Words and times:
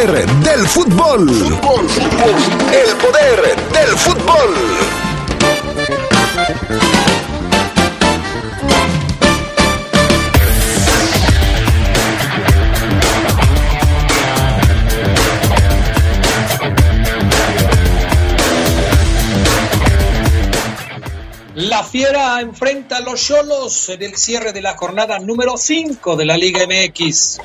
poder 0.00 0.26
del 0.26 0.66
fútbol. 0.66 1.28
El 1.28 2.96
poder 2.96 3.56
del 3.70 3.98
fútbol. 3.98 4.54
La 21.56 21.84
Fiera 21.84 22.40
enfrenta 22.40 22.96
a 22.96 23.00
los 23.00 23.22
Cholos 23.22 23.90
en 23.90 24.02
el 24.02 24.16
cierre 24.16 24.52
de 24.52 24.62
la 24.62 24.76
jornada 24.78 25.18
número 25.18 25.58
5 25.58 26.16
de 26.16 26.24
la 26.24 26.38
Liga 26.38 26.60
MX. 26.66 27.38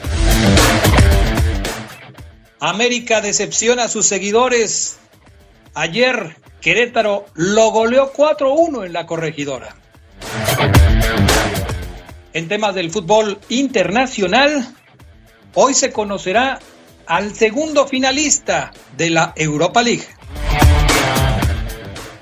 América 2.69 3.21
decepciona 3.21 3.83
a 3.83 3.87
sus 3.87 4.07
seguidores. 4.07 4.97
Ayer 5.75 6.35
Querétaro 6.61 7.27
lo 7.35 7.69
goleó 7.69 8.11
4-1 8.11 8.88
en 8.88 8.93
la 8.93 9.05
corregidora. 9.05 9.75
En 12.33 12.47
temas 12.47 12.73
del 12.73 12.89
fútbol 12.89 13.39
internacional, 13.49 14.73
hoy 15.53 15.75
se 15.75 15.91
conocerá 15.91 16.59
al 17.05 17.35
segundo 17.35 17.88
finalista 17.88 18.71
de 18.97 19.11
la 19.11 19.33
Europa 19.35 19.83
League. 19.83 20.07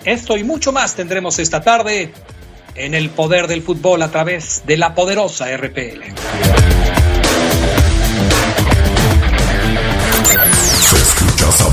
Esto 0.03 0.35
y 0.35 0.43
mucho 0.43 0.73
más 0.73 0.95
tendremos 0.95 1.39
esta 1.39 1.61
tarde 1.61 2.13
en 2.75 2.93
el 2.93 3.09
poder 3.11 3.47
del 3.47 3.61
fútbol 3.61 4.01
a 4.01 4.11
través 4.11 4.63
de 4.65 4.75
la 4.75 4.93
poderosa 4.93 5.45
RPL. 5.55 6.62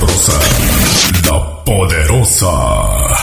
Sabrosa, 0.00 0.38
la 1.26 1.64
poderosa. 1.64 3.19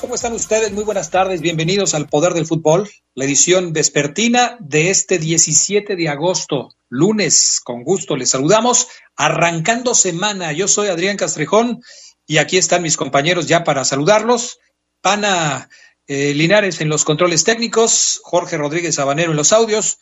¿Cómo 0.00 0.14
están 0.14 0.32
ustedes? 0.32 0.72
Muy 0.72 0.84
buenas 0.84 1.10
tardes. 1.10 1.42
Bienvenidos 1.42 1.92
al 1.94 2.08
Poder 2.08 2.32
del 2.32 2.46
Fútbol, 2.46 2.88
la 3.14 3.24
edición 3.24 3.72
vespertina 3.72 4.56
de 4.58 4.90
este 4.90 5.18
17 5.18 5.96
de 5.96 6.08
agosto, 6.08 6.70
lunes. 6.88 7.60
Con 7.62 7.84
gusto 7.84 8.16
les 8.16 8.30
saludamos, 8.30 8.88
arrancando 9.16 9.94
semana. 9.94 10.52
Yo 10.52 10.66
soy 10.66 10.88
Adrián 10.88 11.16
Castrejón 11.18 11.82
y 12.26 12.38
aquí 12.38 12.56
están 12.56 12.82
mis 12.82 12.96
compañeros 12.96 13.48
ya 13.48 13.64
para 13.64 13.84
saludarlos. 13.84 14.58
Pana 15.02 15.68
eh, 16.06 16.32
Linares 16.34 16.80
en 16.80 16.88
los 16.88 17.04
controles 17.04 17.44
técnicos, 17.44 18.20
Jorge 18.24 18.56
Rodríguez 18.56 18.98
Habanero 18.98 19.32
en 19.32 19.36
los 19.36 19.52
audios. 19.52 19.98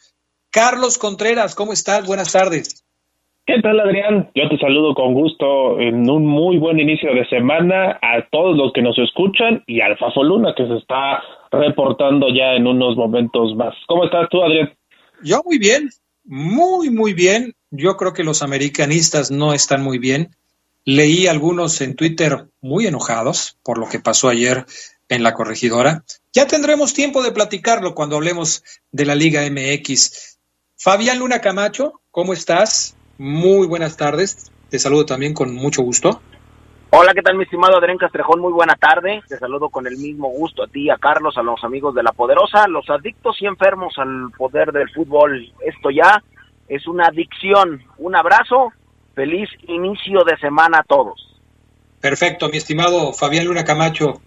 Carlos 0.51 0.99
Contreras, 0.99 1.55
¿cómo 1.55 1.73
estás? 1.73 2.07
Buenas 2.07 2.33
tardes. 2.33 2.85
¿Qué 3.47 3.61
tal, 3.63 3.81
Adrián? 3.81 4.31
Yo 4.35 4.49
te 4.49 4.59
saludo 4.59 4.95
con 4.95 5.15
gusto 5.15 5.81
en 5.81 6.09
un 6.09 6.27
muy 6.27 6.59
buen 6.59 6.79
inicio 6.79 7.13
de 7.15 7.27
semana 7.29 7.99
a 8.01 8.29
todos 8.31 8.57
los 8.57 8.73
que 8.73 8.83
nos 8.83 8.97
escuchan 8.99 9.65
y 9.67 9.81
al 9.81 9.99
Fafo 9.99 10.23
Luna 10.23 10.55
que 10.57 10.67
se 10.67 10.77
está 10.77 11.23
reportando 11.51 12.29
ya 12.29 12.53
en 12.55 12.67
unos 12.67 12.97
momentos 12.97 13.57
más. 13.57 13.75
¿Cómo 13.89 14.05
estás 14.05 14.29
tú, 14.31 14.43
Adrián? 14.43 14.73
Yo 15.25 15.43
muy 15.45 15.59
bien, 15.59 15.91
muy, 16.25 16.91
muy 16.91 17.13
bien. 17.13 17.55
Yo 17.71 17.97
creo 17.97 18.13
que 18.13 18.25
los 18.25 18.43
americanistas 18.43 19.31
no 19.31 19.53
están 19.53 19.83
muy 19.83 19.99
bien. 19.99 20.29
Leí 20.85 21.27
algunos 21.27 21.81
en 21.81 21.97
Twitter 21.97 22.47
muy 22.61 22.87
enojados 22.87 23.59
por 23.65 23.79
lo 23.79 23.89
que 23.89 23.99
pasó 23.99 24.29
ayer 24.29 24.65
en 25.09 25.23
la 25.23 25.35
corregidora. 25.35 26.05
Ya 26.33 26.47
tendremos 26.47 26.95
tiempo 26.95 27.23
de 27.23 27.33
platicarlo 27.33 27.95
cuando 27.95 28.17
hablemos 28.17 28.63
de 28.93 29.07
la 29.07 29.15
Liga 29.15 29.43
MX. 29.51 30.39
Fabián 30.77 31.19
Luna 31.19 31.41
Camacho, 31.41 32.01
¿cómo 32.11 32.33
estás? 32.33 32.97
Muy 33.21 33.67
buenas 33.67 33.99
tardes. 33.99 34.51
Te 34.71 34.79
saludo 34.79 35.05
también 35.05 35.35
con 35.35 35.55
mucho 35.55 35.83
gusto. 35.83 36.23
Hola, 36.89 37.13
¿qué 37.13 37.21
tal 37.21 37.37
mi 37.37 37.45
estimado 37.45 37.77
Adrián 37.77 37.99
Castrejón? 37.99 38.41
Muy 38.41 38.51
buena 38.51 38.77
tarde. 38.77 39.21
Te 39.29 39.37
saludo 39.37 39.69
con 39.69 39.87
el 39.87 39.99
mismo 39.99 40.31
gusto 40.31 40.63
a 40.63 40.69
ti, 40.69 40.89
a 40.89 40.97
Carlos, 40.97 41.37
a 41.37 41.43
los 41.43 41.63
amigos 41.63 41.95
de 41.95 42.03
La 42.03 42.13
Poderosa, 42.13 42.67
los 42.67 42.89
adictos 42.89 43.37
y 43.43 43.47
enfermos 43.47 43.93
al 43.99 44.31
poder 44.39 44.73
del 44.73 44.89
fútbol. 44.89 45.53
Esto 45.61 45.91
ya 45.91 46.23
es 46.67 46.87
una 46.87 47.09
adicción. 47.09 47.83
Un 47.99 48.17
abrazo. 48.17 48.73
Feliz 49.15 49.51
inicio 49.69 50.25
de 50.25 50.39
semana 50.39 50.79
a 50.79 50.85
todos. 50.85 51.21
Perfecto, 52.01 52.49
mi 52.49 52.57
estimado 52.57 53.13
Fabián 53.13 53.45
Luna 53.45 53.67
Camacho. 53.67 54.23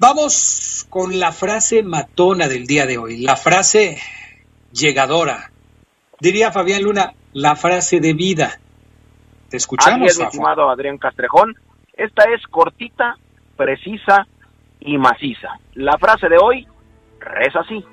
Vamos 0.00 0.88
con 0.90 1.20
la 1.20 1.30
frase 1.30 1.84
matona 1.84 2.48
del 2.48 2.66
día 2.66 2.86
de 2.86 2.98
hoy, 2.98 3.18
la 3.18 3.36
frase 3.36 3.96
llegadora. 4.72 5.52
Diría 6.18 6.50
Fabián 6.50 6.82
Luna, 6.82 7.14
la 7.32 7.56
frase 7.56 8.00
de 8.00 8.12
vida. 8.14 8.58
Te 9.48 9.56
escuchamos, 9.56 10.00
Así 10.00 10.06
es, 10.06 10.18
mi 10.18 10.24
estimado 10.24 10.70
Adrián 10.70 10.98
Castrejón. 10.98 11.54
Esta 11.94 12.24
es 12.34 12.46
cortita, 12.48 13.16
precisa 13.56 14.26
y 14.80 14.96
maciza. 14.96 15.48
La 15.74 15.98
frase 15.98 16.28
de 16.28 16.38
hoy 16.38 16.66
reza 17.18 17.60
así. 17.60 17.84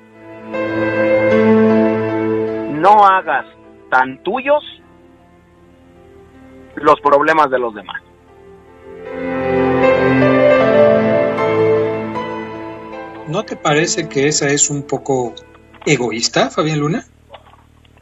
No 2.80 3.04
hagas 3.04 3.46
tan 3.90 4.22
tuyos 4.22 4.62
los 6.76 7.00
problemas 7.00 7.50
de 7.50 7.58
los 7.58 7.74
demás. 7.74 8.02
¿No 13.26 13.44
te 13.44 13.56
parece 13.56 14.08
que 14.08 14.28
esa 14.28 14.48
es 14.48 14.70
un 14.70 14.84
poco 14.84 15.34
egoísta, 15.84 16.50
Fabián 16.50 16.80
Luna? 16.80 17.04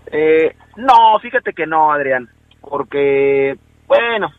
Eh, 0.06 0.56
no, 0.76 1.18
fíjate 1.20 1.52
que 1.52 1.66
no, 1.66 1.92
Adrián, 1.92 2.28
porque, 2.60 3.56
bueno, 3.86 4.32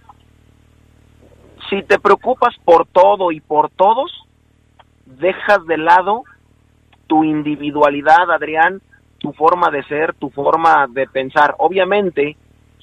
si 1.69 1.83
te 1.83 1.99
preocupas 1.99 2.55
por 2.63 2.87
todo 2.87 3.31
y 3.31 3.41
por 3.41 3.69
todos, 3.71 4.11
dejas 5.05 5.65
de 5.65 5.77
lado 5.77 6.23
tu 7.07 7.23
individualidad, 7.23 8.31
Adrián, 8.31 8.81
tu 9.17 9.33
forma 9.33 9.69
de 9.69 9.83
ser, 9.83 10.13
tu 10.15 10.29
forma 10.29 10.87
de 10.89 11.07
pensar. 11.07 11.55
Obviamente, 11.59 12.37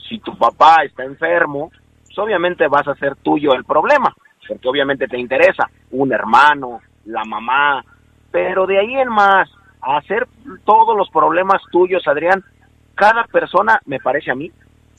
si 0.09 0.19
tu 0.19 0.37
papá 0.37 0.85
está 0.85 1.05
enfermo, 1.05 1.71
pues 2.05 2.19
obviamente 2.19 2.67
vas 2.69 2.87
a 2.89 2.93
hacer 2.93 3.17
tuyo 3.17 3.55
el 3.55 3.65
problema, 3.65 4.15
porque 4.47 4.69
obviamente 4.69 5.09
te 5.09 5.19
interesa 5.19 5.69
un 5.93 6.13
hermano, 6.13 6.81
la 7.07 7.25
mamá, 7.25 7.85
pero 8.31 8.67
de 8.67 8.79
ahí 8.79 8.95
en 8.95 9.09
más, 9.09 9.49
hacer 9.81 10.27
todos 10.65 10.97
los 10.97 11.09
problemas 11.11 11.63
tuyos, 11.71 12.07
Adrián, 12.09 12.43
cada 12.95 13.25
persona, 13.25 13.81
me 13.87 14.01
parece 14.01 14.31
a 14.31 14.35
mí, 14.35 14.51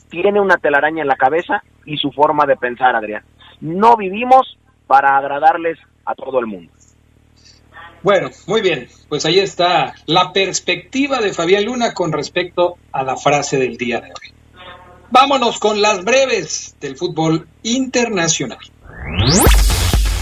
tiene 0.10 0.40
una 0.40 0.58
telaraña 0.58 1.02
en 1.02 1.08
la 1.08 1.16
cabeza 1.16 1.64
y 1.86 1.98
su 1.98 2.12
forma 2.12 2.46
de 2.46 2.56
pensar, 2.56 2.96
Adrián. 2.96 3.24
No 3.62 3.98
vivimos 3.98 4.58
para 4.88 5.18
agradarles 5.18 5.78
a 6.06 6.14
todo 6.16 6.40
el 6.40 6.46
mundo. 6.46 6.72
Bueno, 8.04 8.30
muy 8.46 8.62
bien. 8.62 8.88
Pues 9.10 9.26
ahí 9.26 9.40
está 9.40 9.96
la 10.06 10.32
perspectiva 10.32 11.20
de 11.22 11.34
Fabián 11.34 11.66
Luna 11.66 11.94
con 11.94 12.12
respecto 12.12 12.78
a 12.92 13.04
la 13.04 13.18
frase 13.18 13.58
del 13.58 13.78
día 13.78 14.00
de 14.00 14.10
hoy. 14.10 14.34
Vámonos 15.10 15.60
con 15.60 15.82
las 15.82 16.04
breves 16.04 16.76
del 16.80 16.98
fútbol 16.98 17.48
internacional. 17.64 18.60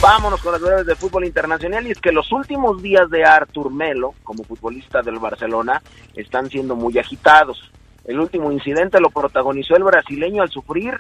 Vámonos 0.03 0.41
con 0.41 0.52
las 0.52 0.62
breves 0.62 0.86
del 0.86 0.97
fútbol 0.97 1.24
internacional 1.24 1.88
y 1.88 1.91
es 1.91 2.02
que 2.02 2.12
los 2.12 2.30
últimos 2.34 2.81
días 2.84 3.09
de 3.09 3.23
Artur 3.23 3.72
Melo, 3.72 4.14
como 4.26 4.44
futbolista 4.44 5.02
del 5.02 5.17
Barcelona, 5.17 5.82
están 6.14 6.50
siendo 6.50 6.76
muy 6.76 7.00
agitados. 7.00 7.72
El 8.03 8.20
último 8.20 8.52
incidente 8.52 9.00
lo 9.00 9.11
protagonizó 9.11 9.78
el 9.78 9.85
brasileño 9.85 10.44
al 10.44 10.50
sufrir 10.50 10.96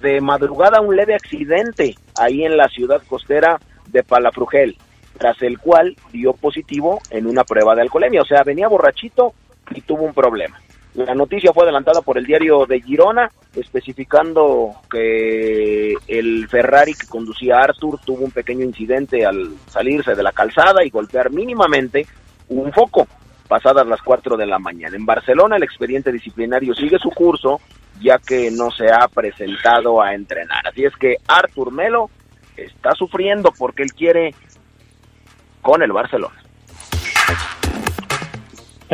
de 0.00 0.20
madrugada 0.20 0.80
un 0.80 0.96
leve 0.96 1.14
accidente 1.14 1.94
ahí 2.18 2.42
en 2.42 2.56
la 2.56 2.66
ciudad 2.66 3.04
costera 3.08 3.60
de 3.86 4.02
Palafrugel, 4.02 4.76
tras 5.16 5.40
el 5.42 5.60
cual 5.60 5.94
dio 6.10 6.32
positivo 6.32 6.98
en 7.10 7.28
una 7.28 7.44
prueba 7.44 7.76
de 7.76 7.82
alcoholemia, 7.82 8.22
o 8.22 8.26
sea, 8.26 8.42
venía 8.42 8.66
borrachito 8.66 9.32
y 9.70 9.80
tuvo 9.82 10.02
un 10.02 10.12
problema. 10.12 10.60
La 10.94 11.14
noticia 11.14 11.52
fue 11.52 11.64
adelantada 11.64 12.02
por 12.02 12.18
el 12.18 12.24
diario 12.24 12.66
de 12.66 12.80
Girona, 12.80 13.28
especificando 13.54 14.70
que 14.88 15.94
el 16.06 16.46
Ferrari 16.48 16.94
que 16.94 17.08
conducía 17.08 17.58
Arthur 17.58 17.98
tuvo 18.04 18.24
un 18.24 18.30
pequeño 18.30 18.64
incidente 18.64 19.26
al 19.26 19.56
salirse 19.66 20.14
de 20.14 20.22
la 20.22 20.30
calzada 20.30 20.84
y 20.84 20.90
golpear 20.90 21.32
mínimamente 21.32 22.06
un 22.48 22.72
foco 22.72 23.08
pasadas 23.48 23.86
las 23.88 24.00
4 24.02 24.36
de 24.36 24.46
la 24.46 24.60
mañana. 24.60 24.96
En 24.96 25.04
Barcelona 25.04 25.56
el 25.56 25.64
expediente 25.64 26.12
disciplinario 26.12 26.74
sigue 26.74 26.98
su 26.98 27.10
curso 27.10 27.60
ya 28.00 28.18
que 28.18 28.50
no 28.52 28.70
se 28.70 28.86
ha 28.90 29.08
presentado 29.08 30.00
a 30.00 30.14
entrenar. 30.14 30.66
Así 30.68 30.84
es 30.84 30.94
que 30.96 31.16
Artur 31.26 31.72
Melo 31.72 32.08
está 32.56 32.92
sufriendo 32.92 33.52
porque 33.56 33.82
él 33.82 33.92
quiere 33.92 34.32
con 35.60 35.82
el 35.82 35.92
Barcelona. 35.92 36.43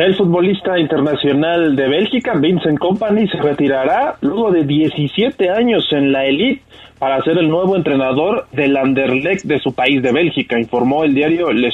El 0.01 0.15
futbolista 0.15 0.79
internacional 0.79 1.75
de 1.75 1.87
Bélgica, 1.87 2.33
Vincent 2.33 2.79
Company, 2.79 3.27
se 3.27 3.37
retirará 3.37 4.15
luego 4.21 4.49
de 4.49 4.63
17 4.63 5.51
años 5.51 5.87
en 5.91 6.11
la 6.11 6.25
elite 6.25 6.63
para 6.97 7.21
ser 7.21 7.37
el 7.37 7.47
nuevo 7.47 7.75
entrenador 7.75 8.47
del 8.51 8.77
Anderlecht 8.77 9.45
de 9.45 9.59
su 9.59 9.75
país 9.75 10.01
de 10.01 10.11
Bélgica, 10.11 10.59
informó 10.59 11.03
el 11.03 11.13
diario 11.13 11.51
Le. 11.51 11.69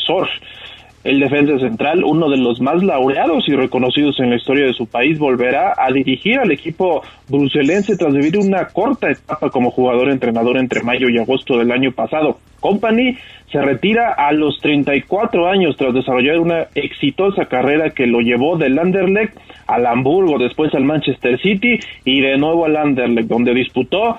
El 1.06 1.22
defensa 1.22 1.58
central, 1.58 2.04
uno 2.04 2.30
de 2.30 2.36
los 2.36 2.60
más 2.60 2.84
laureados 2.84 3.48
y 3.48 3.56
reconocidos 3.56 4.20
en 4.20 4.32
la 4.32 4.36
historia 4.36 4.66
de 4.66 4.74
su 4.74 4.88
país, 4.88 5.18
volverá 5.18 5.74
a 5.78 5.90
dirigir 5.94 6.38
al 6.38 6.52
equipo 6.52 7.04
bruselense 7.30 7.96
tras 7.96 8.14
vivir 8.14 8.38
una 8.40 8.66
corta 8.66 9.10
etapa 9.10 9.50
como 9.50 9.72
jugador-entrenador 9.72 10.58
entre 10.58 10.84
mayo 10.84 11.08
y 11.08 11.18
agosto 11.18 11.58
del 11.58 11.72
año 11.72 11.94
pasado. 11.94 12.40
Company 12.60 13.18
se 13.52 13.62
retira 13.62 14.14
a 14.14 14.32
los 14.34 14.60
34 14.60 15.48
años 15.48 15.78
tras 15.78 15.94
desarrollar 15.94 16.40
una 16.40 16.68
exitosa 16.76 17.46
carrera 17.46 17.92
que 17.92 18.08
lo 18.08 18.20
llevó 18.20 18.58
del 18.58 18.78
Anderlecht 18.78 19.38
al 19.68 19.86
Hamburgo, 19.86 20.38
después 20.38 20.74
al 20.74 20.84
Manchester 20.84 21.40
City 21.42 21.80
y 22.04 22.22
de 22.22 22.38
nuevo 22.38 22.66
al 22.66 22.76
Anderlecht, 22.76 23.30
donde 23.30 23.54
disputó 23.54 24.18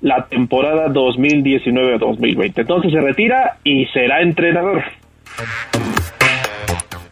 la 0.00 0.26
temporada 0.26 0.88
2019-2020. 0.88 2.52
Entonces 2.56 2.92
se 2.92 3.00
retira 3.00 3.58
y 3.64 3.86
será 3.86 4.22
entrenador. 4.22 4.84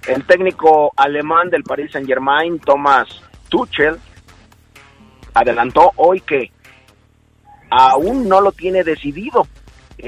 El 0.06 0.25
técnico 0.25 0.93
alemán 0.96 1.50
del 1.50 1.64
Paris 1.64 1.90
Saint-Germain, 1.93 2.61
Thomas 2.61 3.08
Tuchel, 3.49 3.96
adelantó 5.34 5.90
hoy 5.96 6.20
que 6.20 6.50
aún 7.70 8.28
no 8.28 8.40
lo 8.40 8.52
tiene 8.52 8.84
decidido. 8.84 9.46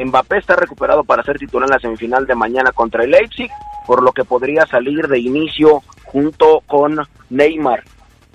Mbappé 0.04 0.38
está 0.38 0.56
recuperado 0.56 1.04
para 1.04 1.22
ser 1.22 1.38
titular 1.38 1.68
en 1.68 1.74
la 1.74 1.80
semifinal 1.80 2.26
de 2.26 2.34
mañana 2.34 2.72
contra 2.72 3.04
el 3.04 3.10
Leipzig, 3.10 3.50
por 3.86 4.02
lo 4.02 4.12
que 4.12 4.24
podría 4.24 4.66
salir 4.66 5.08
de 5.08 5.18
inicio 5.18 5.82
junto 6.04 6.62
con 6.66 6.98
Neymar. 7.30 7.84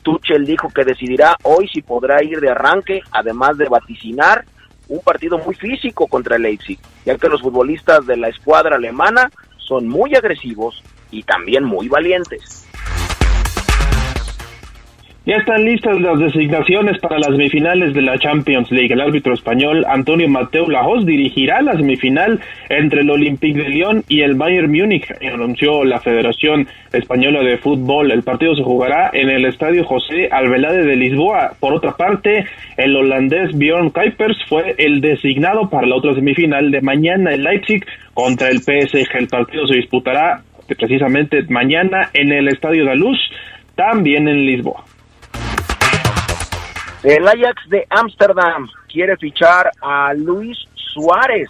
Tuchel 0.03 0.45
dijo 0.45 0.69
que 0.69 0.83
decidirá 0.83 1.37
hoy 1.43 1.67
si 1.69 1.81
podrá 1.81 2.23
ir 2.23 2.39
de 2.39 2.49
arranque, 2.49 3.01
además 3.11 3.57
de 3.57 3.69
vaticinar 3.69 4.45
un 4.89 4.99
partido 4.99 5.37
muy 5.37 5.55
físico 5.55 6.07
contra 6.07 6.35
el 6.35 6.43
Leipzig, 6.43 6.77
ya 7.05 7.17
que 7.17 7.29
los 7.29 7.41
futbolistas 7.41 8.05
de 8.05 8.17
la 8.17 8.27
escuadra 8.27 8.75
alemana 8.75 9.31
son 9.57 9.87
muy 9.87 10.13
agresivos 10.15 10.83
y 11.09 11.23
también 11.23 11.63
muy 11.63 11.87
valientes. 11.87 12.67
Ya 15.25 15.37
están 15.37 15.63
listas 15.63 16.01
las 16.01 16.19
designaciones 16.19 16.99
para 16.99 17.17
las 17.17 17.29
semifinales 17.29 17.93
de 17.93 18.01
la 18.01 18.19
Champions 18.19 18.69
League. 18.71 18.93
El 18.93 18.99
árbitro 18.99 19.33
español 19.33 19.85
Antonio 19.87 20.27
Mateo 20.27 20.67
Lajos 20.67 21.05
dirigirá 21.05 21.61
la 21.61 21.77
semifinal 21.77 22.41
entre 22.67 23.03
el 23.03 23.09
Olympique 23.09 23.57
de 23.57 23.69
Lyon 23.69 24.03
y 24.09 24.19
el 24.19 24.35
Bayern 24.35 24.69
Múnich, 24.69 25.09
anunció 25.21 25.85
la 25.85 26.01
Federación 26.01 26.67
Española 26.91 27.41
de 27.41 27.57
Fútbol. 27.57 28.11
El 28.11 28.23
partido 28.23 28.53
se 28.53 28.63
jugará 28.63 29.11
en 29.13 29.29
el 29.29 29.45
Estadio 29.45 29.85
José 29.85 30.27
Alvelade 30.29 30.83
de 30.83 30.97
Lisboa. 30.97 31.53
Por 31.57 31.73
otra 31.73 31.93
parte, 31.93 32.43
el 32.75 32.93
holandés 32.93 33.57
Bjorn 33.57 33.91
Kuipers 33.91 34.35
fue 34.49 34.75
el 34.77 34.99
designado 34.99 35.69
para 35.69 35.87
la 35.87 35.95
otra 35.95 36.15
semifinal 36.15 36.69
de 36.69 36.81
mañana 36.81 37.33
en 37.33 37.43
Leipzig 37.43 37.85
contra 38.13 38.49
el 38.49 38.59
PSG. 38.59 39.15
El 39.17 39.27
partido 39.27 39.67
se 39.67 39.77
disputará 39.77 40.41
precisamente 40.67 41.43
mañana 41.47 42.09
en 42.13 42.33
el 42.33 42.49
Estadio 42.49 42.83
de 42.83 42.97
Luz, 42.97 43.17
también 43.77 44.27
en 44.27 44.45
Lisboa. 44.45 44.83
El 47.03 47.27
Ajax 47.27 47.67
de 47.67 47.85
Ámsterdam 47.89 48.69
quiere 48.87 49.17
fichar 49.17 49.71
a 49.81 50.13
Luis 50.13 50.57
Suárez 50.73 51.49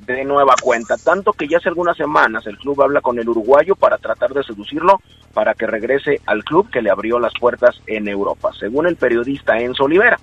de 0.00 0.24
nueva 0.24 0.54
cuenta, 0.60 0.96
tanto 0.96 1.32
que 1.32 1.46
ya 1.46 1.58
hace 1.58 1.68
algunas 1.68 1.96
semanas 1.96 2.44
el 2.48 2.58
club 2.58 2.82
habla 2.82 3.00
con 3.00 3.16
el 3.16 3.28
uruguayo 3.28 3.76
para 3.76 3.98
tratar 3.98 4.30
de 4.30 4.42
seducirlo 4.42 5.00
para 5.32 5.54
que 5.54 5.68
regrese 5.68 6.20
al 6.26 6.42
club 6.42 6.68
que 6.68 6.82
le 6.82 6.90
abrió 6.90 7.20
las 7.20 7.32
puertas 7.38 7.80
en 7.86 8.08
Europa, 8.08 8.50
según 8.58 8.88
el 8.88 8.96
periodista 8.96 9.56
Enzo 9.60 9.84
Olivera. 9.84 10.18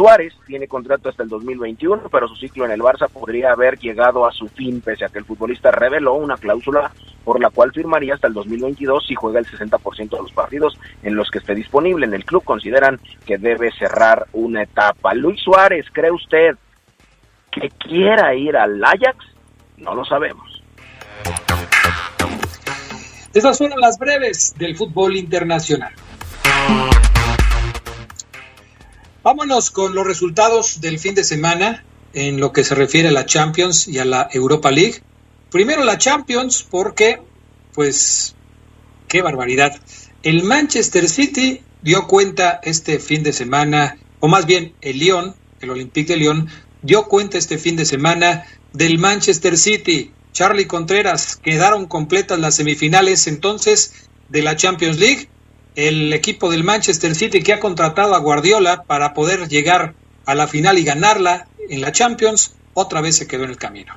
Suárez 0.00 0.32
tiene 0.46 0.66
contrato 0.66 1.10
hasta 1.10 1.24
el 1.24 1.28
2021, 1.28 2.08
pero 2.10 2.26
su 2.26 2.34
ciclo 2.36 2.64
en 2.64 2.70
el 2.70 2.80
Barça 2.80 3.06
podría 3.06 3.52
haber 3.52 3.78
llegado 3.78 4.26
a 4.26 4.32
su 4.32 4.48
fin, 4.48 4.80
pese 4.80 5.04
a 5.04 5.10
que 5.10 5.18
el 5.18 5.26
futbolista 5.26 5.70
reveló 5.70 6.14
una 6.14 6.38
cláusula 6.38 6.90
por 7.22 7.38
la 7.38 7.50
cual 7.50 7.70
firmaría 7.70 8.14
hasta 8.14 8.26
el 8.26 8.32
2022 8.32 9.04
si 9.06 9.14
juega 9.14 9.40
el 9.40 9.46
60% 9.46 10.08
de 10.08 10.22
los 10.22 10.32
partidos 10.32 10.78
en 11.02 11.16
los 11.16 11.30
que 11.30 11.36
esté 11.36 11.54
disponible. 11.54 12.06
En 12.06 12.14
el 12.14 12.24
club 12.24 12.42
consideran 12.42 12.98
que 13.26 13.36
debe 13.36 13.70
cerrar 13.72 14.26
una 14.32 14.62
etapa. 14.62 15.12
Luis 15.12 15.38
Suárez, 15.42 15.84
¿cree 15.92 16.10
usted 16.10 16.56
que 17.52 17.68
quiera 17.68 18.34
ir 18.34 18.56
al 18.56 18.82
Ajax? 18.82 19.18
No 19.76 19.94
lo 19.94 20.06
sabemos. 20.06 20.62
Esas 23.34 23.58
fueron 23.58 23.78
las 23.78 23.98
breves 23.98 24.54
del 24.56 24.74
fútbol 24.76 25.14
internacional. 25.16 25.92
Vámonos 29.22 29.70
con 29.70 29.94
los 29.94 30.06
resultados 30.06 30.80
del 30.80 30.98
fin 30.98 31.14
de 31.14 31.24
semana 31.24 31.84
en 32.14 32.40
lo 32.40 32.52
que 32.52 32.64
se 32.64 32.74
refiere 32.74 33.08
a 33.08 33.12
la 33.12 33.26
Champions 33.26 33.86
y 33.86 33.98
a 33.98 34.06
la 34.06 34.30
Europa 34.32 34.70
League. 34.70 35.02
Primero 35.50 35.84
la 35.84 35.98
Champions 35.98 36.66
porque, 36.68 37.20
pues, 37.74 38.34
qué 39.08 39.20
barbaridad. 39.20 39.78
El 40.22 40.42
Manchester 40.42 41.06
City 41.06 41.60
dio 41.82 42.06
cuenta 42.06 42.60
este 42.62 42.98
fin 42.98 43.22
de 43.22 43.34
semana, 43.34 43.98
o 44.20 44.28
más 44.28 44.46
bien 44.46 44.72
el 44.80 44.98
Lyon, 44.98 45.36
el 45.60 45.68
Olympique 45.68 46.14
de 46.14 46.18
Lyon, 46.18 46.48
dio 46.80 47.04
cuenta 47.04 47.36
este 47.36 47.58
fin 47.58 47.76
de 47.76 47.84
semana 47.84 48.46
del 48.72 48.98
Manchester 48.98 49.58
City. 49.58 50.12
Charlie 50.32 50.66
Contreras, 50.66 51.36
quedaron 51.36 51.84
completas 51.84 52.38
las 52.38 52.54
semifinales 52.54 53.26
entonces 53.26 53.92
de 54.30 54.40
la 54.40 54.56
Champions 54.56 54.98
League 54.98 55.28
el 55.76 56.12
equipo 56.12 56.50
del 56.50 56.64
Manchester 56.64 57.14
City 57.14 57.42
que 57.42 57.52
ha 57.52 57.60
contratado 57.60 58.14
a 58.14 58.20
Guardiola 58.20 58.82
para 58.86 59.14
poder 59.14 59.48
llegar 59.48 59.94
a 60.26 60.34
la 60.34 60.46
final 60.46 60.78
y 60.78 60.84
ganarla 60.84 61.46
en 61.68 61.80
la 61.80 61.92
Champions, 61.92 62.56
otra 62.74 63.00
vez 63.00 63.16
se 63.16 63.28
quedó 63.28 63.44
en 63.44 63.50
el 63.50 63.56
camino. 63.56 63.94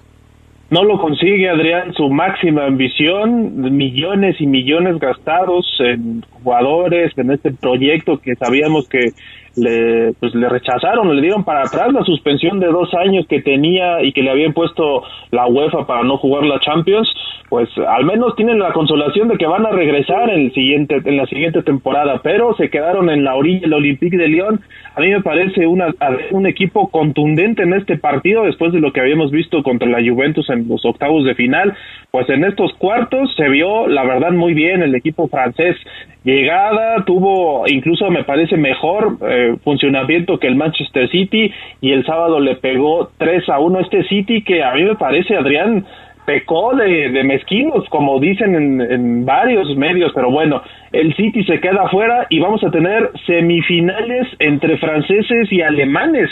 No 0.70 0.84
lo 0.84 1.00
consigue 1.00 1.50
Adrián, 1.50 1.94
su 1.94 2.10
máxima 2.10 2.66
ambición, 2.66 3.78
millones 3.78 4.38
y 4.40 4.48
millones 4.48 4.98
gastados 5.00 5.66
en 5.80 6.24
jugadores, 6.32 7.12
en 7.18 7.32
este 7.32 7.52
proyecto 7.52 8.18
que 8.20 8.36
sabíamos 8.36 8.88
que 8.90 9.12
le, 9.56 10.14
pues 10.20 10.34
le 10.34 10.50
rechazaron, 10.50 11.16
le 11.16 11.22
dieron 11.22 11.44
para 11.44 11.62
atrás 11.62 11.92
la 11.94 12.04
suspensión 12.04 12.60
de 12.60 12.68
dos 12.68 12.94
años 12.94 13.26
que 13.28 13.42
tenía 13.42 14.02
y 14.02 14.12
que 14.12 14.24
le 14.24 14.32
habían 14.32 14.54
puesto 14.54 15.04
la 15.32 15.48
UEFA 15.48 15.86
para 15.86 16.04
no 16.04 16.18
jugar 16.18 16.44
la 16.44 16.60
Champions, 16.60 17.08
pues 17.50 17.70
al 17.88 18.04
menos 18.06 18.36
tienen 18.36 18.58
la 18.58 18.74
consolación 18.74 19.28
de 19.28 19.38
que 19.38 19.46
van 19.46 19.66
a 19.66 19.70
regresar 19.70 20.30
en, 20.32 20.46
el 20.46 20.54
siguiente, 20.54 21.02
en 21.06 21.18
la 21.18 21.28
siguiente 21.28 21.62
temporada, 21.62 22.20
pero 22.24 22.56
se 22.56 22.70
quedaron 22.70 23.12
en 23.12 23.24
la 23.24 23.36
orilla 23.36 23.62
del 23.62 23.74
Olympique 23.74 24.18
de 24.18 24.28
Lyon. 24.28 24.60
A 24.96 25.02
mí 25.02 25.10
me 25.10 25.22
parece 25.22 25.68
una, 25.68 25.94
un 26.32 26.48
equipo 26.48 26.90
contundente 26.90 27.62
en 27.62 27.74
este 27.74 27.98
partido 27.98 28.44
después 28.44 28.74
de 28.74 28.80
lo 28.80 28.92
que 28.92 29.02
habíamos 29.02 29.30
visto 29.30 29.62
contra 29.62 29.88
la 29.88 30.00
Juventus 30.00 30.50
en 30.50 30.68
los 30.68 30.84
octavos 30.84 31.26
de 31.26 31.36
final. 31.36 31.76
Pues 32.10 32.28
en 32.30 32.44
estos 32.44 32.74
cuartos 32.74 33.34
se 33.36 33.48
vio, 33.50 33.88
la 33.88 34.04
verdad, 34.04 34.32
muy 34.32 34.54
bien 34.54 34.82
el 34.82 34.96
equipo 34.96 35.28
francés. 35.28 35.76
Llegada, 36.24 37.04
tuvo 37.06 37.66
incluso 37.68 38.10
me 38.10 38.24
parece 38.24 38.56
mejor 38.56 39.18
eh, 39.30 39.43
funcionamiento 39.64 40.40
que 40.40 40.48
el 40.48 40.56
Manchester 40.56 41.10
City 41.10 41.52
y 41.82 41.92
el 41.92 42.06
sábado 42.06 42.40
le 42.40 42.56
pegó 42.56 43.12
3 43.18 43.50
a 43.50 43.60
1 43.60 43.80
este 43.80 44.04
City 44.04 44.44
que 44.44 44.64
a 44.64 44.74
mí 44.74 44.84
me 44.84 44.96
parece, 44.96 45.36
Adrián, 45.36 45.86
pecó 46.26 46.76
de, 46.76 47.10
de 47.10 47.24
mezquinos, 47.24 47.88
como 47.90 48.20
dicen 48.20 48.56
en, 48.56 48.82
en, 48.82 49.26
varios 49.26 49.76
medios, 49.76 50.12
pero 50.16 50.32
bueno, 50.32 50.62
el 50.92 51.14
City 51.16 51.44
se 51.44 51.60
queda 51.60 51.84
afuera 51.84 52.28
y 52.30 52.40
vamos 52.40 52.64
a 52.64 52.72
tener 52.72 53.12
semifinales 53.26 54.28
entre 54.40 54.78
franceses 54.78 55.52
y 55.52 55.62
alemanes. 55.62 56.30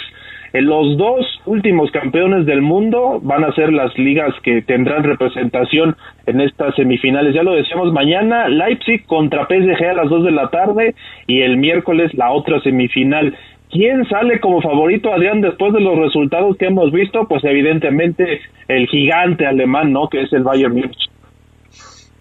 Los 0.54 0.98
dos 0.98 1.26
últimos 1.46 1.92
campeones 1.92 2.46
del 2.46 2.62
mundo 2.62 3.20
van 3.22 3.46
a 3.46 3.54
ser 3.54 3.72
las 3.72 3.98
ligas 3.98 4.34
que 4.44 4.62
tendrán 4.62 5.04
representación 5.04 5.96
en 6.26 6.42
estas 6.42 6.76
semifinales. 6.76 7.34
Ya 7.34 7.44
lo 7.44 7.54
decíamos, 7.54 7.94
mañana 7.94 8.50
Leipzig 8.50 9.06
contra 9.06 9.48
PSG 9.48 9.82
a 9.86 9.94
las 9.94 10.10
dos 10.10 10.26
de 10.26 10.32
la 10.32 10.50
tarde 10.50 10.94
y 11.26 11.42
el 11.42 11.56
miércoles 11.56 12.14
la 12.16 12.32
otra 12.32 12.60
semifinal. 12.62 13.38
¿Quién 13.70 14.04
sale 14.10 14.42
como 14.42 14.62
favorito, 14.62 15.14
Adrián, 15.14 15.40
después 15.40 15.72
de 15.72 15.80
los 15.80 15.98
resultados 15.98 16.58
que 16.58 16.66
hemos 16.66 16.92
visto? 16.92 17.26
Pues 17.30 17.42
evidentemente 17.46 18.42
el 18.68 18.88
gigante 18.88 19.46
alemán, 19.46 19.94
¿no? 19.94 20.10
Que 20.10 20.24
es 20.24 20.34
el 20.34 20.44
Bayern 20.44 20.74
Múnich. 20.74 21.10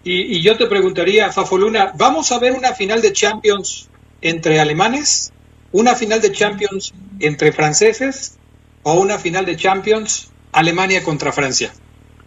Y, 0.05 0.37
y 0.37 0.41
yo 0.41 0.55
te 0.55 0.67
preguntaría, 0.67 1.29
Fafoluna, 1.31 1.91
¿vamos 1.97 2.31
a 2.31 2.39
ver 2.39 2.53
una 2.53 2.69
final 2.69 3.01
de 3.01 3.11
Champions 3.11 3.89
entre 4.21 4.61
alemanes? 4.61 5.33
¿Una 5.71 5.95
final 5.95 6.21
de 6.21 6.31
Champions 6.31 6.93
entre 7.19 7.51
franceses? 7.51 8.37
¿O 8.83 8.93
una 8.93 9.17
final 9.17 9.45
de 9.45 9.55
Champions 9.55 10.33
Alemania 10.51 11.03
contra 11.03 11.31
Francia? 11.31 11.71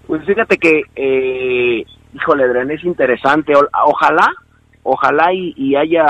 Pues 0.07 0.25
fíjate 0.25 0.57
que, 0.57 0.83
eh, 0.95 1.85
híjole, 2.15 2.49
Dren, 2.49 2.71
es 2.71 2.85
interesante. 2.85 3.53
Ojalá, 3.87 4.29
ojalá 4.83 5.33
y, 5.33 5.55
y 5.57 5.77
haya 5.77 6.07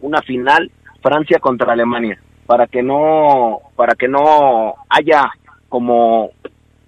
una 0.00 0.22
final 0.22 0.70
Francia 1.02 1.38
contra 1.38 1.72
Alemania 1.72 2.18
para 2.46 2.66
que 2.66 2.82
no 2.82 3.60
para 3.74 3.94
que 3.94 4.06
no 4.06 4.74
haya 4.88 5.30
como 5.68 6.30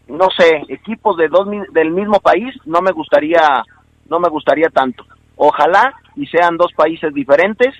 no 0.06 0.28
sé 0.36 0.62
equipos 0.68 1.16
de 1.16 1.28
dos 1.28 1.48
del 1.72 1.90
mismo 1.90 2.20
país 2.20 2.54
no 2.66 2.82
me 2.82 2.92
gustaría 2.92 3.64
no 4.08 4.20
me 4.20 4.28
gustaría 4.28 4.68
tanto 4.68 5.04
Ojalá 5.36 5.92
y 6.16 6.26
sean 6.26 6.56
dos 6.56 6.72
países 6.74 7.12
diferentes. 7.12 7.74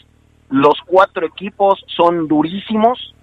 Los 0.50 0.74
cuatro 0.86 1.26
equipos 1.26 1.84
son 1.88 2.28
durísimos, 2.28 3.14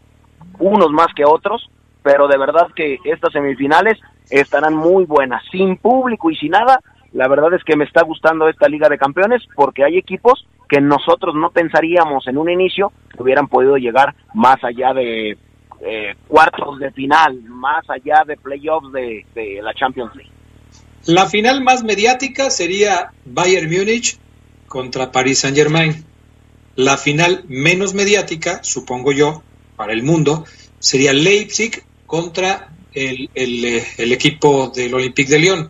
unos 0.59 0.91
más 0.91 1.07
que 1.15 1.25
otros, 1.25 1.69
pero 2.01 2.27
de 2.27 2.37
verdad 2.37 2.67
que 2.75 2.97
estas 3.05 3.31
semifinales 3.31 3.99
estarán 4.29 4.75
muy 4.75 5.05
buenas, 5.05 5.41
sin 5.51 5.77
público 5.77 6.29
y 6.29 6.35
sin 6.35 6.51
nada. 6.51 6.79
La 7.13 7.27
verdad 7.27 7.53
es 7.53 7.63
que 7.63 7.75
me 7.75 7.85
está 7.85 8.03
gustando 8.03 8.49
esta 8.49 8.67
Liga 8.67 8.89
de 8.89 8.97
Campeones 8.97 9.43
porque 9.55 9.83
hay 9.83 9.97
equipos 9.97 10.45
que 10.67 10.81
nosotros 10.81 11.35
no 11.35 11.51
pensaríamos 11.51 12.27
en 12.27 12.37
un 12.37 12.49
inicio 12.49 12.91
que 13.13 13.21
hubieran 13.21 13.47
podido 13.47 13.77
llegar 13.77 14.15
más 14.33 14.63
allá 14.63 14.93
de 14.93 15.37
eh, 15.81 16.15
cuartos 16.27 16.79
de 16.79 16.91
final, 16.91 17.41
más 17.43 17.87
allá 17.89 18.23
de 18.25 18.37
playoffs 18.37 18.91
de, 18.91 19.25
de 19.35 19.61
la 19.61 19.73
Champions 19.73 20.15
League. 20.15 20.31
La 21.05 21.25
final 21.27 21.61
más 21.61 21.83
mediática 21.83 22.49
sería 22.49 23.11
Bayern 23.25 23.69
Múnich 23.69 24.17
contra 24.67 25.11
Paris 25.11 25.39
Saint 25.39 25.55
Germain. 25.55 25.93
La 26.75 26.97
final 26.97 27.45
menos 27.47 27.93
mediática, 27.93 28.63
supongo 28.63 29.11
yo, 29.11 29.43
para 29.75 29.93
el 29.93 30.03
mundo, 30.03 30.45
sería 30.79 31.13
Leipzig 31.13 31.83
contra 32.07 32.75
el, 32.93 33.29
el, 33.35 33.83
el 33.97 34.11
equipo 34.11 34.71
del 34.75 34.93
Olympique 34.93 35.31
de 35.31 35.39
Lyon. 35.39 35.69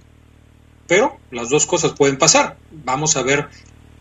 Pero 0.88 1.18
las 1.32 1.50
dos 1.50 1.66
cosas 1.66 1.94
pueden 1.94 2.18
pasar. 2.18 2.58
Vamos 2.72 3.16
a 3.16 3.24
ver 3.24 3.50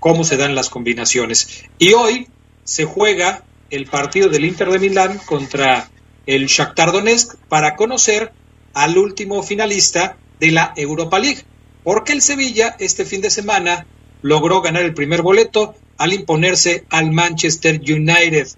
cómo 0.00 0.24
se 0.24 0.36
dan 0.36 0.54
las 0.54 0.68
combinaciones. 0.68 1.64
Y 1.78 1.92
hoy 1.92 2.28
se 2.64 2.84
juega 2.84 3.44
el 3.70 3.86
partido 3.86 4.28
del 4.28 4.44
Inter 4.44 4.70
de 4.70 4.78
Milán 4.78 5.18
contra 5.26 5.88
el 6.26 6.46
Shakhtar 6.46 6.92
Donetsk 6.92 7.36
para 7.48 7.74
conocer 7.76 8.32
al 8.74 8.98
último 8.98 9.42
finalista 9.42 10.16
de 10.40 10.52
la 10.52 10.72
Europa 10.76 11.18
League, 11.18 11.42
porque 11.82 12.12
el 12.12 12.22
Sevilla 12.22 12.76
este 12.78 13.04
fin 13.04 13.20
de 13.20 13.30
semana 13.30 13.86
logró 14.22 14.60
ganar 14.60 14.82
el 14.82 14.94
primer 14.94 15.22
boleto 15.22 15.74
al 16.02 16.12
imponerse 16.12 16.84
al 16.90 17.12
Manchester 17.12 17.80
United. 17.80 18.48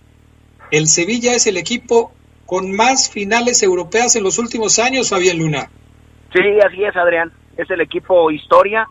El 0.70 0.86
Sevilla 0.86 1.34
es 1.34 1.46
el 1.46 1.58
equipo 1.58 2.10
con 2.46 2.74
más 2.74 3.10
finales 3.10 3.62
europeas 3.62 4.16
en 4.16 4.24
los 4.24 4.38
últimos 4.38 4.78
años, 4.78 5.10
Fabián 5.10 5.38
Luna. 5.38 5.68
Sí, 6.32 6.40
así 6.66 6.82
es, 6.82 6.96
Adrián. 6.96 7.30
Es 7.58 7.70
el 7.70 7.82
equipo 7.82 8.30
historia. 8.30 8.86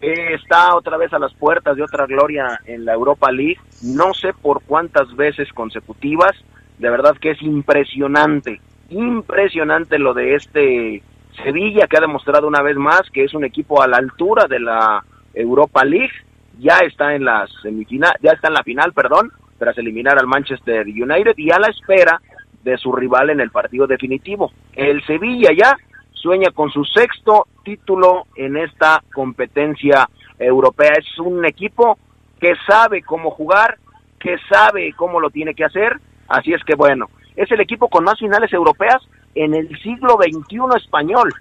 Eh, 0.00 0.32
está 0.32 0.74
otra 0.74 0.96
vez 0.96 1.12
a 1.12 1.18
las 1.18 1.34
puertas 1.34 1.76
de 1.76 1.82
otra 1.82 2.06
gloria 2.06 2.58
en 2.64 2.86
la 2.86 2.94
Europa 2.94 3.30
League. 3.30 3.58
No 3.82 4.14
sé 4.14 4.32
por 4.32 4.62
cuántas 4.62 5.14
veces 5.14 5.52
consecutivas. 5.52 6.32
De 6.78 6.88
verdad 6.88 7.14
que 7.20 7.32
es 7.32 7.42
impresionante, 7.42 8.58
impresionante 8.88 9.98
lo 9.98 10.14
de 10.14 10.34
este 10.34 11.02
Sevilla 11.44 11.86
que 11.86 11.98
ha 11.98 12.00
demostrado 12.00 12.48
una 12.48 12.62
vez 12.62 12.76
más 12.76 13.02
que 13.12 13.24
es 13.24 13.34
un 13.34 13.44
equipo 13.44 13.82
a 13.82 13.86
la 13.86 13.98
altura 13.98 14.46
de 14.48 14.60
la 14.60 15.04
Europa 15.34 15.84
League, 15.84 16.14
ya 16.58 16.78
está 16.78 17.14
en 17.14 17.24
la 17.24 17.46
semifinal, 17.62 18.14
ya 18.20 18.32
está 18.32 18.48
en 18.48 18.54
la 18.54 18.62
final, 18.62 18.92
perdón, 18.92 19.30
tras 19.58 19.76
eliminar 19.78 20.18
al 20.18 20.26
Manchester 20.26 20.86
United 20.86 21.34
y 21.36 21.50
a 21.50 21.58
la 21.58 21.68
espera 21.68 22.20
de 22.62 22.76
su 22.76 22.92
rival 22.92 23.30
en 23.30 23.40
el 23.40 23.50
partido 23.50 23.86
definitivo. 23.86 24.52
El 24.74 25.04
Sevilla 25.06 25.50
ya 25.56 25.76
sueña 26.12 26.50
con 26.50 26.70
su 26.70 26.84
sexto 26.84 27.46
título 27.64 28.26
en 28.36 28.56
esta 28.56 29.02
competencia 29.14 30.08
europea. 30.38 30.92
Es 30.98 31.18
un 31.18 31.44
equipo 31.44 31.98
que 32.40 32.54
sabe 32.66 33.02
cómo 33.02 33.30
jugar, 33.30 33.78
que 34.18 34.36
sabe 34.50 34.92
cómo 34.94 35.20
lo 35.20 35.30
tiene 35.30 35.54
que 35.54 35.64
hacer, 35.64 35.98
así 36.28 36.52
es 36.52 36.62
que 36.64 36.74
bueno, 36.74 37.06
es 37.36 37.50
el 37.52 37.60
equipo 37.60 37.88
con 37.88 38.04
más 38.04 38.18
finales 38.18 38.52
europeas 38.52 38.98
en 39.34 39.54
el 39.54 39.68
siglo 39.80 40.16
XXI 40.16 40.76
español. 40.76 41.32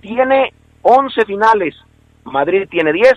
Tiene 0.00 0.52
11 0.82 1.24
finales, 1.24 1.74
Madrid 2.24 2.68
tiene 2.70 2.92
10, 2.92 3.14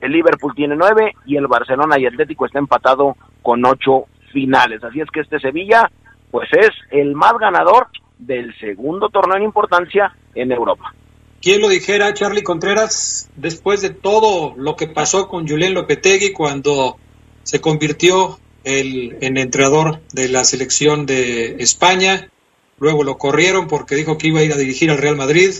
el 0.00 0.12
Liverpool 0.12 0.54
tiene 0.54 0.76
9 0.76 1.12
y 1.26 1.36
el 1.36 1.46
Barcelona 1.46 1.98
y 1.98 2.06
Atlético 2.06 2.46
está 2.46 2.58
empatado 2.58 3.16
con 3.42 3.64
8 3.64 4.04
finales. 4.32 4.82
Así 4.84 5.00
es 5.00 5.08
que 5.10 5.20
este 5.20 5.40
Sevilla, 5.40 5.90
pues 6.30 6.48
es 6.52 6.70
el 6.90 7.14
más 7.14 7.34
ganador 7.38 7.88
del 8.18 8.54
segundo 8.58 9.08
torneo 9.08 9.36
en 9.36 9.44
importancia 9.44 10.14
en 10.34 10.52
Europa. 10.52 10.94
¿Quién 11.40 11.60
lo 11.60 11.68
dijera, 11.68 12.12
Charlie 12.14 12.42
Contreras, 12.42 13.30
después 13.36 13.80
de 13.80 13.90
todo 13.90 14.54
lo 14.56 14.74
que 14.74 14.88
pasó 14.88 15.28
con 15.28 15.46
Julián 15.46 15.74
Lopetegui 15.74 16.32
cuando 16.32 16.96
se 17.44 17.60
convirtió 17.60 18.38
el, 18.64 19.18
en 19.20 19.38
entrenador 19.38 20.00
de 20.12 20.28
la 20.28 20.44
selección 20.44 21.06
de 21.06 21.62
España? 21.62 22.28
luego 22.80 23.04
lo 23.04 23.18
corrieron 23.18 23.68
porque 23.68 23.94
dijo 23.94 24.18
que 24.18 24.28
iba 24.28 24.40
a 24.40 24.44
ir 24.44 24.52
a 24.52 24.56
dirigir 24.56 24.90
al 24.90 24.98
Real 24.98 25.16
Madrid, 25.16 25.52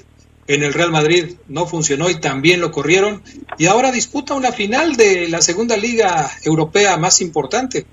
en 0.49 0.63
el 0.63 0.73
Real 0.73 0.91
Madrid 0.91 1.37
no 1.47 1.67
funcionó 1.67 2.11
y 2.11 2.21
también 2.21 2.61
lo 2.61 2.73
corrieron, 2.73 3.23
y 3.59 3.67
ahora 3.67 3.93
disputa 3.93 4.35
una 4.35 4.51
final 4.51 4.97
de 4.97 5.29
la 5.29 5.43
segunda 5.43 5.77
liga 5.77 6.31
europea 6.43 6.97
más 6.97 7.21
importante. 7.21 7.87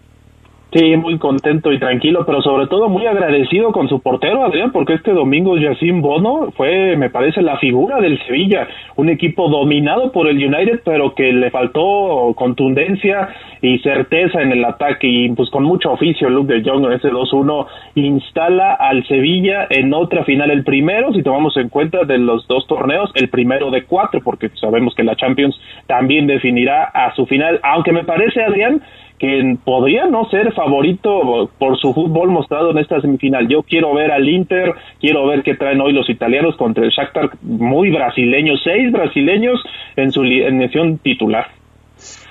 Sí, 0.75 0.97
muy 0.97 1.17
contento 1.19 1.71
y 1.71 1.79
tranquilo, 1.79 2.25
pero 2.25 2.41
sobre 2.41 2.67
todo 2.67 2.89
muy 2.89 3.05
agradecido 3.05 3.71
con 3.71 3.87
su 3.87 4.01
portero, 4.01 4.43
Adrián, 4.43 4.73
porque 4.73 4.95
este 4.95 5.13
domingo 5.13 5.55
Yacine 5.55 6.01
Bono 6.01 6.51
fue, 6.51 6.97
me 6.97 7.09
parece, 7.09 7.41
la 7.41 7.57
figura 7.59 8.01
del 8.01 8.21
Sevilla, 8.25 8.67
un 8.97 9.07
equipo 9.07 9.47
dominado 9.47 10.11
por 10.11 10.27
el 10.27 10.35
United, 10.35 10.81
pero 10.83 11.15
que 11.15 11.31
le 11.31 11.49
faltó 11.49 12.33
contundencia 12.35 13.29
y 13.61 13.79
certeza 13.79 14.41
en 14.41 14.51
el 14.51 14.65
ataque. 14.65 15.07
Y 15.07 15.29
pues 15.29 15.49
con 15.49 15.63
mucho 15.63 15.93
oficio 15.93 16.29
Luke 16.29 16.53
de 16.53 16.69
Jong 16.69 16.83
en 16.87 16.91
ese 16.91 17.09
2-1 17.09 17.67
instala 17.95 18.73
al 18.73 19.07
Sevilla 19.07 19.67
en 19.69 19.93
otra 19.93 20.25
final, 20.25 20.51
el 20.51 20.65
primero, 20.65 21.13
si 21.13 21.23
tomamos 21.23 21.55
en 21.55 21.69
cuenta 21.69 22.03
de 22.03 22.17
los 22.17 22.45
dos 22.49 22.67
torneos, 22.67 23.11
el 23.15 23.29
primero 23.29 23.71
de 23.71 23.85
cuatro, 23.85 24.19
porque 24.21 24.49
sabemos 24.59 24.93
que 24.93 25.05
la 25.05 25.15
Champions 25.15 25.57
también 25.87 26.27
definirá 26.27 26.83
a 26.83 27.15
su 27.15 27.25
final, 27.27 27.61
aunque 27.63 27.93
me 27.93 28.03
parece, 28.03 28.43
Adrián, 28.43 28.81
que 29.19 29.57
podría 29.63 30.07
no 30.07 30.29
ser 30.29 30.53
favorito 30.53 31.49
por 31.57 31.79
su 31.79 31.93
fútbol 31.93 32.31
mostrado 32.31 32.71
en 32.71 32.79
esta 32.79 32.99
semifinal. 33.01 33.47
Yo 33.47 33.63
quiero 33.63 33.93
ver 33.93 34.11
al 34.11 34.27
Inter, 34.27 34.73
quiero 34.99 35.25
ver 35.27 35.43
qué 35.43 35.55
traen 35.55 35.81
hoy 35.81 35.93
los 35.93 36.09
italianos 36.09 36.55
contra 36.57 36.83
el 36.83 36.91
Shakhtar, 36.91 37.31
muy 37.41 37.91
brasileños, 37.91 38.59
seis 38.63 38.91
brasileños 38.91 39.61
en 39.95 40.11
su 40.11 40.21
alineación 40.21 40.97
titular. 40.97 41.47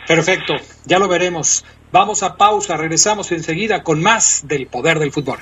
Perfecto, 0.07 0.55
ya 0.87 0.99
lo 0.99 1.09
veremos. 1.09 1.65
Vamos 1.91 2.23
a 2.23 2.37
pausa, 2.37 2.77
regresamos 2.77 3.33
enseguida 3.33 3.83
con 3.83 4.03
más 4.03 4.47
del 4.47 4.67
poder 4.67 4.99
del 4.99 5.13
fútbol. 5.13 5.39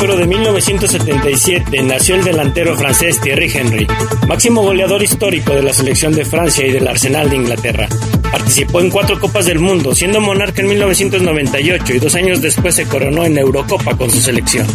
Pero 0.00 0.16
de 0.16 0.26
1977, 0.26 1.82
nació 1.82 2.14
el 2.14 2.24
delantero 2.24 2.74
francés 2.74 3.20
Thierry 3.20 3.52
Henry, 3.52 3.86
máximo 4.26 4.62
goleador 4.62 5.02
histórico 5.02 5.52
de 5.52 5.62
la 5.62 5.74
selección 5.74 6.14
de 6.14 6.24
Francia 6.24 6.66
y 6.66 6.72
del 6.72 6.88
Arsenal 6.88 7.28
de 7.28 7.36
Inglaterra. 7.36 7.86
Participó 8.32 8.80
en 8.80 8.90
cuatro 8.90 9.20
Copas 9.20 9.44
del 9.44 9.58
Mundo, 9.58 9.94
siendo 9.94 10.20
monarca 10.20 10.62
en 10.62 10.68
1998 10.68 11.94
y 11.94 11.98
dos 11.98 12.14
años 12.14 12.40
después 12.40 12.74
se 12.74 12.86
coronó 12.86 13.24
en 13.24 13.36
Eurocopa 13.36 13.94
con 13.96 14.10
su 14.10 14.20
selección. 14.20 14.66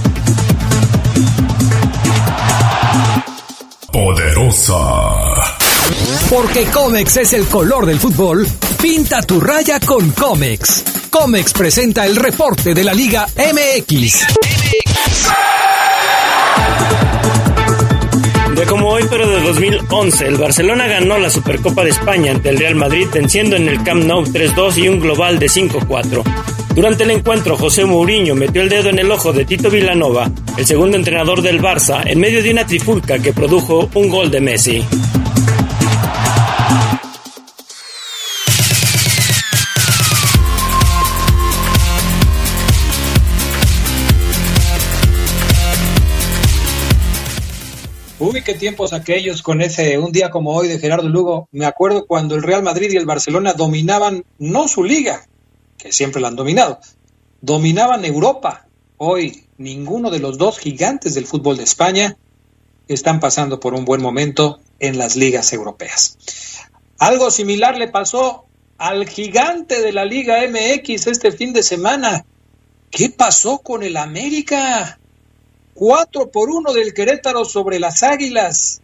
Poderosa. 3.91 5.54
Porque 6.29 6.65
Comex 6.65 7.17
es 7.17 7.33
el 7.33 7.45
color 7.45 7.85
del 7.85 7.99
fútbol, 7.99 8.47
pinta 8.81 9.21
tu 9.21 9.39
raya 9.39 9.79
con 9.79 10.11
Comex. 10.11 10.83
Comex 11.09 11.53
presenta 11.53 12.05
el 12.05 12.15
reporte 12.15 12.73
de 12.73 12.83
la 12.83 12.93
Liga 12.93 13.27
MX. 13.35 14.25
De 18.55 18.65
como 18.65 18.87
hoy, 18.87 19.03
pero 19.09 19.27
de 19.27 19.41
2011, 19.41 20.27
el 20.27 20.37
Barcelona 20.37 20.87
ganó 20.87 21.17
la 21.17 21.29
Supercopa 21.29 21.83
de 21.83 21.89
España 21.89 22.31
ante 22.31 22.49
el 22.49 22.57
Real 22.57 22.75
Madrid, 22.75 23.07
venciendo 23.13 23.55
en 23.55 23.67
el 23.67 23.83
Camp 23.83 24.05
Nou 24.05 24.23
3-2 24.23 24.77
y 24.77 24.87
un 24.87 24.99
global 24.99 25.39
de 25.39 25.47
5-4. 25.47 26.23
Durante 26.73 27.03
el 27.03 27.11
encuentro, 27.11 27.57
José 27.57 27.85
Mourinho 27.85 28.35
metió 28.35 28.61
el 28.61 28.69
dedo 28.69 28.89
en 28.89 28.99
el 28.99 29.11
ojo 29.11 29.31
de 29.31 29.45
Tito 29.45 29.69
Villanova, 29.69 30.31
el 30.57 30.65
segundo 30.65 30.97
entrenador 30.97 31.41
del 31.41 31.61
Barça, 31.61 32.01
en 32.05 32.19
medio 32.19 32.41
de 32.41 32.51
una 32.51 32.65
trifulca 32.65 33.19
que 33.19 33.33
produjo 33.33 33.89
un 33.93 34.09
gol 34.09 34.31
de 34.31 34.41
Messi. 34.41 34.85
Uy, 48.17 48.43
qué 48.43 48.53
tiempos 48.53 48.93
aquellos 48.93 49.41
con 49.41 49.59
ese 49.59 49.97
un 49.97 50.13
día 50.13 50.29
como 50.29 50.53
hoy 50.55 50.69
de 50.69 50.79
Gerardo 50.79 51.09
Lugo. 51.09 51.49
Me 51.51 51.65
acuerdo 51.65 52.05
cuando 52.05 52.35
el 52.35 52.43
Real 52.43 52.63
Madrid 52.63 52.89
y 52.91 52.95
el 52.95 53.05
Barcelona 53.05 53.51
dominaban 53.51 54.23
no 54.39 54.69
su 54.69 54.85
liga, 54.85 55.27
que 55.77 55.91
siempre 55.91 56.21
la 56.21 56.29
han 56.29 56.37
dominado, 56.37 56.79
dominaban 57.41 58.05
Europa. 58.05 58.67
Hoy 58.95 59.43
ninguno 59.57 60.11
de 60.11 60.19
los 60.19 60.37
dos 60.37 60.59
gigantes 60.59 61.13
del 61.13 61.25
fútbol 61.25 61.57
de 61.57 61.63
España 61.63 62.15
están 62.87 63.19
pasando 63.19 63.59
por 63.59 63.73
un 63.73 63.83
buen 63.83 64.01
momento 64.01 64.61
en 64.79 64.97
las 64.97 65.17
ligas 65.17 65.51
europeas. 65.51 66.17
Algo 66.97 67.29
similar 67.31 67.77
le 67.77 67.89
pasó 67.89 68.45
al 68.77 69.09
gigante 69.09 69.81
de 69.81 69.91
la 69.91 70.05
Liga 70.05 70.37
MX 70.47 71.07
este 71.07 71.33
fin 71.33 71.51
de 71.51 71.63
semana. 71.63 72.25
¿Qué 72.89 73.09
pasó 73.09 73.57
con 73.57 73.83
el 73.83 73.97
América? 73.97 74.99
4 75.75 76.31
por 76.31 76.49
1 76.49 76.71
del 76.71 76.93
Querétaro 76.93 77.43
sobre 77.43 77.79
las 77.79 78.01
Águilas. 78.01 78.81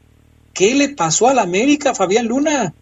¿Qué 0.54 0.76
le 0.76 0.90
pasó 0.90 1.30
al 1.30 1.40
América, 1.40 1.96
Fabián 1.96 2.28
Luna? 2.28 2.74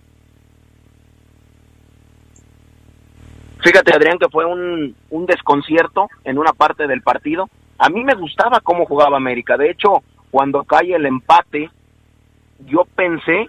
Fíjate, 3.63 3.93
Adrián, 3.93 4.17
que 4.17 4.27
fue 4.29 4.45
un, 4.45 4.95
un 5.11 5.25
desconcierto 5.27 6.07
en 6.23 6.39
una 6.39 6.53
parte 6.53 6.87
del 6.87 7.03
partido. 7.03 7.49
A 7.77 7.89
mí 7.89 8.03
me 8.03 8.15
gustaba 8.15 8.59
cómo 8.61 8.85
jugaba 8.87 9.17
América. 9.17 9.57
De 9.57 9.69
hecho, 9.69 10.01
cuando 10.31 10.63
cae 10.63 10.95
el 10.95 11.05
empate, 11.05 11.69
yo 12.65 12.85
pensé 12.95 13.47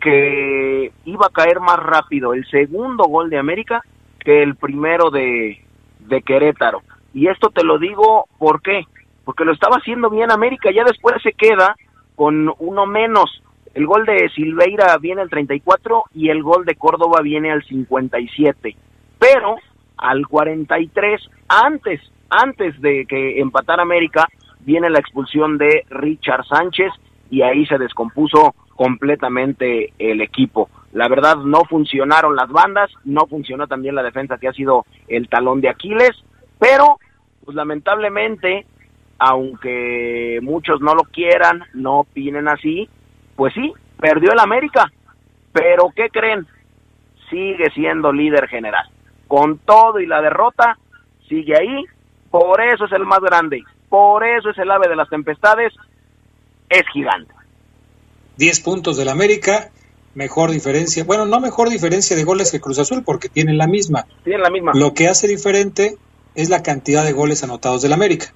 que 0.00 0.92
iba 1.06 1.26
a 1.26 1.30
caer 1.30 1.58
más 1.58 1.78
rápido 1.78 2.34
el 2.34 2.48
segundo 2.48 3.04
gol 3.04 3.30
de 3.30 3.38
América 3.38 3.82
que 4.20 4.44
el 4.44 4.54
primero 4.54 5.10
de, 5.10 5.60
de 5.98 6.22
Querétaro. 6.22 6.82
Y 7.12 7.26
esto 7.26 7.50
te 7.50 7.64
lo 7.64 7.78
digo, 7.78 8.28
¿por 8.38 8.62
qué? 8.62 8.84
Porque 9.28 9.44
lo 9.44 9.52
estaba 9.52 9.76
haciendo 9.76 10.08
bien 10.08 10.32
América, 10.32 10.70
ya 10.70 10.84
después 10.84 11.20
se 11.22 11.34
queda 11.34 11.76
con 12.16 12.50
uno 12.60 12.86
menos. 12.86 13.42
El 13.74 13.84
gol 13.84 14.06
de 14.06 14.26
Silveira 14.30 14.96
viene 14.96 15.20
al 15.20 15.28
34 15.28 16.04
y 16.14 16.30
el 16.30 16.42
gol 16.42 16.64
de 16.64 16.76
Córdoba 16.76 17.20
viene 17.20 17.52
al 17.52 17.62
57. 17.62 18.74
Pero 19.18 19.56
al 19.98 20.26
43, 20.26 21.20
antes, 21.46 22.00
antes 22.30 22.80
de 22.80 23.04
que 23.04 23.38
empatara 23.38 23.82
América, 23.82 24.26
viene 24.60 24.88
la 24.88 25.00
expulsión 25.00 25.58
de 25.58 25.84
Richard 25.90 26.46
Sánchez 26.46 26.90
y 27.28 27.42
ahí 27.42 27.66
se 27.66 27.76
descompuso 27.76 28.54
completamente 28.76 29.92
el 29.98 30.22
equipo. 30.22 30.70
La 30.94 31.06
verdad 31.06 31.36
no 31.36 31.66
funcionaron 31.68 32.34
las 32.34 32.48
bandas, 32.48 32.90
no 33.04 33.26
funcionó 33.26 33.66
también 33.66 33.94
la 33.94 34.02
defensa 34.02 34.38
que 34.38 34.48
ha 34.48 34.54
sido 34.54 34.86
el 35.06 35.28
talón 35.28 35.60
de 35.60 35.68
Aquiles, 35.68 36.12
pero 36.58 36.98
pues 37.44 37.54
lamentablemente, 37.54 38.64
aunque 39.18 40.38
muchos 40.42 40.80
no 40.80 40.94
lo 40.94 41.02
quieran, 41.04 41.64
no 41.74 42.00
opinen 42.00 42.48
así, 42.48 42.88
pues 43.36 43.52
sí, 43.54 43.72
perdió 43.98 44.32
el 44.32 44.38
América, 44.38 44.90
pero 45.52 45.90
¿qué 45.94 46.08
creen? 46.08 46.46
Sigue 47.28 47.70
siendo 47.74 48.12
líder 48.12 48.48
general. 48.48 48.88
Con 49.26 49.58
todo 49.58 50.00
y 50.00 50.06
la 50.06 50.22
derrota, 50.22 50.78
sigue 51.28 51.56
ahí, 51.56 51.84
por 52.30 52.62
eso 52.62 52.84
es 52.84 52.92
el 52.92 53.04
más 53.04 53.20
grande, 53.20 53.62
por 53.88 54.24
eso 54.24 54.50
es 54.50 54.58
el 54.58 54.70
ave 54.70 54.88
de 54.88 54.96
las 54.96 55.10
tempestades, 55.10 55.74
es 56.68 56.84
gigante. 56.92 57.34
10 58.36 58.60
puntos 58.60 58.96
del 58.96 59.08
América, 59.08 59.70
mejor 60.14 60.50
diferencia, 60.50 61.04
bueno, 61.04 61.26
no 61.26 61.40
mejor 61.40 61.70
diferencia 61.70 62.16
de 62.16 62.24
goles 62.24 62.52
que 62.52 62.60
Cruz 62.60 62.78
Azul 62.78 63.02
porque 63.04 63.28
tienen 63.28 63.58
la 63.58 63.66
misma. 63.66 64.06
Tienen 64.22 64.42
la 64.42 64.50
misma. 64.50 64.72
Lo 64.74 64.94
que 64.94 65.08
hace 65.08 65.26
diferente 65.26 65.96
es 66.34 66.48
la 66.48 66.62
cantidad 66.62 67.04
de 67.04 67.12
goles 67.12 67.42
anotados 67.42 67.82
del 67.82 67.92
América. 67.92 68.32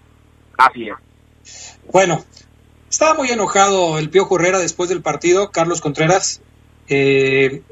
Bueno, 1.91 2.25
estaba 2.91 3.15
muy 3.15 3.29
enojado 3.31 3.99
el 3.99 4.11
Pío 4.11 4.29
Herrera 4.31 4.59
después 4.59 4.89
del 4.89 5.03
partido, 5.03 5.51
Carlos 5.51 5.81
Contreras. 5.81 6.41
Eh, 6.89 7.63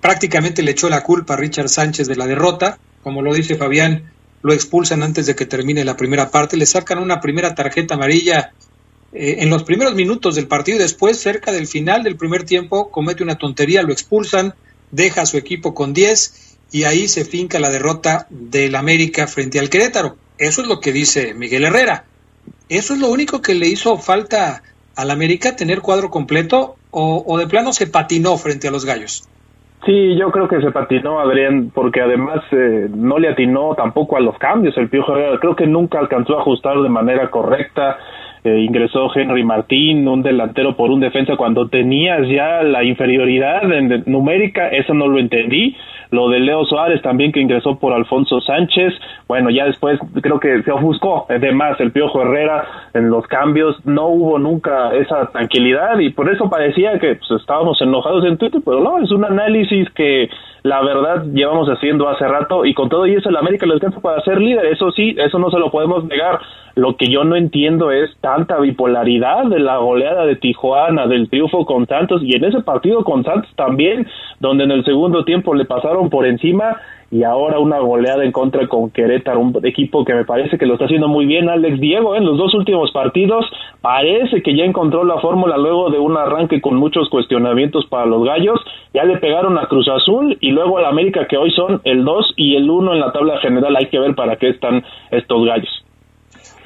prácticamente 0.00 0.62
le 0.62 0.72
echó 0.72 0.88
la 0.88 1.02
culpa 1.02 1.34
a 1.34 1.36
Richard 1.36 1.68
Sánchez 1.68 2.08
de 2.08 2.16
la 2.16 2.26
derrota. 2.26 2.78
Como 3.02 3.22
lo 3.22 3.34
dice 3.34 3.56
Fabián, 3.56 4.12
lo 4.42 4.52
expulsan 4.52 5.02
antes 5.02 5.26
de 5.26 5.34
que 5.34 5.46
termine 5.46 5.84
la 5.84 5.96
primera 5.96 6.30
parte, 6.30 6.56
le 6.56 6.66
sacan 6.66 6.98
una 6.98 7.20
primera 7.20 7.54
tarjeta 7.54 7.94
amarilla 7.94 8.52
eh, 9.14 9.36
en 9.38 9.48
los 9.48 9.62
primeros 9.62 9.94
minutos 9.94 10.34
del 10.34 10.48
partido 10.48 10.78
después, 10.78 11.18
cerca 11.18 11.52
del 11.52 11.66
final 11.66 12.02
del 12.02 12.16
primer 12.16 12.44
tiempo, 12.44 12.90
comete 12.90 13.22
una 13.22 13.38
tontería, 13.38 13.82
lo 13.82 13.92
expulsan, 13.92 14.54
deja 14.90 15.22
a 15.22 15.26
su 15.26 15.36
equipo 15.36 15.72
con 15.72 15.94
10 15.94 16.58
y 16.72 16.84
ahí 16.84 17.06
se 17.06 17.24
finca 17.24 17.60
la 17.60 17.70
derrota 17.70 18.26
del 18.30 18.74
América 18.74 19.26
frente 19.26 19.60
al 19.60 19.70
Querétaro. 19.70 20.16
Eso 20.36 20.62
es 20.62 20.66
lo 20.66 20.80
que 20.80 20.92
dice 20.92 21.32
Miguel 21.32 21.64
Herrera. 21.64 22.04
¿Eso 22.74 22.94
es 22.94 23.00
lo 23.00 23.08
único 23.08 23.40
que 23.40 23.54
le 23.54 23.68
hizo 23.68 23.96
falta 23.98 24.62
al 24.96 25.10
América, 25.10 25.54
tener 25.54 25.80
cuadro 25.80 26.10
completo 26.10 26.74
o, 26.90 27.22
o 27.26 27.38
de 27.38 27.46
plano 27.46 27.72
se 27.72 27.86
patinó 27.86 28.36
frente 28.36 28.66
a 28.66 28.72
los 28.72 28.84
Gallos? 28.84 29.28
Sí, 29.86 30.16
yo 30.18 30.30
creo 30.32 30.48
que 30.48 30.60
se 30.60 30.72
patinó 30.72 31.20
Adrián, 31.20 31.70
porque 31.72 32.00
además 32.00 32.40
eh, 32.52 32.88
no 32.90 33.18
le 33.18 33.28
atinó 33.28 33.74
tampoco 33.74 34.16
a 34.16 34.20
los 34.20 34.36
cambios 34.38 34.76
el 34.78 34.88
Piojo 34.88 35.12
Herrera. 35.12 35.38
Creo 35.38 35.54
que 35.54 35.66
nunca 35.66 35.98
alcanzó 35.98 36.36
a 36.36 36.40
ajustar 36.40 36.80
de 36.80 36.88
manera 36.88 37.30
correcta. 37.30 37.98
Eh, 38.46 38.58
ingresó 38.58 39.08
Henry 39.14 39.42
Martín, 39.42 40.06
un 40.06 40.20
delantero 40.20 40.76
por 40.76 40.90
un 40.90 41.00
defensa 41.00 41.34
cuando 41.34 41.68
tenías 41.68 42.28
ya 42.28 42.62
la 42.62 42.84
inferioridad 42.84 43.72
en, 43.72 44.04
numérica, 44.04 44.68
eso 44.68 44.92
no 44.92 45.08
lo 45.08 45.18
entendí. 45.18 45.74
Lo 46.10 46.28
de 46.28 46.40
Leo 46.40 46.66
Suárez 46.66 47.00
también 47.00 47.32
que 47.32 47.40
ingresó 47.40 47.78
por 47.78 47.94
Alfonso 47.94 48.42
Sánchez, 48.42 48.92
bueno, 49.26 49.48
ya 49.48 49.64
después 49.64 49.98
creo 50.20 50.38
que 50.38 50.62
se 50.62 50.70
ofuscó, 50.70 51.24
además 51.30 51.80
el 51.80 51.90
Piojo 51.90 52.20
Herrera 52.20 52.66
en 52.92 53.08
los 53.08 53.26
cambios, 53.26 53.76
no 53.86 54.08
hubo 54.08 54.38
nunca 54.38 54.94
esa 54.94 55.30
tranquilidad 55.32 55.98
y 55.98 56.10
por 56.10 56.30
eso 56.30 56.50
parecía 56.50 56.98
que 56.98 57.16
pues, 57.16 57.40
estábamos 57.40 57.80
enojados 57.80 58.26
en 58.26 58.36
Twitter, 58.36 58.60
pero 58.62 58.80
no, 58.80 59.02
es 59.02 59.10
un 59.10 59.24
análisis 59.24 59.88
que 59.94 60.28
la 60.62 60.82
verdad 60.82 61.24
llevamos 61.32 61.68
haciendo 61.68 62.08
hace 62.08 62.28
rato 62.28 62.64
y 62.66 62.74
con 62.74 62.90
todo 62.90 63.06
y 63.06 63.14
eso 63.14 63.30
el 63.30 63.36
América 63.36 63.66
le 63.66 63.72
alcanza 63.72 64.00
para 64.00 64.20
ser 64.22 64.40
líder, 64.40 64.66
eso 64.66 64.90
sí, 64.92 65.16
eso 65.18 65.38
no 65.38 65.50
se 65.50 65.58
lo 65.58 65.70
podemos 65.70 66.04
negar. 66.04 66.40
Lo 66.76 66.96
que 66.96 67.06
yo 67.06 67.22
no 67.22 67.36
entiendo 67.36 67.92
es 67.92 68.10
tanta 68.34 68.58
bipolaridad 68.58 69.44
de 69.44 69.60
la 69.60 69.76
goleada 69.76 70.26
de 70.26 70.34
Tijuana, 70.34 71.06
del 71.06 71.28
triunfo 71.30 71.64
con 71.64 71.86
Santos 71.86 72.20
y 72.24 72.34
en 72.34 72.44
ese 72.44 72.62
partido 72.62 73.04
con 73.04 73.22
Santos 73.22 73.48
también, 73.54 74.08
donde 74.40 74.64
en 74.64 74.72
el 74.72 74.84
segundo 74.84 75.24
tiempo 75.24 75.54
le 75.54 75.64
pasaron 75.64 76.10
por 76.10 76.26
encima 76.26 76.76
y 77.12 77.22
ahora 77.22 77.60
una 77.60 77.78
goleada 77.78 78.24
en 78.24 78.32
contra 78.32 78.66
con 78.66 78.90
Querétaro, 78.90 79.38
un 79.38 79.56
equipo 79.62 80.04
que 80.04 80.14
me 80.14 80.24
parece 80.24 80.58
que 80.58 80.66
lo 80.66 80.72
está 80.72 80.86
haciendo 80.86 81.06
muy 81.06 81.26
bien 81.26 81.48
Alex 81.48 81.78
Diego 81.78 82.16
en 82.16 82.24
los 82.24 82.36
dos 82.36 82.54
últimos 82.54 82.90
partidos, 82.90 83.46
parece 83.80 84.42
que 84.42 84.56
ya 84.56 84.64
encontró 84.64 85.04
la 85.04 85.20
fórmula 85.20 85.56
luego 85.56 85.90
de 85.90 86.00
un 86.00 86.16
arranque 86.16 86.60
con 86.60 86.74
muchos 86.74 87.08
cuestionamientos 87.10 87.86
para 87.86 88.06
los 88.06 88.24
gallos, 88.24 88.58
ya 88.92 89.04
le 89.04 89.18
pegaron 89.18 89.58
a 89.58 89.66
Cruz 89.66 89.86
Azul 89.88 90.36
y 90.40 90.50
luego 90.50 90.78
al 90.78 90.86
América 90.86 91.28
que 91.28 91.36
hoy 91.36 91.52
son 91.52 91.80
el 91.84 92.04
2 92.04 92.34
y 92.36 92.56
el 92.56 92.68
1 92.68 92.94
en 92.94 93.00
la 93.00 93.12
tabla 93.12 93.38
general, 93.38 93.76
hay 93.76 93.86
que 93.86 94.00
ver 94.00 94.16
para 94.16 94.34
qué 94.34 94.48
están 94.48 94.82
estos 95.12 95.46
gallos. 95.46 95.84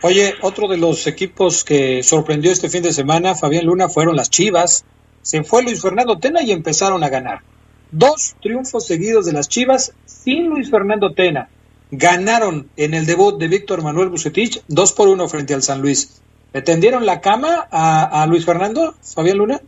Oye, 0.00 0.34
otro 0.42 0.68
de 0.68 0.76
los 0.76 1.08
equipos 1.08 1.64
que 1.64 2.04
sorprendió 2.04 2.52
este 2.52 2.68
fin 2.68 2.84
de 2.84 2.92
semana, 2.92 3.34
Fabián 3.34 3.66
Luna, 3.66 3.88
fueron 3.88 4.14
las 4.14 4.30
Chivas. 4.30 4.84
Se 5.22 5.42
fue 5.42 5.64
Luis 5.64 5.82
Fernando 5.82 6.18
Tena 6.18 6.40
y 6.42 6.52
empezaron 6.52 7.02
a 7.02 7.08
ganar. 7.08 7.40
Dos 7.90 8.36
triunfos 8.40 8.86
seguidos 8.86 9.26
de 9.26 9.32
las 9.32 9.48
Chivas 9.48 9.92
sin 10.04 10.50
Luis 10.50 10.70
Fernando 10.70 11.14
Tena. 11.14 11.48
Ganaron 11.90 12.68
en 12.76 12.94
el 12.94 13.06
debut 13.06 13.40
de 13.40 13.48
Víctor 13.48 13.82
Manuel 13.82 14.10
Bucetich 14.10 14.62
dos 14.68 14.92
por 14.92 15.08
uno 15.08 15.26
frente 15.26 15.54
al 15.54 15.62
San 15.62 15.82
Luis. 15.82 16.22
¿Le 16.52 16.62
tendieron 16.62 17.04
la 17.04 17.20
cama 17.20 17.66
a, 17.68 18.22
a 18.22 18.26
Luis 18.28 18.46
Fernando, 18.46 18.94
Fabián 19.02 19.38
Luna? 19.38 19.60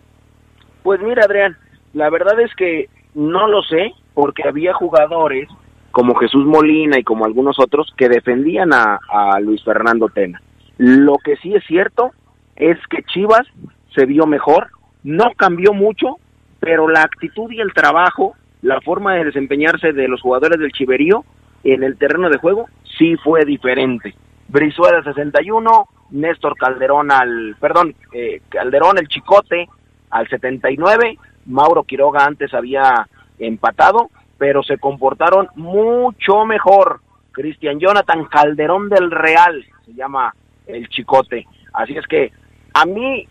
Pues 0.85 1.01
mira, 1.01 1.25
Adrián, 1.25 1.57
la 1.93 2.09
verdad 2.09 2.41
es 2.41 2.55
que 2.55 2.89
no 3.15 3.49
lo 3.49 3.63
sé, 3.63 3.93
porque 4.15 4.45
había 4.47 4.75
jugadores 4.75 5.49
como 5.91 6.15
Jesús 6.15 6.45
Molina 6.45 6.99
y 6.99 7.05
como 7.05 7.25
algunos 7.25 7.59
otros 7.59 7.93
que 7.97 8.09
defendían 8.09 8.71
a, 8.73 8.99
Luis 9.41 9.63
Fernando 9.65 10.09
Tena. 10.09 10.41
Lo 10.79 11.17
que 11.19 11.37
sí 11.37 11.55
es 11.55 11.65
cierto 11.67 12.13
es 12.57 12.79
que 12.89 13.03
Chivas 13.03 13.47
se 13.95 14.07
vio 14.07 14.27
mejor, 14.27 14.69
no 15.03 15.33
cambió 15.37 15.73
mucho, 15.73 16.17
pero 16.61 16.89
la 16.89 17.03
actitud 17.03 17.51
y 17.51 17.61
el 17.61 17.73
trabajo, 17.73 18.35
la 18.63 18.81
forma 18.81 19.15
de 19.15 19.25
desempeñarse 19.25 19.93
de 19.93 20.09
los 20.09 20.21
jugadores 20.21 20.59
del 20.59 20.73
Chiverío 20.73 21.25
en 21.65 21.83
el 21.83 21.97
terreno 21.97 22.29
de 22.29 22.39
juego 22.39 22.67
sí 22.99 23.17
fue 23.17 23.45
diferente. 23.45 24.15
Brizuela 24.49 25.03
61, 25.03 25.89
Néstor 26.11 26.57
Calderón 26.57 27.11
al, 27.13 27.57
perdón, 27.61 27.95
eh, 28.13 28.43
Calderón 28.49 28.99
el 28.99 29.09
Chicote 29.09 29.69
al 30.11 30.29
79, 30.29 31.19
Mauro 31.47 31.85
Quiroga 31.85 32.25
antes 32.25 32.53
había 32.53 33.07
empatado, 33.39 34.11
pero 34.41 34.63
se 34.63 34.79
comportaron 34.79 35.49
mucho 35.55 36.47
mejor. 36.47 37.03
Cristian 37.31 37.79
Jonathan 37.79 38.25
Calderón 38.25 38.89
del 38.89 39.11
Real 39.11 39.63
se 39.85 39.93
llama 39.93 40.35
el 40.67 40.89
Chicote. 40.89 41.47
Así 41.75 41.95
es 41.95 42.07
que 42.07 42.33
a 42.73 42.87
mí 42.87 43.29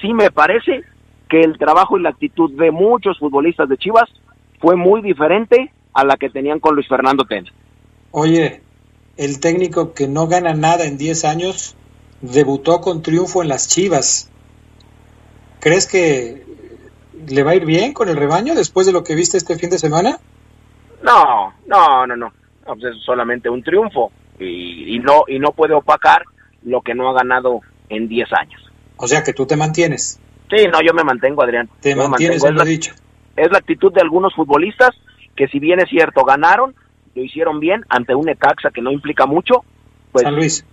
sí 0.00 0.12
me 0.12 0.32
parece 0.32 0.82
que 1.28 1.42
el 1.42 1.56
trabajo 1.58 1.96
y 1.96 2.02
la 2.02 2.08
actitud 2.08 2.50
de 2.58 2.72
muchos 2.72 3.20
futbolistas 3.20 3.68
de 3.68 3.78
Chivas 3.78 4.10
fue 4.58 4.74
muy 4.74 5.00
diferente 5.00 5.72
a 5.92 6.04
la 6.04 6.16
que 6.16 6.28
tenían 6.28 6.58
con 6.58 6.74
Luis 6.74 6.88
Fernando 6.88 7.24
Tena. 7.24 7.52
Oye, 8.10 8.60
el 9.16 9.38
técnico 9.38 9.94
que 9.94 10.08
no 10.08 10.26
gana 10.26 10.54
nada 10.54 10.86
en 10.86 10.98
10 10.98 11.24
años 11.24 11.76
debutó 12.20 12.80
con 12.80 13.02
triunfo 13.02 13.42
en 13.42 13.48
las 13.48 13.68
Chivas. 13.68 14.28
¿Crees 15.60 15.86
que 15.86 16.42
le 17.28 17.44
va 17.44 17.52
a 17.52 17.54
ir 17.54 17.64
bien 17.64 17.92
con 17.92 18.08
el 18.08 18.16
rebaño 18.16 18.56
después 18.56 18.88
de 18.88 18.92
lo 18.92 19.04
que 19.04 19.14
viste 19.14 19.36
este 19.36 19.56
fin 19.56 19.70
de 19.70 19.78
semana? 19.78 20.18
No, 21.02 21.54
no, 21.66 22.06
no, 22.06 22.16
no. 22.16 22.26
no 22.26 22.32
pues 22.74 22.96
es 22.96 23.02
solamente 23.04 23.48
un 23.48 23.62
triunfo 23.62 24.12
y, 24.38 24.96
y, 24.96 24.98
no 24.98 25.24
y 25.26 25.38
no 25.38 25.52
puede 25.52 25.74
opacar 25.74 26.22
lo 26.62 26.80
que 26.80 26.94
no 26.94 27.08
ha 27.08 27.14
ganado 27.14 27.60
en 27.88 28.08
10 28.08 28.28
años. 28.32 28.62
O 28.96 29.06
sea 29.06 29.22
que 29.22 29.32
tú 29.32 29.46
te 29.46 29.56
mantienes. 29.56 30.20
Sí, 30.50 30.66
no, 30.72 30.80
yo 30.80 30.94
me 30.94 31.04
mantengo, 31.04 31.42
Adrián. 31.42 31.68
Te 31.80 31.94
yo 31.94 32.08
mantienes, 32.08 32.42
es 32.42 32.50
lo 32.50 32.58
la, 32.58 32.64
dicho. 32.64 32.94
Es 33.36 33.50
la 33.50 33.58
actitud 33.58 33.92
de 33.92 34.00
algunos 34.00 34.34
futbolistas 34.34 34.90
que 35.36 35.46
si 35.48 35.60
bien 35.60 35.80
es 35.80 35.88
cierto, 35.88 36.24
ganaron, 36.24 36.74
lo 37.14 37.22
hicieron 37.22 37.60
bien 37.60 37.84
ante 37.88 38.14
un 38.14 38.28
Ecaxa 38.28 38.70
que 38.70 38.82
no 38.82 38.90
implica 38.90 39.26
mucho. 39.26 39.64
Pues, 40.10 40.24
San 40.24 40.34
Luis. 40.34 40.64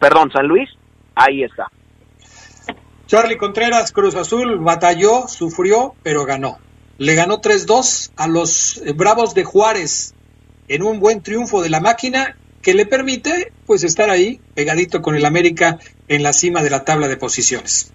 Perdón, 0.00 0.32
San 0.32 0.46
Luis. 0.46 0.68
ahí 1.14 1.44
está. 1.44 1.68
Charlie 3.06 3.36
Contreras, 3.36 3.92
Cruz 3.92 4.16
Azul, 4.16 4.58
batalló, 4.58 5.28
sufrió, 5.28 5.94
pero 6.02 6.24
ganó. 6.24 6.58
Le 6.98 7.14
ganó 7.14 7.40
3-2 7.40 8.10
a 8.16 8.28
los 8.28 8.78
eh, 8.78 8.92
Bravos 8.92 9.34
de 9.34 9.44
Juárez 9.44 10.14
en 10.68 10.82
un 10.82 11.00
buen 11.00 11.22
triunfo 11.22 11.62
de 11.62 11.70
la 11.70 11.80
máquina 11.80 12.36
que 12.62 12.74
le 12.74 12.86
permite 12.86 13.52
pues 13.66 13.82
estar 13.84 14.10
ahí 14.10 14.40
pegadito 14.54 15.02
con 15.02 15.16
el 15.16 15.24
América 15.24 15.78
en 16.08 16.22
la 16.22 16.32
cima 16.32 16.62
de 16.62 16.70
la 16.70 16.84
tabla 16.84 17.08
de 17.08 17.16
posiciones. 17.16 17.92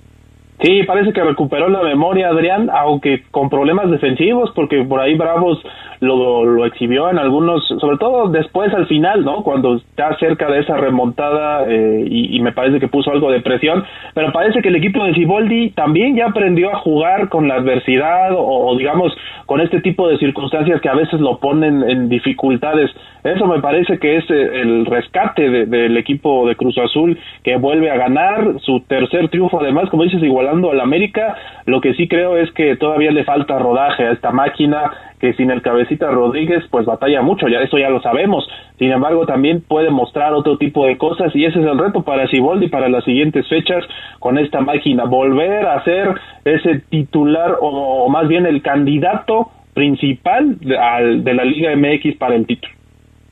Sí, 0.62 0.82
parece 0.84 1.14
que 1.14 1.24
recuperó 1.24 1.70
la 1.70 1.84
memoria 1.84 2.30
Adrián, 2.30 2.70
aunque 2.74 3.24
con 3.30 3.50
problemas 3.50 3.92
defensivos, 3.92 4.52
porque 4.56 4.84
por 4.84 5.00
ahí 5.00 5.16
Bravos 5.16 5.62
lo, 6.00 6.46
lo 6.46 6.66
exhibió 6.66 7.10
en 7.10 7.18
algunos, 7.18 7.66
sobre 7.80 7.98
todo 7.98 8.30
después 8.30 8.74
al 8.74 8.88
final, 8.88 9.24
¿no? 9.24 9.44
Cuando 9.44 9.76
está 9.76 10.16
cerca 10.18 10.50
de 10.50 10.60
esa 10.60 10.78
remontada 10.78 11.66
eh, 11.68 12.06
y, 12.10 12.40
me 12.40 12.52
parece 12.52 12.80
que 12.80 12.88
puso 12.88 13.12
algo 13.12 13.32
de 13.32 13.42
presión, 13.42 13.84
pero 14.14 14.32
parece 14.32 14.62
que 14.62 14.70
el 14.70 14.76
equipo 14.76 15.04
de 15.04 15.14
Ciboldi 15.14 15.72
también 15.72 16.16
ya 16.16 16.28
aprendió 16.28 16.72
a 16.72 16.80
jugar 16.80 17.30
con 17.30 17.48
la 17.48 17.56
adversidad 17.56 18.32
o, 18.36 18.76
digamos 18.78 19.12
con 19.46 19.62
este 19.62 19.82
tipo 19.82 20.08
de 20.08 20.18
circunstancias 20.18 20.82
que 20.82 20.90
a 20.90 20.94
veces 20.94 21.20
lo 21.20 21.40
ponen 21.40 21.82
en 21.90 22.10
dificultades. 22.10 22.92
Eso 23.24 23.46
me 23.46 23.62
parece 23.62 23.98
que 23.98 24.18
es 24.18 24.30
eh, 24.30 24.62
el 24.62 24.86
rescate 24.86 25.66
del 25.66 25.98
equipo 25.98 26.48
de 26.48 26.56
Cruz 26.56 26.78
Azul 26.78 27.18
que 27.44 27.58
vuelve 27.58 27.90
a 27.90 27.98
ganar 27.98 28.60
su 28.60 28.82
tercer 28.82 29.30
triunfo, 29.30 29.60
además, 29.60 29.90
como 29.90 30.04
dices, 30.04 30.22
al 30.48 30.80
América. 30.80 31.36
Lo 31.66 31.82
que 31.82 31.94
sí 31.94 32.08
creo 32.08 32.38
es 32.38 32.52
que 32.52 32.76
todavía 32.76 33.12
le 33.12 33.24
falta 33.24 33.60
rodaje 33.60 34.06
a 34.06 34.12
esta 34.12 34.32
máquina 34.32 34.92
que 35.20 35.34
sin 35.34 35.50
el 35.50 35.62
cabecita 35.62 36.12
Rodríguez 36.12 36.64
pues 36.70 36.86
batalla 36.86 37.22
mucho, 37.22 37.48
ya 37.48 37.60
eso 37.60 37.78
ya 37.78 37.90
lo 37.90 38.02
sabemos. 38.02 38.48
Sin 38.78 38.92
embargo, 38.92 39.26
también 39.26 39.62
puede 39.62 39.90
mostrar 39.90 40.34
otro 40.34 40.58
tipo 40.58 40.86
de 40.86 40.98
cosas 40.98 41.36
y 41.36 41.46
ese 41.46 41.60
es 41.60 41.66
el 41.66 41.78
reto 41.78 42.04
para 42.04 42.28
Siboldi 42.28 42.68
para 42.70 42.90
las 42.90 43.04
siguientes 43.04 43.48
fechas 43.48 43.84
con 44.20 44.38
esta 44.38 44.62
máquina, 44.62 45.06
volver 45.06 45.66
a 45.66 45.84
ser 45.84 46.16
ese 46.46 46.82
titular 46.90 47.58
o, 47.62 48.08
más 48.10 48.28
bien 48.28 48.46
el 48.46 48.62
candidato 48.62 49.50
principal 49.74 50.60
de, 50.60 50.76
de 51.24 51.34
la 51.34 51.44
Liga 51.44 51.76
MX 51.76 52.18
para 52.18 52.36
el 52.36 52.46
título. 52.46 52.74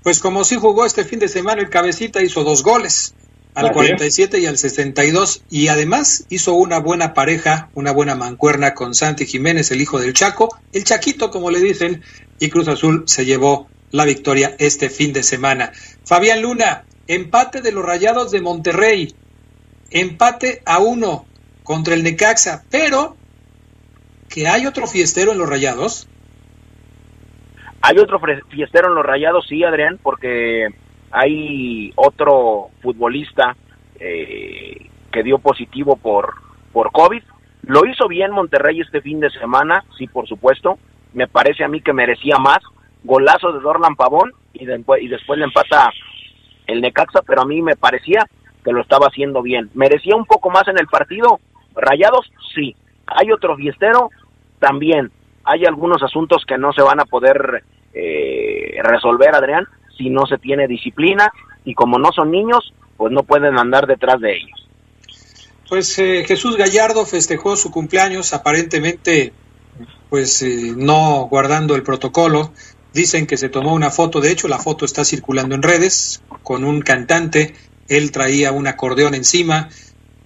Pues 0.04 0.22
como 0.22 0.44
sí 0.44 0.56
jugó 0.60 0.86
este 0.86 1.04
fin 1.04 1.20
de 1.20 1.28
semana, 1.28 1.62
el 1.62 1.70
cabecita 1.70 2.22
hizo 2.22 2.44
dos 2.44 2.64
goles 2.64 3.16
al 3.56 3.72
47 3.72 4.40
y 4.40 4.46
al 4.46 4.58
62 4.58 5.46
y 5.50 5.70
además 5.70 6.26
hizo 6.30 6.54
una 6.54 6.80
buena 6.80 7.14
pareja, 7.14 7.70
una 7.74 7.92
buena 7.92 8.16
mancuerna 8.16 8.74
con 8.74 8.94
Santi 8.94 9.26
Jiménez, 9.26 9.72
el 9.72 9.82
hijo 9.82 10.00
del 10.00 10.14
Chaco, 10.14 10.58
el 10.74 10.84
Chaquito 10.84 11.32
como 11.32 11.50
le 11.50 11.60
dicen, 11.60 12.04
y 12.38 12.50
Cruz 12.50 12.68
Azul 12.68 13.04
se 13.08 13.26
llevó 13.26 13.70
la 13.92 14.04
victoria 14.04 14.56
este 14.60 14.90
fin 14.90 15.14
de 15.14 15.24
semana. 15.24 15.72
Fabián 16.06 16.42
Luna, 16.42 16.84
empate 17.08 17.62
de 17.62 17.72
los 17.72 17.86
Rayados 17.86 18.32
de 18.32 18.42
Monterrey, 18.42 19.16
empate 19.90 20.62
a 20.66 20.80
uno 20.80 21.26
contra 21.64 21.94
el 21.94 22.04
Necaxa, 22.04 22.66
pero 22.70 23.16
que 24.28 24.50
hay 24.50 24.66
otro 24.66 24.86
fiestero 24.86 25.32
en 25.32 25.38
los 25.38 25.50
Rayados. 25.50 26.10
Hay 27.82 28.00
otro 28.00 28.20
fiestero 28.50 28.90
en 28.90 28.96
los 28.96 29.06
Rayados, 29.06 29.46
sí, 29.48 29.64
Adrián, 29.64 29.98
porque 30.04 30.68
hay 31.16 31.94
otro 31.96 32.72
futbolista 32.82 33.56
eh, 33.98 34.90
que 35.12 35.24
dio 35.24 35.40
positivo 35.40 35.96
por, 35.96 36.34
por 36.74 36.92
COVID. 36.92 37.24
Lo 37.64 37.86
hizo 37.86 38.10
bien 38.10 38.32
Monterrey 38.32 38.82
este 38.82 39.00
fin 39.00 39.22
de 39.22 39.30
semana, 39.30 39.86
sí, 39.98 40.08
por 40.08 40.28
supuesto. 40.28 40.78
Me 41.14 41.28
parece 41.28 41.64
a 41.64 41.70
mí 41.70 41.80
que 41.80 41.94
merecía 41.94 42.38
más. 42.38 42.60
Golazo 43.06 43.54
de 43.54 43.62
Dorlan 43.62 43.96
Pavón 43.96 44.34
y, 44.52 44.66
después 44.66 45.02
y 45.02 45.08
después 45.08 45.40
le 45.40 45.46
empata 45.46 45.90
el 46.68 46.82
Necaxa, 46.82 47.22
pero 47.26 47.44
a 47.44 47.46
mí 47.46 47.62
me 47.62 47.78
parecía 47.78 48.28
que 48.64 48.74
lo 48.74 48.82
estaba 48.82 49.08
haciendo 49.08 49.42
bien. 49.42 49.70
¿Merecía 49.74 50.18
un 50.18 50.26
poco 50.26 50.50
más 50.50 50.68
en 50.68 50.78
el 50.78 50.88
partido? 50.88 51.40
Rayados, 51.76 52.30
sí. 52.54 52.76
¿Hay 53.08 53.32
otro 53.32 53.56
fiestero? 53.56 54.10
También. 54.60 55.12
Hay 55.46 55.64
algunos 55.64 56.04
asuntos 56.04 56.44
que 56.46 56.58
no 56.58 56.74
se 56.74 56.82
van 56.82 57.00
a 57.00 57.06
poder 57.06 57.64
eh, 57.94 58.78
resolver, 58.84 59.34
Adrián, 59.34 59.66
si 59.98 60.10
no 60.10 60.26
se 60.26 60.38
tiene 60.38 60.68
disciplina 60.68 61.32
y 61.64 61.74
como 61.74 61.98
no 61.98 62.12
son 62.12 62.32
niños, 62.32 62.74
pues 62.98 63.12
no 63.12 63.24
pueden 63.24 63.58
andar 63.58 63.88
detrás 63.88 64.20
de 64.22 64.36
ellos. 64.36 64.68
Pues 65.68 65.98
eh, 66.00 66.24
Jesús 66.28 66.58
Gallardo 66.58 67.06
festejó 67.06 67.56
su 67.56 67.72
cumpleaños 67.72 68.34
aparentemente 68.34 69.34
pues 70.10 70.42
eh, 70.44 70.74
no 70.76 71.28
guardando 71.30 71.76
el 71.76 71.84
protocolo. 71.84 72.54
Dicen 72.94 73.28
que 73.28 73.36
se 73.36 73.50
tomó 73.50 73.74
una 73.74 73.92
foto, 73.92 74.22
de 74.22 74.32
hecho 74.32 74.48
la 74.48 74.60
foto 74.60 74.86
está 74.86 75.04
circulando 75.04 75.56
en 75.56 75.64
redes 75.64 76.22
con 76.44 76.64
un 76.64 76.82
cantante, 76.82 77.54
él 77.90 78.12
traía 78.12 78.54
un 78.54 78.68
acordeón 78.68 79.16
encima, 79.16 79.70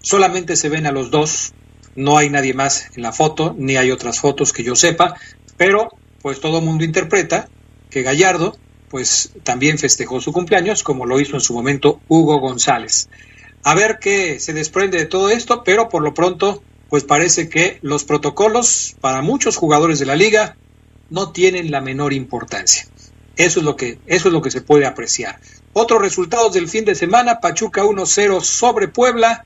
solamente 0.01 0.55
se 0.55 0.69
ven 0.69 0.85
a 0.85 0.91
los 0.91 1.09
dos, 1.09 1.53
no 1.95 2.17
hay 2.17 2.29
nadie 2.29 2.53
más 2.53 2.95
en 2.95 3.01
la 3.01 3.11
foto, 3.11 3.55
ni 3.57 3.75
hay 3.75 3.89
otras 3.89 4.19
fotos 4.19 4.53
que 4.53 4.63
yo 4.63 4.75
sepa, 4.75 5.15
pero 5.57 5.89
pues 6.21 6.39
todo 6.41 6.61
mundo 6.61 6.83
interpreta 6.83 7.49
que 7.89 8.03
Gallardo 8.03 8.55
pues 8.89 9.31
también 9.43 9.77
festejó 9.77 10.19
su 10.19 10.33
cumpleaños, 10.33 10.83
como 10.83 11.05
lo 11.05 11.19
hizo 11.19 11.35
en 11.35 11.41
su 11.41 11.53
momento 11.53 12.01
Hugo 12.07 12.39
González. 12.39 13.09
A 13.63 13.75
ver 13.75 13.99
qué 13.99 14.39
se 14.39 14.53
desprende 14.53 14.97
de 14.97 15.05
todo 15.05 15.29
esto, 15.29 15.63
pero 15.63 15.89
por 15.89 16.01
lo 16.01 16.13
pronto, 16.13 16.63
pues 16.89 17.03
parece 17.03 17.49
que 17.49 17.79
los 17.81 18.03
protocolos 18.03 18.95
para 18.99 19.21
muchos 19.21 19.57
jugadores 19.57 19.99
de 19.99 20.05
la 20.05 20.15
liga 20.15 20.57
no 21.09 21.31
tienen 21.31 21.71
la 21.71 21.81
menor 21.81 22.13
importancia. 22.13 22.87
Eso 23.35 23.59
es 23.59 23.65
lo 23.65 23.75
que, 23.75 23.99
eso 24.05 24.27
es 24.27 24.33
lo 24.33 24.41
que 24.41 24.51
se 24.51 24.61
puede 24.61 24.85
apreciar. 24.85 25.39
Otros 25.73 26.01
resultados 26.01 26.53
del 26.53 26.67
fin 26.67 26.85
de 26.85 26.95
semana, 26.95 27.39
Pachuca 27.39 27.83
1-0 27.83 28.41
sobre 28.41 28.87
Puebla, 28.87 29.45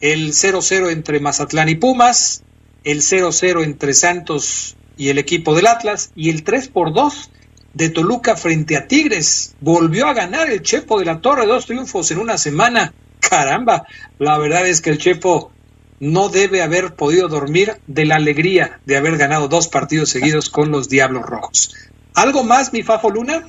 el 0.00 0.32
0-0 0.32 0.92
entre 0.92 1.20
Mazatlán 1.20 1.68
y 1.68 1.74
Pumas, 1.76 2.42
el 2.84 3.00
0-0 3.00 3.64
entre 3.64 3.94
Santos 3.94 4.76
y 4.96 5.08
el 5.08 5.18
equipo 5.18 5.54
del 5.54 5.66
Atlas 5.66 6.12
y 6.14 6.30
el 6.30 6.44
3 6.44 6.68
por 6.68 6.92
2 6.92 7.30
de 7.74 7.90
Toluca 7.90 8.36
frente 8.36 8.76
a 8.76 8.86
Tigres. 8.86 9.56
Volvió 9.60 10.06
a 10.06 10.14
ganar 10.14 10.48
el 10.48 10.62
Chepo 10.62 10.98
de 10.98 11.04
la 11.04 11.20
Torre, 11.20 11.46
dos 11.46 11.66
triunfos 11.66 12.10
en 12.10 12.18
una 12.18 12.38
semana. 12.38 12.92
Caramba, 13.20 13.84
la 14.18 14.38
verdad 14.38 14.66
es 14.66 14.80
que 14.80 14.90
el 14.90 14.98
Chepo 14.98 15.52
no 16.00 16.28
debe 16.28 16.62
haber 16.62 16.94
podido 16.94 17.28
dormir 17.28 17.72
de 17.86 18.04
la 18.04 18.16
alegría 18.16 18.80
de 18.84 18.96
haber 18.96 19.16
ganado 19.16 19.48
dos 19.48 19.68
partidos 19.68 20.10
seguidos 20.10 20.50
con 20.50 20.70
los 20.70 20.88
Diablos 20.88 21.24
Rojos. 21.26 21.74
¿Algo 22.14 22.44
más, 22.44 22.72
mi 22.72 22.82
Fafo 22.82 23.10
Luna? 23.10 23.42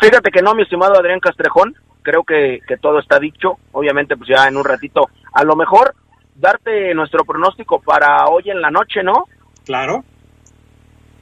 Fíjate 0.00 0.30
que 0.30 0.42
no, 0.42 0.54
mi 0.54 0.62
estimado 0.62 0.98
Adrián 0.98 1.20
Castrejón, 1.20 1.74
creo 2.02 2.24
que, 2.24 2.60
que 2.66 2.76
todo 2.76 2.98
está 2.98 3.18
dicho. 3.18 3.58
Obviamente, 3.72 4.16
pues 4.16 4.28
ya 4.28 4.46
en 4.48 4.56
un 4.56 4.64
ratito, 4.64 5.08
a 5.32 5.44
lo 5.44 5.56
mejor 5.56 5.94
darte 6.34 6.94
nuestro 6.94 7.24
pronóstico 7.24 7.80
para 7.80 8.26
hoy 8.26 8.50
en 8.50 8.60
la 8.60 8.70
noche, 8.70 9.02
¿no? 9.02 9.26
Claro 9.64 10.04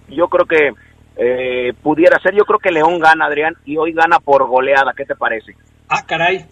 yo 0.08 0.28
creo 0.28 0.46
que 0.46 0.72
eh, 1.16 1.72
pudiera 1.82 2.18
ser, 2.20 2.34
yo 2.34 2.44
creo 2.44 2.58
que 2.58 2.72
León 2.72 2.98
gana, 2.98 3.26
Adrián, 3.26 3.54
y 3.64 3.76
hoy 3.76 3.92
gana 3.92 4.18
por 4.18 4.46
goleada, 4.46 4.92
¿qué 4.96 5.04
te 5.04 5.14
parece? 5.14 5.54
Ah, 5.88 6.04
caray. 6.06 6.46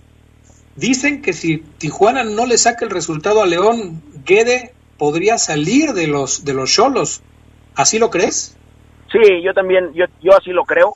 Dicen 0.77 1.21
que 1.21 1.33
si 1.33 1.59
Tijuana 1.59 2.25
no 2.25 2.47
le 2.47 2.57
saca 2.57 2.85
el 2.85 2.91
resultado 2.91 3.43
a 3.43 3.47
León, 3.47 4.03
Guede 4.25 4.73
podría 4.97 5.37
salir 5.37 5.93
de 5.93 6.07
los 6.07 6.45
de 6.45 6.55
los 6.55 6.73
Cholos. 6.73 7.23
¿Así 7.75 7.99
lo 7.99 8.11
crees? 8.11 8.57
Sí, 9.11 9.43
yo 9.43 9.53
también, 9.53 9.93
yo, 9.95 10.07
yo 10.23 10.37
así 10.37 10.51
lo 10.51 10.65
creo. 10.65 10.93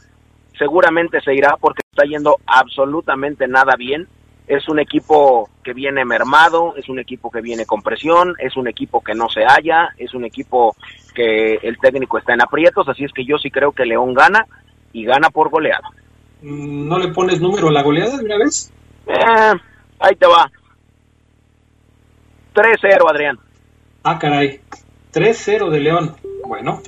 Seguramente 0.59 1.21
se 1.21 1.35
irá 1.35 1.57
porque 1.61 1.83
está 1.91 2.05
yendo 2.05 2.39
absolutamente 2.47 3.47
nada 3.47 3.75
bien 3.77 4.09
es 4.47 4.69
un 4.69 4.79
equipo 4.79 5.51
que 5.65 5.73
viene 5.73 6.05
mermado, 6.05 6.75
es 6.77 6.89
un 6.89 6.99
equipo 6.99 7.31
que 7.31 7.41
viene 7.41 7.67
con 7.67 7.83
presión, 7.83 8.35
es 8.39 8.57
un 8.57 8.69
equipo 8.69 9.03
que 9.03 9.15
no 9.15 9.29
se 9.29 9.45
halla, 9.45 9.91
es 9.99 10.15
un 10.15 10.25
equipo 10.25 10.77
que 11.15 11.55
el 11.63 11.79
técnico 11.79 12.19
está 12.19 12.35
en 12.35 12.43
aprietos, 12.43 12.89
así 12.89 13.05
es 13.05 13.13
que 13.13 13.25
yo 13.25 13.39
sí 13.39 13.51
creo 13.51 13.73
que 13.73 13.85
León 13.85 14.15
gana 14.15 14.47
y 14.93 15.05
gana 15.05 15.31
por 15.31 15.51
goleada. 15.51 15.89
Mm, 16.43 16.89
¿No 16.89 16.99
le 16.99 17.09
pones 17.09 17.41
número 17.41 17.69
a 17.69 17.73
la 17.73 17.83
goleada 17.83 18.17
de 18.17 18.25
una 18.25 18.39
vez? 18.39 18.73
Eh, 19.07 19.55
ahí 19.99 20.15
te 20.17 20.27
va. 20.27 20.51
3-0, 22.55 23.11
Adrián. 23.11 23.39
Ah, 24.03 24.19
caray. 24.19 24.61
3-0 25.13 25.71
de 25.71 25.81
León. 25.81 26.17
Bueno, 26.47 26.81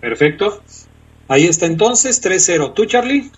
perfecto. 0.00 0.62
Ahí 1.28 1.46
está 1.46 1.66
entonces, 1.66 2.22
3-0. 2.22 2.74
¿Tú, 2.74 2.84
Charlie? 2.84 3.30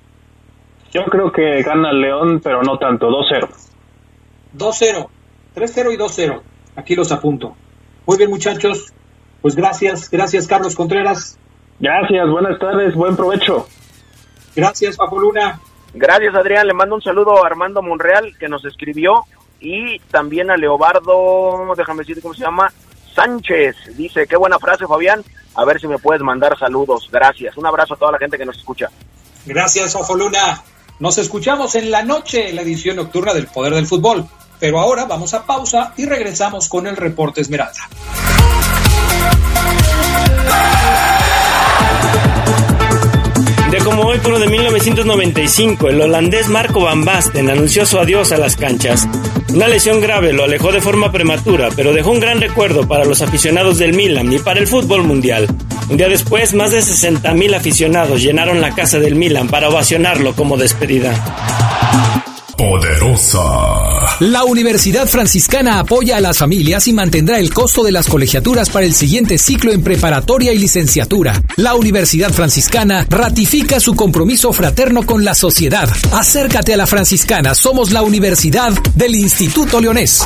Yo 0.94 1.04
creo 1.06 1.32
que 1.32 1.60
gana 1.62 1.92
León, 1.92 2.40
pero 2.42 2.62
no 2.62 2.78
tanto, 2.78 3.08
2-0. 3.08 3.48
2-0, 4.56 5.08
3-0 5.56 5.92
y 5.92 5.96
2-0. 5.96 6.40
Aquí 6.76 6.94
los 6.94 7.10
apunto. 7.10 7.56
Muy 8.06 8.16
bien, 8.16 8.30
muchachos. 8.30 8.92
Pues 9.42 9.56
gracias, 9.56 10.08
gracias, 10.08 10.46
Carlos 10.46 10.76
Contreras. 10.76 11.36
Gracias, 11.80 12.30
buenas 12.30 12.60
tardes, 12.60 12.94
buen 12.94 13.16
provecho. 13.16 13.66
Gracias, 14.54 14.96
Papo 14.96 15.18
Luna. 15.18 15.60
Gracias, 15.94 16.32
Adrián. 16.32 16.68
Le 16.68 16.74
mando 16.74 16.94
un 16.94 17.02
saludo 17.02 17.42
a 17.42 17.46
Armando 17.48 17.82
Monreal, 17.82 18.36
que 18.38 18.48
nos 18.48 18.64
escribió, 18.64 19.24
y 19.58 19.98
también 20.12 20.52
a 20.52 20.56
Leobardo, 20.56 21.74
déjame 21.76 22.04
decir 22.04 22.22
cómo 22.22 22.34
se 22.34 22.42
llama, 22.42 22.72
Sánchez. 23.12 23.96
Dice, 23.96 24.28
qué 24.28 24.36
buena 24.36 24.60
frase, 24.60 24.86
Fabián. 24.86 25.24
A 25.56 25.64
ver 25.64 25.80
si 25.80 25.88
me 25.88 25.98
puedes 25.98 26.22
mandar 26.22 26.56
saludos. 26.56 27.08
Gracias. 27.10 27.56
Un 27.56 27.66
abrazo 27.66 27.94
a 27.94 27.96
toda 27.96 28.12
la 28.12 28.18
gente 28.18 28.38
que 28.38 28.46
nos 28.46 28.56
escucha. 28.56 28.90
Gracias, 29.44 29.92
Papo 29.92 30.14
Luna. 30.14 30.62
Nos 31.00 31.18
escuchamos 31.18 31.74
en 31.74 31.90
la 31.90 32.02
noche 32.02 32.48
en 32.48 32.56
la 32.56 32.62
edición 32.62 32.96
nocturna 32.96 33.34
del 33.34 33.48
Poder 33.48 33.74
del 33.74 33.86
Fútbol. 33.86 34.26
Pero 34.60 34.78
ahora 34.78 35.04
vamos 35.04 35.34
a 35.34 35.44
pausa 35.44 35.92
y 35.96 36.06
regresamos 36.06 36.68
con 36.68 36.86
el 36.86 36.96
reporte 36.96 37.40
Esmeralda. 37.40 37.88
De 43.70 43.78
como 43.78 44.02
hoy, 44.02 44.20
pero 44.22 44.38
de 44.38 44.46
1995, 44.46 45.88
el 45.88 46.00
holandés 46.00 46.48
Marco 46.48 46.80
Van 46.80 47.04
Basten 47.04 47.50
anunció 47.50 47.84
su 47.84 47.98
adiós 47.98 48.30
a 48.32 48.38
las 48.38 48.56
canchas. 48.56 49.08
Una 49.52 49.68
lesión 49.68 50.00
grave 50.00 50.32
lo 50.32 50.44
alejó 50.44 50.70
de 50.72 50.80
forma 50.80 51.10
prematura, 51.10 51.68
pero 51.74 51.92
dejó 51.92 52.10
un 52.10 52.20
gran 52.20 52.40
recuerdo 52.40 52.86
para 52.86 53.04
los 53.04 53.22
aficionados 53.22 53.78
del 53.78 53.94
Milan 53.94 54.32
y 54.32 54.38
para 54.38 54.60
el 54.60 54.66
fútbol 54.66 55.02
mundial. 55.02 55.48
Un 55.88 55.96
día 55.96 56.08
después, 56.08 56.54
más 56.54 56.70
de 56.70 56.78
60.000 56.78 57.54
aficionados 57.54 58.22
llenaron 58.22 58.60
la 58.60 58.74
casa 58.74 58.98
del 58.98 59.16
Milan 59.16 59.48
para 59.48 59.68
ovacionarlo 59.68 60.34
como 60.34 60.56
despedida. 60.56 61.12
Poderosa. 62.56 63.40
La 64.20 64.44
Universidad 64.44 65.06
Franciscana 65.08 65.78
apoya 65.78 66.16
a 66.16 66.20
las 66.20 66.38
familias 66.38 66.86
y 66.88 66.92
mantendrá 66.92 67.38
el 67.38 67.52
costo 67.52 67.82
de 67.82 67.92
las 67.92 68.06
colegiaturas 68.06 68.70
para 68.70 68.86
el 68.86 68.94
siguiente 68.94 69.38
ciclo 69.38 69.72
en 69.72 69.82
preparatoria 69.82 70.52
y 70.52 70.58
licenciatura. 70.58 71.42
La 71.56 71.74
Universidad 71.74 72.32
Franciscana 72.32 73.06
ratifica 73.08 73.80
su 73.80 73.94
compromiso 73.94 74.52
fraterno 74.52 75.04
con 75.04 75.24
la 75.24 75.34
sociedad. 75.34 75.88
Acércate 76.12 76.74
a 76.74 76.76
la 76.76 76.86
Franciscana, 76.86 77.54
somos 77.54 77.90
la 77.90 78.02
Universidad 78.02 78.72
del 78.94 79.14
Instituto 79.14 79.80
Leonés. 79.80 80.22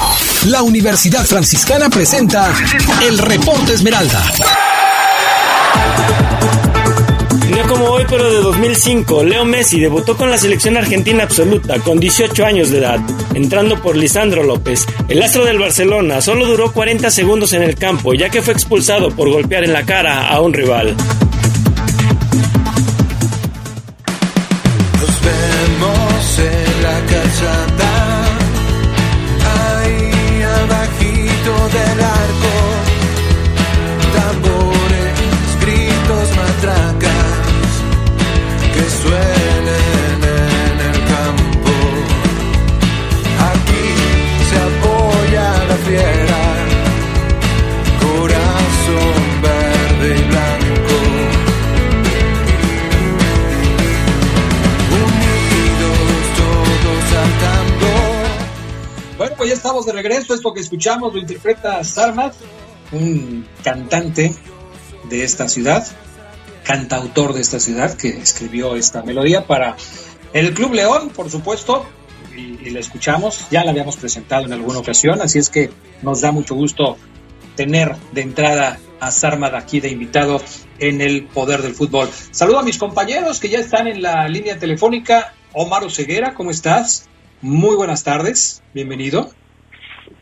La 0.47 0.63
Universidad 0.63 1.25
Franciscana 1.25 1.89
presenta 1.89 2.53
el 3.03 3.19
Reporte 3.19 3.73
Esmeralda 3.75 4.23
como 7.69 7.87
hoy, 7.87 8.05
pero 8.09 8.31
de 8.31 8.41
2005, 8.41 9.25
Leo 9.25 9.45
Messi 9.45 9.81
debutó 9.81 10.17
con 10.17 10.31
la 10.31 10.39
selección 10.39 10.77
argentina 10.77 11.25
absoluta 11.25 11.79
con 11.81 11.99
18 11.99 12.45
años 12.45 12.71
de 12.71 12.79
edad, 12.79 13.01
entrando 13.35 13.81
por 13.81 13.97
Lisandro 13.97 14.43
López. 14.43 14.87
El 15.09 15.23
astro 15.23 15.45
del 15.45 15.59
Barcelona 15.59 16.21
solo 16.21 16.47
duró 16.47 16.73
40 16.73 17.11
segundos 17.11 17.53
en 17.53 17.63
el 17.63 17.75
campo, 17.77 18.15
ya 18.15 18.31
que 18.31 18.43
fue 18.43 18.55
expulsado 18.55 19.11
por 19.11 19.31
golpear 19.31 19.65
en 19.65 19.73
la 19.73 19.85
cara 19.85 20.29
a 20.29 20.41
un 20.41 20.53
rival. 20.53 20.97
Ya 59.49 59.55
estamos 59.55 59.87
de 59.87 59.93
regreso. 59.93 60.35
Esto 60.35 60.53
que 60.53 60.61
escuchamos 60.61 61.13
lo 61.13 61.21
interpreta 61.21 61.83
Sarmat, 61.83 62.35
un 62.93 63.47
cantante 63.63 64.35
de 65.09 65.25
esta 65.25 65.49
ciudad 65.49 65.87
cantautor 66.69 67.33
de 67.33 67.41
esta 67.41 67.59
ciudad 67.59 67.95
que 67.95 68.11
escribió 68.11 68.77
esta 68.77 69.03
melodía 69.03 69.47
para 69.47 69.75
el 70.35 70.53
Club 70.53 70.75
León, 70.75 71.09
por 71.09 71.31
supuesto, 71.31 71.87
y, 72.37 72.69
la 72.69 72.79
escuchamos, 72.79 73.49
ya 73.51 73.65
la 73.65 73.71
habíamos 73.71 73.97
presentado 73.97 74.45
en 74.45 74.53
alguna 74.53 74.81
ocasión, 74.81 75.23
así 75.23 75.39
es 75.39 75.49
que 75.49 75.71
nos 76.03 76.21
da 76.21 76.31
mucho 76.31 76.55
gusto 76.55 76.99
tener 77.57 77.97
de 78.13 78.21
entrada 78.21 78.79
a 79.01 79.11
Sarmad 79.11 79.55
aquí 79.55 79.81
de 79.81 79.89
invitado 79.89 80.43
en 80.79 81.01
el 81.01 81.25
Poder 81.25 81.63
del 81.63 81.75
Fútbol. 81.75 82.11
Saludo 82.33 82.59
a 82.59 82.63
mis 82.63 82.77
compañeros 82.77 83.41
que 83.41 83.49
ya 83.49 83.61
están 83.61 83.87
en 83.87 84.03
la 84.03 84.29
línea 84.29 84.59
telefónica. 84.59 85.33
Omar 85.55 85.85
Oseguera, 85.85 86.35
¿cómo 86.35 86.51
estás? 86.51 87.09
Muy 87.41 87.77
buenas 87.77 88.03
tardes, 88.03 88.65
bienvenido. 88.75 89.31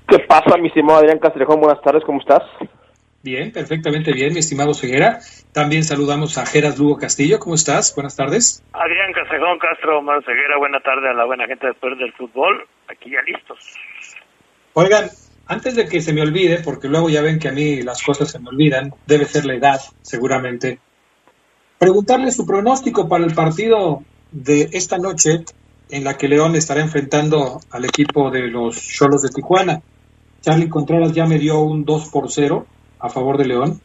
¿Qué 0.06 0.18
pasa, 0.18 0.58
mi 0.58 0.68
estimado 0.68 0.98
Adrián 0.98 1.18
Castrejón? 1.18 1.60
Buenas 1.60 1.80
tardes, 1.80 2.04
¿cómo 2.04 2.20
estás? 2.20 2.42
Bien, 3.22 3.50
perfectamente 3.52 4.12
bien, 4.12 4.34
mi 4.34 4.40
estimado 4.40 4.74
Ceguera. 4.74 5.20
También 5.52 5.82
saludamos 5.82 6.36
a 6.36 6.44
Geras 6.44 6.78
Lugo 6.78 6.98
Castillo. 6.98 7.38
¿Cómo 7.38 7.54
estás? 7.54 7.94
Buenas 7.94 8.16
tardes. 8.16 8.62
Adrián 8.74 9.14
Casejón 9.14 9.58
Castro, 9.58 9.98
Omar 9.98 10.22
Ceguera. 10.26 10.58
Buena 10.58 10.78
tarde 10.80 11.08
a 11.08 11.14
la 11.14 11.24
buena 11.24 11.46
gente 11.46 11.66
después 11.66 11.98
del 11.98 12.12
fútbol. 12.12 12.68
Aquí 12.86 13.10
ya 13.10 13.22
listos. 13.22 13.58
Oigan, 14.74 15.08
antes 15.46 15.74
de 15.74 15.88
que 15.88 16.02
se 16.02 16.12
me 16.12 16.20
olvide, 16.20 16.58
porque 16.62 16.86
luego 16.86 17.08
ya 17.08 17.22
ven 17.22 17.38
que 17.38 17.48
a 17.48 17.52
mí 17.52 17.80
las 17.80 18.02
cosas 18.02 18.30
se 18.30 18.38
me 18.38 18.50
olvidan, 18.50 18.92
debe 19.06 19.24
ser 19.24 19.46
la 19.46 19.54
edad, 19.54 19.80
seguramente. 20.02 20.80
Preguntarle 21.78 22.30
su 22.30 22.46
pronóstico 22.46 23.08
para 23.08 23.24
el 23.24 23.34
partido 23.34 24.02
de 24.32 24.68
esta 24.72 24.98
noche 24.98 25.44
en 25.88 26.04
la 26.04 26.16
que 26.16 26.28
León 26.28 26.56
estará 26.56 26.80
enfrentando 26.80 27.60
al 27.70 27.84
equipo 27.84 28.30
de 28.30 28.48
los 28.48 28.80
Cholos 28.80 29.22
de 29.22 29.28
Tijuana. 29.28 29.82
Charlie 30.40 30.68
Contreras 30.68 31.12
ya 31.12 31.26
me 31.26 31.38
dio 31.38 31.60
un 31.60 31.84
2 31.84 32.08
por 32.08 32.30
0 32.30 32.66
a 32.98 33.08
favor 33.08 33.38
de 33.38 33.46
León. 33.46 33.80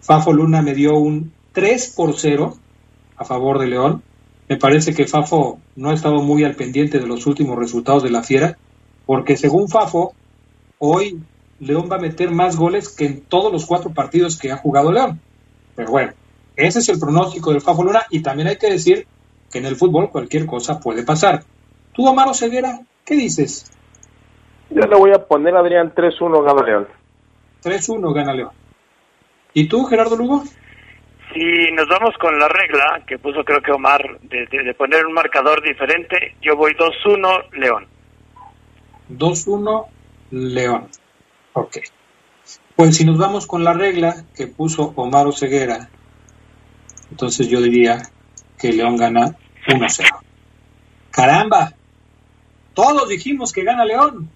Fafo 0.00 0.32
Luna 0.32 0.62
me 0.62 0.74
dio 0.74 0.96
un 0.96 1.32
3 1.52 1.92
por 1.96 2.14
0 2.16 2.56
a 3.16 3.24
favor 3.24 3.58
de 3.58 3.66
León. 3.66 4.02
Me 4.48 4.56
parece 4.56 4.94
que 4.94 5.06
Fafo 5.06 5.58
no 5.76 5.90
ha 5.90 5.94
estado 5.94 6.22
muy 6.22 6.44
al 6.44 6.54
pendiente 6.54 6.98
de 6.98 7.06
los 7.06 7.26
últimos 7.26 7.58
resultados 7.58 8.02
de 8.02 8.10
la 8.10 8.22
Fiera, 8.22 8.56
porque 9.04 9.36
según 9.36 9.68
Fafo, 9.68 10.14
hoy 10.78 11.20
León 11.60 11.88
va 11.90 11.96
a 11.96 12.00
meter 12.00 12.30
más 12.30 12.56
goles 12.56 12.88
que 12.88 13.06
en 13.06 13.20
todos 13.22 13.52
los 13.52 13.66
cuatro 13.66 13.90
partidos 13.90 14.38
que 14.38 14.52
ha 14.52 14.56
jugado 14.56 14.92
León. 14.92 15.20
Pero 15.74 15.90
bueno, 15.90 16.12
ese 16.56 16.78
es 16.78 16.88
el 16.88 16.98
pronóstico 16.98 17.52
del 17.52 17.60
Fafo 17.60 17.82
Luna 17.84 18.04
y 18.10 18.20
también 18.20 18.48
hay 18.48 18.56
que 18.56 18.70
decir 18.70 19.06
que 19.50 19.58
en 19.58 19.66
el 19.66 19.76
fútbol 19.76 20.10
cualquier 20.10 20.46
cosa 20.46 20.80
puede 20.80 21.04
pasar. 21.04 21.42
Tú, 21.92 22.08
Amaro 22.08 22.34
Ceguera, 22.34 22.80
¿qué 23.04 23.14
dices? 23.14 23.70
Yo 24.70 24.82
le 24.82 24.96
voy 24.96 25.12
a 25.12 25.26
poner 25.26 25.56
a 25.56 25.60
Adrián 25.60 25.94
3-1 25.94 26.44
gana 26.44 26.62
León. 26.62 26.88
3-1 27.62 28.14
gana 28.14 28.34
León. 28.34 28.50
¿Y 29.54 29.66
tú, 29.66 29.84
Gerardo 29.84 30.16
Lugo? 30.16 30.44
Si 31.32 31.72
nos 31.72 31.88
vamos 31.88 32.14
con 32.18 32.38
la 32.38 32.48
regla 32.48 33.02
que 33.06 33.18
puso 33.18 33.44
creo 33.44 33.60
que 33.60 33.72
Omar 33.72 34.18
de, 34.22 34.74
poner 34.74 35.06
un 35.06 35.12
marcador 35.12 35.62
diferente, 35.62 36.36
yo 36.40 36.56
voy 36.56 36.74
2-1 36.74 37.50
León. 37.52 37.86
2-1 39.10 39.86
León. 40.30 40.88
Ok. 41.52 41.78
Pues 42.76 42.96
si 42.96 43.04
nos 43.04 43.18
vamos 43.18 43.46
con 43.46 43.64
la 43.64 43.72
regla 43.72 44.24
que 44.36 44.46
puso 44.46 44.92
Omar 44.96 45.26
Oseguera, 45.26 45.88
entonces 47.10 47.48
yo 47.48 47.60
diría 47.60 48.02
que 48.58 48.72
León 48.72 48.96
gana 48.96 49.36
1-0. 49.66 50.08
Caramba, 51.10 51.72
todos 52.74 53.08
dijimos 53.08 53.52
que 53.52 53.64
gana 53.64 53.84
León. 53.84 54.30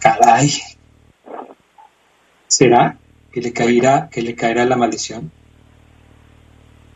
Caray. 0.00 0.50
¿Será 2.46 2.96
que 3.32 3.40
le 3.40 3.52
caerá, 3.52 4.08
que 4.10 4.22
le 4.22 4.34
caerá 4.34 4.64
la 4.64 4.76
maldición? 4.76 5.30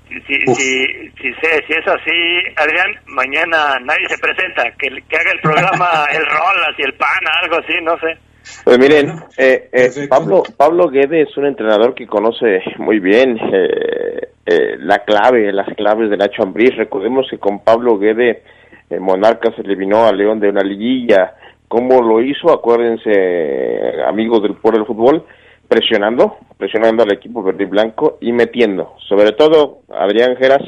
Si, 0.09 0.19
si, 0.19 0.85
si, 1.21 1.73
es 1.73 1.87
así, 1.87 2.11
Adrián, 2.57 3.01
mañana 3.07 3.79
nadie 3.81 4.09
se 4.09 4.19
presenta, 4.19 4.71
que, 4.73 4.89
que 5.09 5.17
haga 5.17 5.33
el 5.33 5.41
programa 5.41 6.07
el 6.11 6.27
Rolas 6.27 6.79
y 6.79 6.83
el 6.83 6.95
Pana, 6.95 7.31
algo 7.43 7.57
así, 7.59 7.73
no 7.83 7.99
sé. 7.99 8.19
Pues 8.65 8.79
miren, 8.79 9.25
eh, 9.37 9.69
eh, 9.73 9.91
Pablo, 10.09 10.45
Pablo 10.57 10.89
Guede 10.89 11.23
es 11.23 11.37
un 11.37 11.47
entrenador 11.47 11.95
que 11.95 12.07
conoce 12.07 12.63
muy 12.79 13.01
bien 13.01 13.37
eh, 13.53 14.29
eh, 14.47 14.77
la 14.79 15.01
clave, 15.01 15.53
las 15.53 15.67
claves 15.75 16.11
de 16.11 16.17
Nacho 16.17 16.45
Ambriz. 16.45 16.77
Recordemos 16.77 17.27
que 17.29 17.39
con 17.39 17.65
Pablo 17.65 17.99
Guede, 17.99 18.43
eh, 18.89 19.01
Monarcas 19.01 19.59
eliminó 19.59 20.07
a 20.07 20.13
León 20.13 20.39
de 20.39 20.49
una 20.49 20.63
liguilla. 20.63 21.35
¿Cómo 21.67 22.03
lo 22.03 22.21
hizo? 22.21 22.53
Acuérdense, 22.53 24.01
amigos 24.07 24.43
del 24.43 24.55
Pueblo 24.55 24.79
del 24.79 24.87
Fútbol, 24.87 25.25
presionando, 25.67 26.37
presionando 26.57 27.03
al 27.03 27.13
equipo 27.13 27.43
verde 27.43 27.65
y 27.65 27.67
blanco 27.67 28.19
y 28.21 28.31
metiendo. 28.31 28.95
Sobre 29.09 29.33
todo, 29.33 29.81
Adrián 29.89 30.37
Geras, 30.37 30.63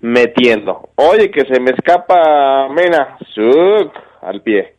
metiendo. 0.00 0.90
Oye, 0.96 1.30
que 1.30 1.46
se 1.46 1.60
me 1.60 1.70
escapa 1.70 2.68
Mena, 2.68 3.16
¡Suc! 3.34 3.90
al 4.20 4.42
pie 4.42 4.74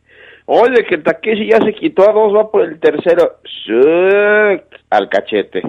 Oye, 0.46 0.84
que 0.84 0.98
Takeshi 0.98 1.48
ya 1.50 1.58
se 1.58 1.72
quitó 1.72 2.08
a 2.08 2.12
dos, 2.12 2.34
va 2.34 2.50
por 2.50 2.62
el 2.62 2.78
tercero. 2.78 3.38
Al 4.90 5.08
cachete. 5.08 5.62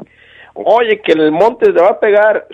Oye, 0.54 1.02
que 1.02 1.14
el 1.14 1.32
Montes 1.32 1.74
le 1.74 1.82
va 1.82 1.90
a 1.90 2.00
pegar. 2.00 2.48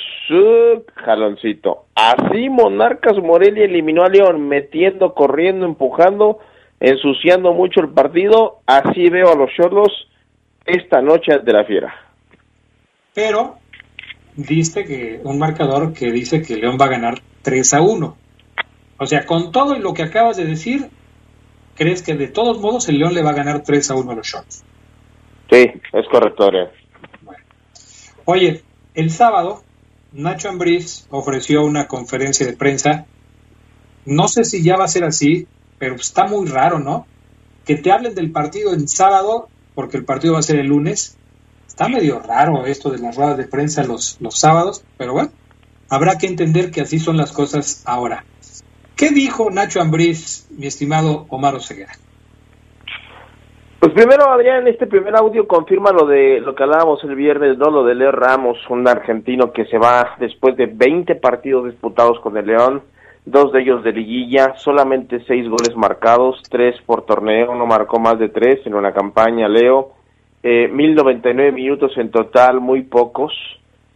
Jaloncito. 0.96 1.86
Así 1.96 2.50
Monarcas 2.50 3.18
Morelia 3.18 3.66
eliminó 3.66 4.04
a 4.04 4.10
León, 4.10 4.48
metiendo, 4.48 5.14
corriendo, 5.14 5.66
empujando, 5.66 6.40
ensuciando 6.80 7.54
mucho 7.54 7.82
el 7.82 7.90
partido. 7.90 8.60
Así 8.66 9.10
veo 9.10 9.32
a 9.32 9.36
los 9.36 9.52
Cholos 9.54 9.92
esta 10.66 11.02
noche 11.02 11.40
de 11.44 11.54
la 11.54 11.64
fiera. 11.66 11.94
Pero 13.14 13.58
diste 14.36 14.86
que 14.86 15.22
un 15.24 15.38
marcador 15.38 15.94
que 15.94 16.12
dice 16.12 16.42
que 16.42 16.56
León 16.56 16.78
va 16.80 16.86
a 16.86 16.90
ganar 16.90 17.16
3 17.42 17.74
a 17.74 17.82
1. 17.82 18.18
O 18.98 19.06
sea, 19.06 19.26
con 19.26 19.52
todo 19.52 19.78
lo 19.78 19.94
que 19.94 20.04
acabas 20.04 20.38
de 20.38 20.46
decir, 20.46 20.90
¿crees 21.82 22.04
que 22.04 22.14
de 22.14 22.28
todos 22.28 22.60
modos 22.60 22.88
el 22.90 23.00
León 23.00 23.16
le 23.16 23.24
va 23.24 23.32
a 23.32 23.34
ganar 23.34 23.64
3 23.64 23.90
a 23.90 23.96
1 23.96 24.12
a 24.12 24.14
los 24.14 24.28
Shots? 24.28 24.64
Sí, 25.50 25.72
es 25.94 26.08
correcto, 26.12 26.44
Adrián. 26.44 26.68
Oye, 28.26 28.62
el 28.94 29.10
sábado 29.10 29.64
Nacho 30.12 30.50
Ambriz 30.50 31.08
ofreció 31.10 31.66
una 31.66 31.88
conferencia 31.88 32.46
de 32.46 32.54
prensa. 32.54 33.08
No 34.06 34.28
sé 34.28 34.44
si 34.44 34.62
ya 34.62 34.78
va 34.78 34.84
a 34.84 34.90
ser 34.90 35.06
así, 35.06 35.48
pero 35.80 35.96
está 35.96 36.28
muy 36.28 36.48
raro, 36.48 36.78
¿no? 36.78 37.08
Que 37.66 37.78
te 37.78 37.92
hablen 37.92 38.14
del 38.14 38.32
partido 38.32 38.76
en 38.76 38.88
sábado, 38.88 39.50
porque 39.74 39.98
el 39.98 40.06
partido 40.06 40.34
va 40.34 40.40
a 40.40 40.44
ser 40.44 40.60
el 40.60 40.68
lunes. 40.68 41.18
Está 41.68 41.90
medio 41.90 42.20
raro 42.20 42.68
esto 42.68 42.92
de 42.92 43.00
las 43.00 43.16
ruedas 43.16 43.38
de 43.38 43.46
prensa 43.46 43.84
los, 43.84 44.18
los 44.22 44.38
sábados, 44.38 44.84
pero 45.00 45.14
bueno, 45.14 45.32
habrá 45.90 46.20
que 46.20 46.28
entender 46.28 46.70
que 46.70 46.82
así 46.82 47.00
son 47.00 47.18
las 47.18 47.32
cosas 47.32 47.82
ahora. 47.86 48.24
¿Qué 49.02 49.10
dijo 49.10 49.50
Nacho 49.50 49.82
Ambriz, 49.82 50.48
mi 50.56 50.68
estimado 50.68 51.26
Omar 51.30 51.56
Oseguera? 51.56 51.94
Pues 53.80 53.94
primero, 53.94 54.30
Adrián, 54.30 54.68
este 54.68 54.86
primer 54.86 55.16
audio 55.16 55.48
confirma 55.48 55.92
lo 55.92 56.06
de 56.06 56.40
lo 56.40 56.54
que 56.54 56.62
hablábamos 56.62 57.04
el 57.04 57.16
viernes, 57.16 57.58
¿no? 57.58 57.72
Lo 57.72 57.84
de 57.84 57.96
Leo 57.96 58.12
Ramos, 58.12 58.60
un 58.70 58.88
argentino 58.88 59.54
que 59.54 59.66
se 59.66 59.80
va 59.80 60.18
después 60.20 60.56
de 60.56 60.68
20 60.68 61.16
partidos 61.16 61.66
disputados 61.66 62.20
con 62.20 62.38
el 62.38 62.46
León, 62.46 62.84
dos 63.26 63.52
de 63.52 63.64
ellos 63.64 63.84
de 63.84 63.92
liguilla, 63.92 64.54
solamente 64.58 65.26
seis 65.26 65.50
goles 65.50 65.76
marcados, 65.76 66.40
tres 66.52 66.76
por 66.86 67.04
torneo, 67.04 67.56
no 67.56 67.66
marcó 67.66 68.00
más 68.00 68.20
de 68.20 68.30
tres 68.30 68.60
en 68.68 68.76
una 68.76 68.94
campaña, 68.94 69.48
Leo. 69.48 69.94
Eh, 70.44 70.68
1099 70.68 71.52
minutos 71.52 71.92
en 71.98 72.12
total, 72.12 72.62
muy 72.62 72.84
pocos. 72.84 73.34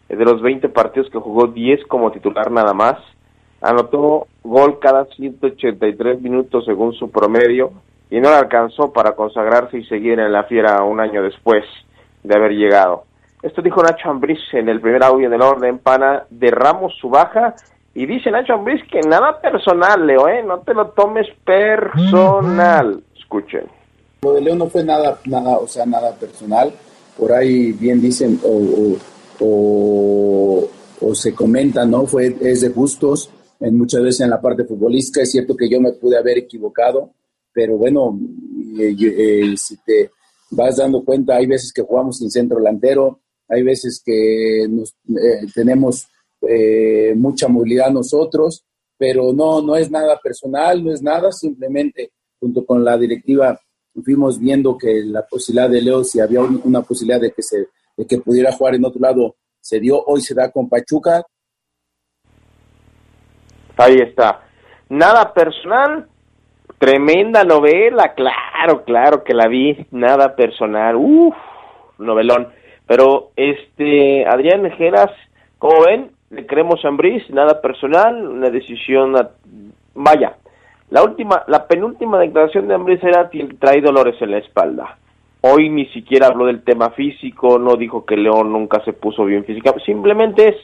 Eh, 0.10 0.16
de 0.16 0.26
los 0.26 0.42
20 0.42 0.68
partidos 0.70 1.12
que 1.12 1.20
jugó, 1.20 1.46
10 1.46 1.86
como 1.86 2.12
titular 2.12 2.50
nada 2.50 2.74
más. 2.74 2.98
Anotó 3.66 4.28
gol 4.44 4.78
cada 4.80 5.06
183 5.06 6.22
minutos 6.22 6.66
según 6.66 6.94
su 6.94 7.10
promedio 7.10 7.72
y 8.12 8.20
no 8.20 8.30
le 8.30 8.36
alcanzó 8.36 8.94
para 8.94 9.14
consagrarse 9.14 9.80
y 9.80 9.86
seguir 9.86 10.20
en 10.20 10.32
la 10.32 10.44
fiera 10.44 10.84
un 10.84 11.00
año 11.00 11.24
después 11.24 11.64
de 12.22 12.36
haber 12.36 12.52
llegado. 12.52 13.06
Esto 13.42 13.64
dijo 13.64 13.82
Nacho 13.82 14.12
Ambriz 14.12 14.38
en 14.54 14.70
el 14.70 14.80
primer 14.80 15.04
audio 15.04 15.32
del 15.32 15.42
orden, 15.42 15.80
pana, 15.80 16.26
de 16.30 16.52
Ramos 16.52 16.94
su 17.02 17.10
baja, 17.10 17.56
y 17.96 18.06
dice 18.06 18.30
Nacho 18.30 18.54
Ambriz 18.54 18.84
que 18.88 19.00
nada 19.02 19.42
personal, 19.42 20.06
Leo, 20.06 20.28
¿eh? 20.28 20.44
no 20.44 20.60
te 20.60 20.76
lo 20.76 20.90
tomes 20.90 21.26
personal. 21.44 23.02
Escuchen. 23.20 23.64
Lo 24.22 24.34
de 24.34 24.42
Leo 24.42 24.56
no 24.56 24.68
fue 24.68 24.84
nada, 24.84 25.18
nada, 25.26 25.58
o 25.58 25.66
sea, 25.66 25.88
nada 25.88 26.14
personal. 26.14 26.72
Por 27.18 27.34
ahí 27.34 27.72
bien 27.72 28.00
dicen 28.00 28.40
o, 28.44 28.96
o, 29.40 29.44
o, 29.44 30.70
o 31.02 31.16
se 31.16 31.34
comenta, 31.34 31.84
¿no? 31.84 32.06
Fue, 32.06 32.28
es 32.42 32.62
de 32.62 32.70
gustos, 32.70 33.32
en 33.60 33.78
muchas 33.78 34.02
veces 34.02 34.22
en 34.22 34.30
la 34.30 34.42
parte 34.42 34.66
futbolística. 34.66 35.22
Es 35.22 35.32
cierto 35.32 35.56
que 35.56 35.70
yo 35.70 35.80
me 35.82 35.94
pude 35.94 36.18
haber 36.18 36.38
equivocado, 36.38 37.12
pero 37.54 37.78
bueno, 37.78 38.20
eh, 38.80 38.96
eh, 39.00 39.56
si 39.58 39.78
te 39.78 40.12
vas 40.52 40.78
dando 40.78 41.04
cuenta, 41.04 41.36
hay 41.36 41.48
veces 41.48 41.72
que 41.74 41.82
jugamos 41.82 42.18
sin 42.18 42.30
centro 42.30 42.58
delantero, 42.58 43.20
hay 43.48 43.64
veces 43.64 44.02
que 44.04 44.66
nos, 44.70 44.90
eh, 45.10 45.46
tenemos 45.54 46.08
mucha 47.16 47.48
movilidad 47.48 47.90
nosotros, 47.90 48.64
pero 49.00 49.34
no, 49.34 49.64
no 49.64 49.76
es 49.76 49.90
nada 49.90 50.20
personal, 50.22 50.84
no 50.84 50.94
es 50.94 51.02
nada, 51.02 51.32
simplemente 51.32 52.12
junto 52.40 52.64
con 52.64 52.84
la 52.86 52.98
directiva 53.00 53.60
fuimos 54.04 54.38
viendo 54.40 54.78
que 54.78 55.02
la 55.06 55.26
posibilidad 55.26 55.70
de 55.70 55.82
Leo, 55.82 56.04
si 56.04 56.20
había 56.20 56.42
un- 56.42 56.62
una 56.64 56.84
posibilidad 56.84 57.20
de 57.20 57.32
que, 57.32 57.42
se, 57.42 57.70
de 57.98 58.06
que 58.06 58.20
pudiera 58.20 58.52
jugar 58.52 58.76
en 58.76 58.86
otro 58.86 59.02
lado, 59.02 59.36
se 59.60 59.80
dio, 59.80 60.04
hoy 60.06 60.22
se 60.22 60.36
da 60.36 60.52
con 60.52 60.70
Pachuca, 60.70 61.26
Ahí 63.78 63.96
está. 63.96 64.42
Nada 64.90 65.34
personal, 65.34 66.08
tremenda 66.78 67.44
novela, 67.44 68.14
claro, 68.14 68.84
claro 68.86 69.24
que 69.24 69.34
la 69.34 69.48
vi, 69.48 69.86
nada 69.92 70.36
personal, 70.36 70.96
uff, 70.96 71.36
novelón. 71.98 72.50
Pero, 72.88 73.32
este, 73.36 74.26
Adrián 74.26 74.70
Geras, 74.72 75.12
como 75.58 75.86
ven, 75.86 76.12
le 76.30 76.46
creemos 76.46 76.84
a 76.86 76.88
Ambriz, 76.88 77.28
nada 77.30 77.62
personal, 77.62 78.28
una 78.28 78.50
decisión, 78.50 79.16
vaya, 79.96 80.36
la 80.90 81.04
última, 81.04 81.44
la 81.48 81.68
penúltima 81.68 82.20
declaración 82.20 82.68
de 82.68 82.76
Ambriz 82.76 83.04
era 83.04 83.30
trae 83.60 83.82
dolores 83.82 84.22
en 84.22 84.32
la 84.32 84.38
espalda. 84.38 84.98
Hoy 85.42 85.70
ni 85.70 85.88
siquiera 85.88 86.28
habló 86.28 86.46
del 86.46 86.64
tema 86.64 86.92
físico, 86.92 87.58
no 87.60 87.76
dijo 87.76 88.06
que 88.06 88.18
León 88.18 88.52
nunca 88.52 88.84
se 88.84 88.94
puso 88.94 89.26
bien 89.26 89.46
físicamente, 89.46 89.86
simplemente 89.86 90.48
es 90.50 90.56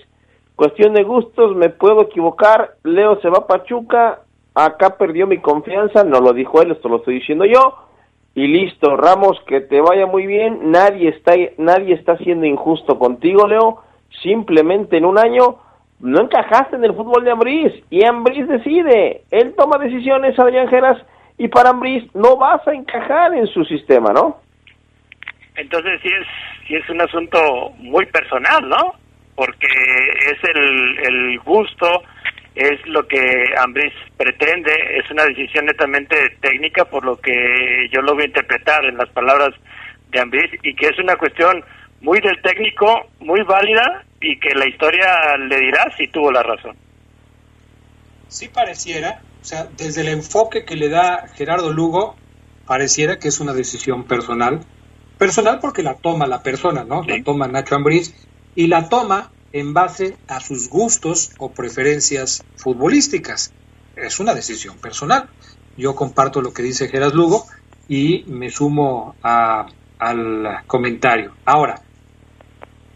cuestión 0.56 0.94
de 0.94 1.04
gustos, 1.04 1.56
me 1.56 1.70
puedo 1.70 2.04
equivocar, 2.04 2.76
Leo 2.84 3.20
se 3.22 3.30
va 3.30 3.40
a 3.40 3.48
Pachuca, 3.48 4.20
acá 4.54 4.98
perdió 4.98 5.28
mi 5.28 5.40
confianza, 5.40 6.04
no 6.04 6.20
lo 6.20 6.34
dijo 6.34 6.62
él, 6.62 6.72
esto 6.72 6.90
lo 6.90 6.98
estoy 6.98 7.16
diciendo 7.16 7.46
yo, 7.46 7.78
y 8.36 8.48
listo, 8.48 8.96
Ramos, 8.96 9.40
que 9.48 9.62
te 9.62 9.82
vaya 9.82 10.06
muy 10.06 10.26
bien, 10.26 10.72
nadie 10.72 11.10
está, 11.10 11.34
nadie 11.58 11.96
está 11.96 12.18
siendo 12.18 12.46
injusto 12.46 12.98
contigo, 12.98 13.48
Leo, 13.48 13.82
simplemente 14.22 14.98
en 14.98 15.06
un 15.06 15.18
año 15.18 15.58
no 16.00 16.22
encajaste 16.22 16.76
en 16.76 16.86
el 16.86 16.94
fútbol 16.94 17.24
de 17.24 17.32
Ambriz, 17.32 17.74
y 17.90 18.06
Ambriz 18.06 18.48
decide, 18.48 19.24
él 19.32 19.54
toma 19.56 19.78
decisiones, 19.78 20.38
Adrián 20.40 20.68
Geras, 20.68 20.98
y 21.38 21.48
para 21.48 21.70
Ambriz 21.72 22.04
no 22.16 22.38
vas 22.38 22.66
a 22.68 22.74
encajar 22.74 23.34
en 23.34 23.48
su 23.48 23.64
sistema, 23.66 24.12
¿no? 24.14 24.38
Entonces 25.56 26.00
sí 26.02 26.10
es, 26.10 26.28
sí 26.68 26.76
es 26.76 26.90
un 26.90 27.02
asunto 27.02 27.40
muy 27.80 28.06
personal, 28.08 28.68
¿no? 28.68 29.01
Porque 29.36 29.68
es 29.68 30.38
el, 30.44 31.00
el 31.00 31.40
gusto, 31.40 32.04
es 32.56 32.86
lo 32.86 33.08
que 33.08 33.46
Ambris 33.58 33.94
pretende, 34.18 34.72
es 34.98 35.10
una 35.10 35.26
decisión 35.26 35.66
netamente 35.66 36.16
técnica, 36.42 36.86
por 36.86 37.06
lo 37.06 37.18
que 37.20 37.88
yo 37.92 38.02
lo 38.02 38.14
voy 38.14 38.24
a 38.24 38.28
interpretar 38.28 38.86
en 38.86 38.98
las 38.98 39.10
palabras 39.10 39.52
de 40.10 40.20
Ambris, 40.20 40.52
y 40.64 40.76
que 40.76 40.88
es 40.88 41.00
una 41.00 41.16
cuestión 41.16 41.64
muy 42.02 42.20
del 42.20 42.42
técnico, 42.42 43.08
muy 43.20 43.42
válida, 43.44 44.04
y 44.20 44.38
que 44.40 44.54
la 44.54 44.68
historia 44.68 45.38
le 45.38 45.60
dirá 45.60 45.92
si 45.98 46.08
tuvo 46.08 46.32
la 46.32 46.44
razón. 46.44 46.76
Sí 48.28 48.50
pareciera, 48.50 49.22
o 49.42 49.46
sea, 49.46 49.68
desde 49.78 50.02
el 50.02 50.10
enfoque 50.10 50.66
que 50.66 50.76
le 50.76 50.90
da 50.90 51.28
Gerardo 51.36 51.72
Lugo, 51.74 52.16
pareciera 52.68 53.18
que 53.18 53.30
es 53.30 53.40
una 53.40 53.54
decisión 53.54 54.06
personal. 54.06 54.62
Personal 55.18 55.60
porque 55.60 55.84
la 55.84 55.96
toma 55.96 56.28
la 56.28 56.42
persona, 56.42 56.84
¿no? 56.84 57.04
La 57.04 57.22
toma 57.24 57.48
Nacho 57.48 57.76
Ambriz 57.76 58.14
y 58.54 58.68
la 58.68 58.90
toma 58.90 59.34
en 59.52 59.74
base 59.74 60.20
a 60.28 60.40
sus 60.40 60.70
gustos 60.70 61.32
o 61.38 61.54
preferencias 61.54 62.48
futbolísticas. 62.56 63.54
Es 63.96 64.20
una 64.20 64.34
decisión 64.34 64.80
personal. 64.80 65.30
Yo 65.76 65.96
comparto 65.96 66.42
lo 66.42 66.54
que 66.54 66.64
dice 66.64 66.88
Gerardo 66.90 67.16
Lugo 67.18 67.46
y 67.88 68.26
me 68.28 68.50
sumo 68.50 69.18
a- 69.22 69.66
al 70.00 70.64
comentario. 70.68 71.38
Ahora, 71.46 71.76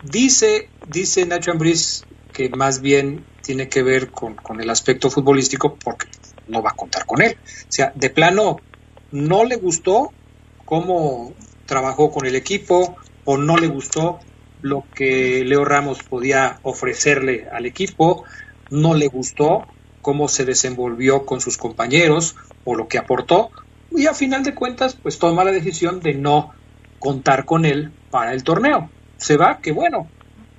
dice, 0.02 0.72
dice 0.82 1.26
Nacho 1.26 1.52
Ambriz 1.52 2.08
que 2.32 2.50
más 2.50 2.82
bien 2.82 3.28
tiene 3.42 3.70
que 3.70 3.84
ver 3.84 4.12
con, 4.12 4.36
con 4.36 4.60
el 4.62 4.70
aspecto 4.70 5.10
futbolístico 5.10 5.78
porque 5.84 6.08
no 6.48 6.62
va 6.62 6.72
a 6.72 6.76
contar 6.76 7.06
con 7.06 7.22
él. 7.22 7.38
O 7.40 7.66
sea, 7.70 7.92
de 7.96 8.10
plano, 8.10 8.66
no 9.12 9.46
le 9.46 9.56
gustó 9.56 10.16
cómo 10.58 11.36
trabajó 11.66 12.12
con 12.12 12.26
el 12.26 12.36
equipo 12.36 12.98
o 13.24 13.38
no 13.38 13.58
le 13.58 13.68
gustó 13.68 14.20
lo 14.66 14.84
que 14.96 15.46
Leo 15.46 15.64
Ramos 15.64 16.02
podía 16.02 16.58
ofrecerle 16.64 17.48
al 17.52 17.68
equipo, 17.68 18.24
no 18.72 18.96
le 18.96 19.08
gustó 19.10 19.68
cómo 20.02 20.28
se 20.28 20.44
desenvolvió 20.44 21.24
con 21.28 21.40
sus 21.40 21.56
compañeros 21.56 22.36
o 22.64 22.74
lo 22.74 22.88
que 22.88 22.98
aportó 22.98 23.52
y 23.92 24.08
a 24.08 24.16
final 24.16 24.44
de 24.44 24.56
cuentas 24.56 24.96
pues 24.96 25.20
toma 25.20 25.44
la 25.44 25.52
decisión 25.52 26.00
de 26.00 26.16
no 26.16 26.52
contar 26.98 27.46
con 27.46 27.64
él 27.64 27.92
para 28.10 28.34
el 28.34 28.44
torneo. 28.44 28.90
Se 29.18 29.38
va, 29.38 29.60
que 29.60 29.72
bueno, 29.72 30.10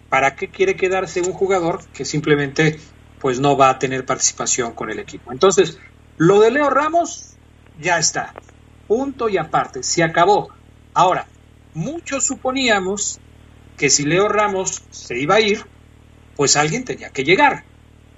¿para 0.09 0.37
qué 0.37 0.51
quiere 0.51 0.77
quedarse 0.77 1.21
un 1.23 1.33
jugador 1.33 1.85
que 1.93 2.05
simplemente 2.05 2.79
pues 3.21 3.41
no 3.41 3.57
va 3.57 3.71
a 3.71 3.79
tener 3.81 4.07
participación 4.07 4.73
con 4.75 4.89
el 4.89 5.01
equipo? 5.01 5.33
Entonces, 5.33 5.81
lo 6.17 6.39
de 6.39 6.53
Leo 6.53 6.71
Ramos 6.71 7.35
ya 7.81 7.99
está. 7.99 8.35
Punto 8.87 9.29
y 9.29 9.37
aparte, 9.37 9.83
se 9.83 10.05
acabó. 10.05 10.51
Ahora, 10.95 11.27
muchos 11.75 12.25
suponíamos 12.25 13.19
que 13.77 13.91
si 13.91 14.05
Leo 14.05 14.29
Ramos 14.29 14.83
se 14.91 15.19
iba 15.19 15.37
a 15.37 15.41
ir, 15.41 15.65
pues 16.37 16.57
alguien 16.57 16.85
tenía 16.85 17.11
que 17.11 17.25
llegar. 17.25 17.65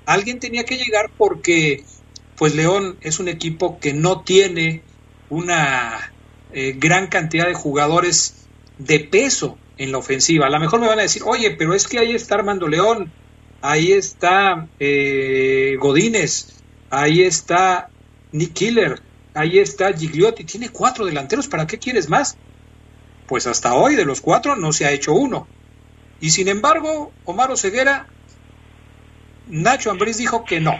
Alguien 0.06 0.40
tenía 0.40 0.64
que 0.64 0.76
llegar 0.76 1.10
porque 1.16 1.84
pues 2.36 2.54
León 2.54 2.96
es 3.00 3.18
un 3.18 3.28
equipo 3.28 3.78
que 3.80 3.92
no 3.92 4.22
tiene 4.22 4.82
una 5.28 6.12
eh, 6.52 6.74
gran 6.78 7.08
cantidad 7.08 7.46
de 7.46 7.54
jugadores 7.54 8.46
de 8.78 9.00
peso 9.00 9.58
en 9.76 9.92
la 9.92 9.98
ofensiva. 9.98 10.46
A 10.46 10.50
lo 10.50 10.60
mejor 10.60 10.80
me 10.80 10.86
van 10.86 10.98
a 10.98 11.02
decir, 11.02 11.22
oye, 11.24 11.50
pero 11.50 11.74
es 11.74 11.86
que 11.86 11.98
ahí 11.98 12.12
está 12.12 12.36
Armando 12.36 12.68
León, 12.68 13.12
ahí 13.60 13.92
está 13.92 14.68
eh, 14.78 15.76
Godínez, 15.78 16.62
ahí 16.90 17.22
está 17.22 17.90
Nick 18.32 18.52
Killer, 18.52 19.00
ahí 19.34 19.58
está 19.58 19.92
Gigliotti, 19.92 20.44
tiene 20.44 20.70
cuatro 20.70 21.04
delanteros, 21.06 21.48
¿para 21.48 21.66
qué 21.66 21.78
quieres 21.78 22.08
más? 22.08 22.36
Pues 23.28 23.46
hasta 23.46 23.74
hoy 23.74 23.94
de 23.94 24.04
los 24.04 24.20
cuatro 24.20 24.56
no 24.56 24.72
se 24.72 24.86
ha 24.86 24.92
hecho 24.92 25.12
uno. 25.12 25.46
Y 26.20 26.30
sin 26.30 26.48
embargo, 26.48 27.12
Omar 27.24 27.56
Ceguera, 27.56 28.06
Nacho 29.48 29.90
Ambriz 29.90 30.18
dijo 30.18 30.44
que 30.44 30.60
no, 30.60 30.74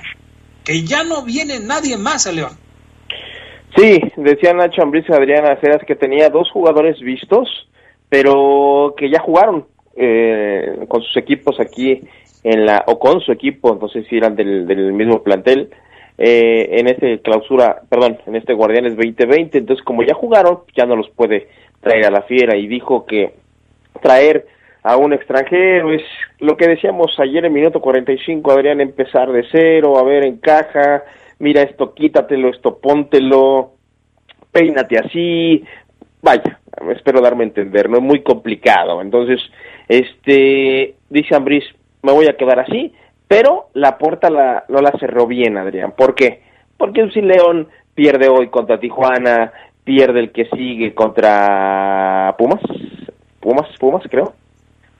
que 0.65 0.83
ya 0.83 1.05
no 1.05 1.23
viene 1.23 1.61
nadie 1.61 1.97
más 1.97 2.27
a 2.27 2.33
León. 2.33 2.53
Sí, 3.77 4.01
decía 4.17 4.55
Nacho 4.55 4.83
Ambriz 4.83 5.05
y 5.09 5.13
Adriana 5.13 5.53
Aceras 5.53 5.83
que 5.87 5.95
tenía 5.95 6.31
dos 6.31 6.51
jugadores 6.51 6.99
vistos, 7.01 7.69
pero 8.09 8.95
que 8.97 9.11
ya 9.11 9.21
jugaron 9.21 9.67
eh, 9.95 10.87
con 10.89 11.03
sus 11.03 11.17
equipos 11.17 11.61
aquí 11.61 12.01
en 12.43 12.65
la 12.65 12.83
o 12.87 12.99
con 12.99 13.21
su 13.21 13.31
equipo, 13.31 13.77
no 13.81 13.89
sé 13.89 14.05
si 14.05 14.17
eran 14.17 14.35
del, 14.35 14.67
del 14.67 14.93
mismo 14.93 15.23
plantel, 15.23 15.71
eh, 16.17 16.81
en 16.81 16.89
este 16.89 17.21
clausura, 17.21 17.83
perdón, 17.89 18.19
en 18.27 18.35
este 18.35 18.53
Guardianes 18.53 18.97
2020. 18.97 19.59
Entonces, 19.59 19.85
como 19.85 20.03
ya 20.03 20.15
jugaron, 20.15 20.61
ya 20.77 20.85
no 20.85 20.97
los 20.97 21.09
puede 21.11 21.49
traer 21.81 22.07
a 22.07 22.11
la 22.11 22.23
fiera 22.23 22.57
y 22.57 22.67
dijo 22.67 23.07
que 23.07 23.35
traer 24.03 24.47
a 24.83 24.97
un 24.97 25.13
extranjero 25.13 25.93
es 25.93 26.03
lo 26.39 26.57
que 26.57 26.69
decíamos 26.69 27.19
ayer 27.19 27.45
en 27.45 27.53
minuto 27.53 27.81
45, 27.81 28.53
Adrián, 28.53 28.81
empezar 28.81 29.31
de 29.33 29.45
cero, 29.51 29.99
a 29.99 30.03
ver, 30.03 30.25
encaja, 30.25 31.03
mira 31.39 31.63
esto, 31.63 31.95
quítatelo, 31.95 32.49
esto, 32.49 32.79
póntelo, 32.79 33.73
peínate 34.53 34.99
así, 34.99 35.65
vaya, 36.23 36.61
espero 36.95 37.21
darme 37.21 37.45
a 37.45 37.49
entender, 37.49 37.89
no 37.89 37.99
es 37.99 38.03
muy 38.03 38.23
complicado. 38.23 39.03
Entonces, 39.03 39.41
este, 39.89 40.95
dice 41.11 41.35
Ambris, 41.35 41.65
me 42.03 42.13
voy 42.13 42.27
a 42.27 42.37
quedar 42.37 42.61
así, 42.61 42.93
pero 43.27 43.69
la 43.75 43.99
puerta 43.99 44.31
la, 44.31 44.65
no 44.69 44.81
la 44.81 44.93
cerró 44.93 45.27
bien, 45.27 45.59
Adrián. 45.59 45.93
¿Por 45.93 46.15
qué? 46.15 46.43
Porque 46.77 47.11
si 47.11 47.21
León 47.21 47.69
pierde 47.95 48.29
hoy 48.29 48.49
contra 48.49 48.79
Tijuana, 48.81 49.53
pierde 49.89 50.21
el 50.21 50.33
que 50.33 50.45
sigue 50.55 50.95
contra 50.95 52.35
Pumas, 52.37 52.61
Pumas, 53.41 53.67
Pumas, 53.81 54.03
creo. 54.11 54.35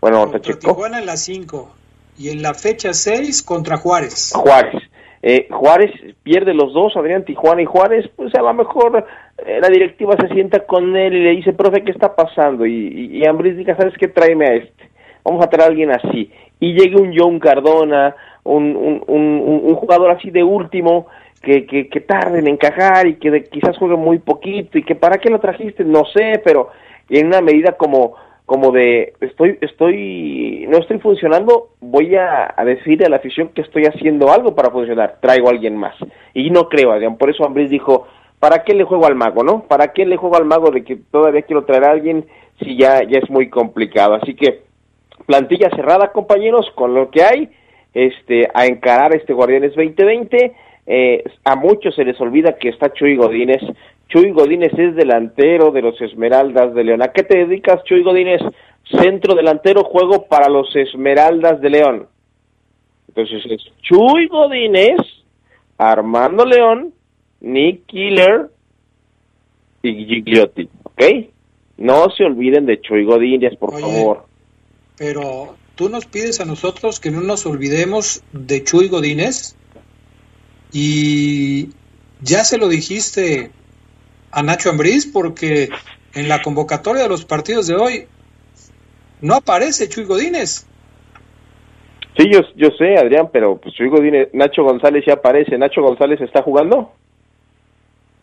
Bueno, 0.01 0.31
contra 0.31 0.41
Tijuana 0.41 1.01
en 1.01 1.05
la 1.05 1.19
5 1.19 1.75
y 2.17 2.31
en 2.31 2.41
la 2.41 2.55
fecha 2.55 2.95
6 2.95 3.43
contra 3.43 3.77
Juárez. 3.77 4.33
Juárez. 4.35 4.83
Eh, 5.21 5.47
Juárez 5.51 5.91
pierde 6.23 6.55
los 6.55 6.73
dos, 6.73 6.97
Adrián, 6.97 7.27
Tijuana 7.27 7.61
y 7.61 7.67
Juárez, 7.67 8.09
pues 8.17 8.35
a 8.35 8.41
lo 8.41 8.55
mejor 8.55 9.05
eh, 9.45 9.59
la 9.61 9.69
directiva 9.69 10.17
se 10.19 10.29
sienta 10.29 10.61
con 10.61 10.97
él 10.97 11.15
y 11.15 11.23
le 11.23 11.31
dice, 11.33 11.53
profe, 11.53 11.85
¿qué 11.85 11.91
está 11.91 12.17
pasando? 12.17 12.65
Y, 12.65 12.73
y, 12.73 13.19
y 13.19 13.29
Ambris 13.29 13.59
diga, 13.59 13.77
¿sabes 13.77 13.93
qué? 13.99 14.09
Tráeme 14.09 14.47
a 14.47 14.55
este. 14.55 14.89
Vamos 15.23 15.45
a 15.45 15.51
traer 15.51 15.65
a 15.65 15.71
alguien 15.71 15.91
así. 15.91 16.33
Y 16.61 16.73
llegue 16.73 16.97
un 16.97 17.13
John 17.15 17.39
Cardona, 17.41 18.17
un, 18.57 19.03
un, 19.07 19.63
un, 19.65 19.75
jugador 19.75 20.11
así 20.11 20.31
de 20.31 20.43
último, 20.43 21.07
que, 21.43 21.67
que, 21.67 21.89
que 21.89 22.01
tarde 22.01 22.41
en 22.41 22.49
encajar 22.49 23.07
y 23.07 23.17
que 23.17 23.31
de, 23.31 23.45
quizás 23.45 23.77
juegue 23.79 23.97
muy 23.97 24.19
poquito 24.19 24.79
y 24.79 24.83
que 24.83 24.95
para 24.95 25.19
qué 25.19 25.31
lo 25.31 25.39
trajiste, 25.39 25.85
no 25.85 26.05
sé, 26.07 26.41
pero 26.45 26.71
en 27.09 27.27
una 27.27 27.41
medida 27.41 27.73
como 27.73 28.17
como 28.49 28.73
de 28.73 29.13
estoy 29.21 29.59
estoy 29.61 30.67
no 30.71 30.79
estoy 30.79 30.99
funcionando 31.01 31.69
voy 31.81 32.17
a, 32.17 32.55
a 32.57 32.65
decirle 32.65 33.05
a 33.05 33.11
la 33.11 33.17
afición 33.17 33.51
que 33.55 33.61
estoy 33.61 33.85
haciendo 33.85 34.33
algo 34.33 34.55
para 34.55 34.71
funcionar 34.71 35.19
traigo 35.21 35.49
a 35.49 35.51
alguien 35.51 35.77
más. 35.77 35.95
Y 36.33 36.49
no 36.49 36.67
creo 36.71 36.93
Adrián 36.93 37.19
por 37.19 37.29
eso 37.29 37.45
Ambris 37.45 37.69
dijo 37.69 38.07
para 38.41 38.65
qué 38.65 38.73
le 38.73 38.85
juego 38.85 39.05
al 39.05 39.17
mago 39.17 39.45
no 39.45 39.65
para 39.65 39.93
qué 39.93 40.07
le 40.07 40.17
juego 40.17 40.37
al 40.37 40.47
mago 40.47 40.71
de 40.71 40.83
que 40.83 40.97
todavía 40.97 41.43
quiero 41.43 41.65
traer 41.67 41.85
a 41.85 41.91
alguien 41.91 42.25
si 42.61 42.79
ya 42.79 43.03
ya 43.03 43.19
es 43.19 43.29
muy 43.29 43.51
complicado 43.51 44.15
así 44.15 44.35
que 44.35 44.63
plantilla 45.27 45.69
cerrada 45.77 46.13
compañeros 46.13 46.71
con 46.75 46.95
lo 46.95 47.11
que 47.11 47.25
hay 47.25 47.51
este 48.07 48.49
a 48.53 48.67
encarar 48.67 49.15
este 49.15 49.33
Guardianes 49.33 49.75
2020 49.75 50.53
eh, 50.87 51.25
a 51.45 51.57
muchos 51.57 51.95
se 51.95 52.05
les 52.05 52.19
olvida 52.21 52.57
que 52.57 52.71
está 52.71 52.93
Chuy 52.93 53.17
Godínez 53.17 53.61
Chuy 54.09 54.31
Godínez 54.31 54.73
es 54.79 54.97
delantero 54.97 55.71
de 55.71 55.83
los 55.83 56.01
Esmeraldas 56.01 56.75
de 56.75 56.83
León. 56.83 57.03
¿A 57.03 57.09
qué 57.09 57.23
te 57.23 57.39
dedicas, 57.39 57.85
Chuy 57.85 58.03
Godínez? 58.03 58.41
Centro 58.91 59.35
delantero, 59.35 59.85
juego 59.85 60.27
para 60.27 60.49
los 60.49 60.75
Esmeraldas 60.75 61.61
de 61.61 61.71
León. 61.71 62.07
Entonces 63.09 63.45
es 63.51 63.63
Chuy 63.83 64.29
Godínez, 64.29 64.97
Armando 65.77 66.47
León, 66.47 66.95
Nick 67.41 67.85
Killer 67.85 68.49
y 69.83 70.07
Gigliotti, 70.07 70.69
¿ok? 70.85 71.03
No 71.77 72.09
se 72.17 72.25
olviden 72.25 72.65
de 72.65 72.81
Chuy 72.81 73.05
Godínez, 73.05 73.57
por 73.59 73.75
Oye, 73.75 73.83
favor. 73.83 74.25
Pero 74.97 75.55
tú 75.79 75.89
nos 75.89 76.07
pides 76.07 76.41
a 76.41 76.45
nosotros 76.45 76.99
que 76.99 77.13
no 77.13 77.21
nos 77.21 77.47
olvidemos 77.47 78.25
de 78.33 78.65
Chuy 78.65 78.89
Godínez 78.89 79.55
y 80.73 81.69
ya 82.21 82.43
se 82.43 82.59
lo 82.59 82.67
dijiste 82.67 83.53
a 84.33 84.43
Nacho 84.43 84.71
Ambriz 84.71 85.07
porque 85.07 85.69
en 86.15 86.29
la 86.29 86.43
convocatoria 86.43 87.05
de 87.05 87.09
los 87.09 87.25
partidos 87.25 87.69
de 87.69 87.77
hoy 87.77 88.09
no 89.21 89.37
aparece 89.37 89.89
Chuy 89.89 90.03
Godínez. 90.05 90.67
Sí, 92.17 92.25
yo, 92.29 92.41
yo 92.57 92.71
sé, 92.77 92.97
Adrián, 92.99 93.31
pero 93.33 93.57
pues 93.59 93.73
Chuy 93.77 93.89
Godínez, 93.89 94.31
Nacho 94.33 94.65
González 94.65 95.05
ya 95.07 95.13
aparece. 95.15 95.57
¿Nacho 95.59 95.81
González 95.81 96.21
está 96.21 96.43
jugando? 96.43 96.93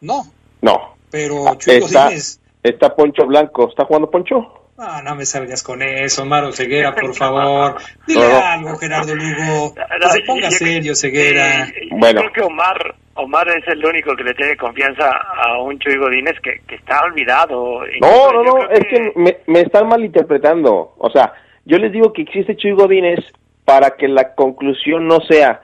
No, 0.02 0.26
No. 0.62 0.98
pero 1.10 1.56
Chuy 1.56 1.76
Está, 1.76 2.04
Godínez. 2.04 2.42
está 2.64 2.94
Poncho 2.94 3.26
Blanco. 3.26 3.70
¿Está 3.70 3.86
jugando 3.86 4.12
Poncho? 4.12 4.65
Ah, 4.78 5.02
no 5.04 5.16
me 5.16 5.26
salgas 5.26 5.64
con 5.64 5.82
eso, 5.82 6.26
Maro 6.26 6.52
Ceguera, 6.52 6.94
por 6.94 7.14
favor. 7.16 7.76
Dile 8.08 8.20
No, 8.22 8.30
no. 8.30 8.46
algo, 8.46 8.78
Gerardo 8.78 9.16
Lugo. 9.16 9.74
Que 9.74 10.10
se 10.10 10.22
ponga 10.22 10.50
yo- 10.50 10.52
serio, 10.52 10.96
Ceguera. 10.96 11.64
Eh, 11.64 11.74
yo 11.92 11.98
Bueno. 11.98 12.22
creo 12.22 12.34
que 12.34 12.42
Omar, 12.42 12.96
Omar 13.14 13.48
es 13.50 13.66
el 13.68 13.86
único 13.86 14.16
que 14.18 14.24
le 14.26 14.34
tiene 14.34 14.58
confianza 14.58 15.10
a 15.12 15.62
un 15.62 15.80
Chuy 15.80 15.96
Godínez 15.98 16.36
que, 16.44 16.60
que 16.68 16.76
está 16.76 17.04
olvidado. 17.04 17.80
No, 17.80 17.86
Incluso 17.88 18.34
no, 18.34 18.44
no, 18.44 18.70
es 18.70 18.82
que 18.90 19.14
me, 19.16 19.38
me 19.48 19.62
están 19.62 19.88
malinterpretando. 19.88 20.94
O 20.98 21.10
sea, 21.10 21.32
yo 21.64 21.78
les 21.78 21.94
digo 21.94 22.12
que 22.12 22.24
existe 22.24 22.58
Chuy 22.58 22.72
Godínez 22.74 23.20
para 23.64 23.92
que 23.92 24.10
la 24.10 24.36
conclusión 24.36 25.08
no 25.08 25.22
sea, 25.22 25.62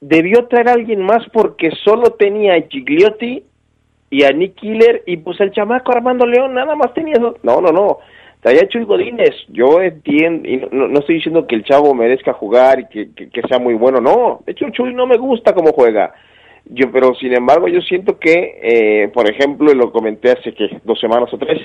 debió 0.00 0.46
traer 0.46 0.68
a 0.68 0.72
alguien 0.74 1.00
más 1.02 1.24
porque 1.32 1.70
solo 1.82 2.12
tenía 2.12 2.54
a 2.54 2.62
Gigliotti 2.70 3.42
y 4.10 4.22
a 4.22 4.30
Nick 4.30 4.54
Killer 4.54 5.02
y 5.06 5.16
pues 5.16 5.40
el 5.40 5.50
chamaco 5.50 5.90
Armando 5.92 6.24
León 6.24 6.54
nada 6.54 6.76
más 6.76 6.94
tenía 6.94 7.14
eso. 7.14 7.36
No, 7.42 7.60
no, 7.60 7.72
no. 7.72 7.98
Traía 8.44 8.60
a 8.60 8.68
Chuy 8.68 8.84
Godínez. 8.84 9.34
Yo 9.48 9.80
entiendo, 9.80 10.46
y 10.46 10.58
no, 10.70 10.86
no 10.86 10.98
estoy 10.98 11.14
diciendo 11.14 11.46
que 11.46 11.54
el 11.54 11.64
chavo 11.64 11.94
merezca 11.94 12.34
jugar 12.34 12.78
y 12.78 12.86
que, 12.88 13.30
que, 13.30 13.40
sea 13.48 13.58
muy 13.58 13.72
bueno, 13.72 14.02
no. 14.02 14.42
De 14.44 14.52
hecho, 14.52 14.68
Chuy 14.68 14.92
no 14.92 15.06
me 15.06 15.16
gusta 15.16 15.54
cómo 15.54 15.72
juega. 15.72 16.12
Yo, 16.66 16.92
pero 16.92 17.14
sin 17.14 17.34
embargo, 17.34 17.68
yo 17.68 17.80
siento 17.80 18.18
que, 18.18 18.58
eh, 18.62 19.08
por 19.14 19.30
ejemplo, 19.30 19.72
lo 19.72 19.90
comenté 19.90 20.32
hace 20.32 20.52
que 20.52 20.78
dos 20.84 21.00
semanas 21.00 21.32
o 21.32 21.38
tres, 21.38 21.58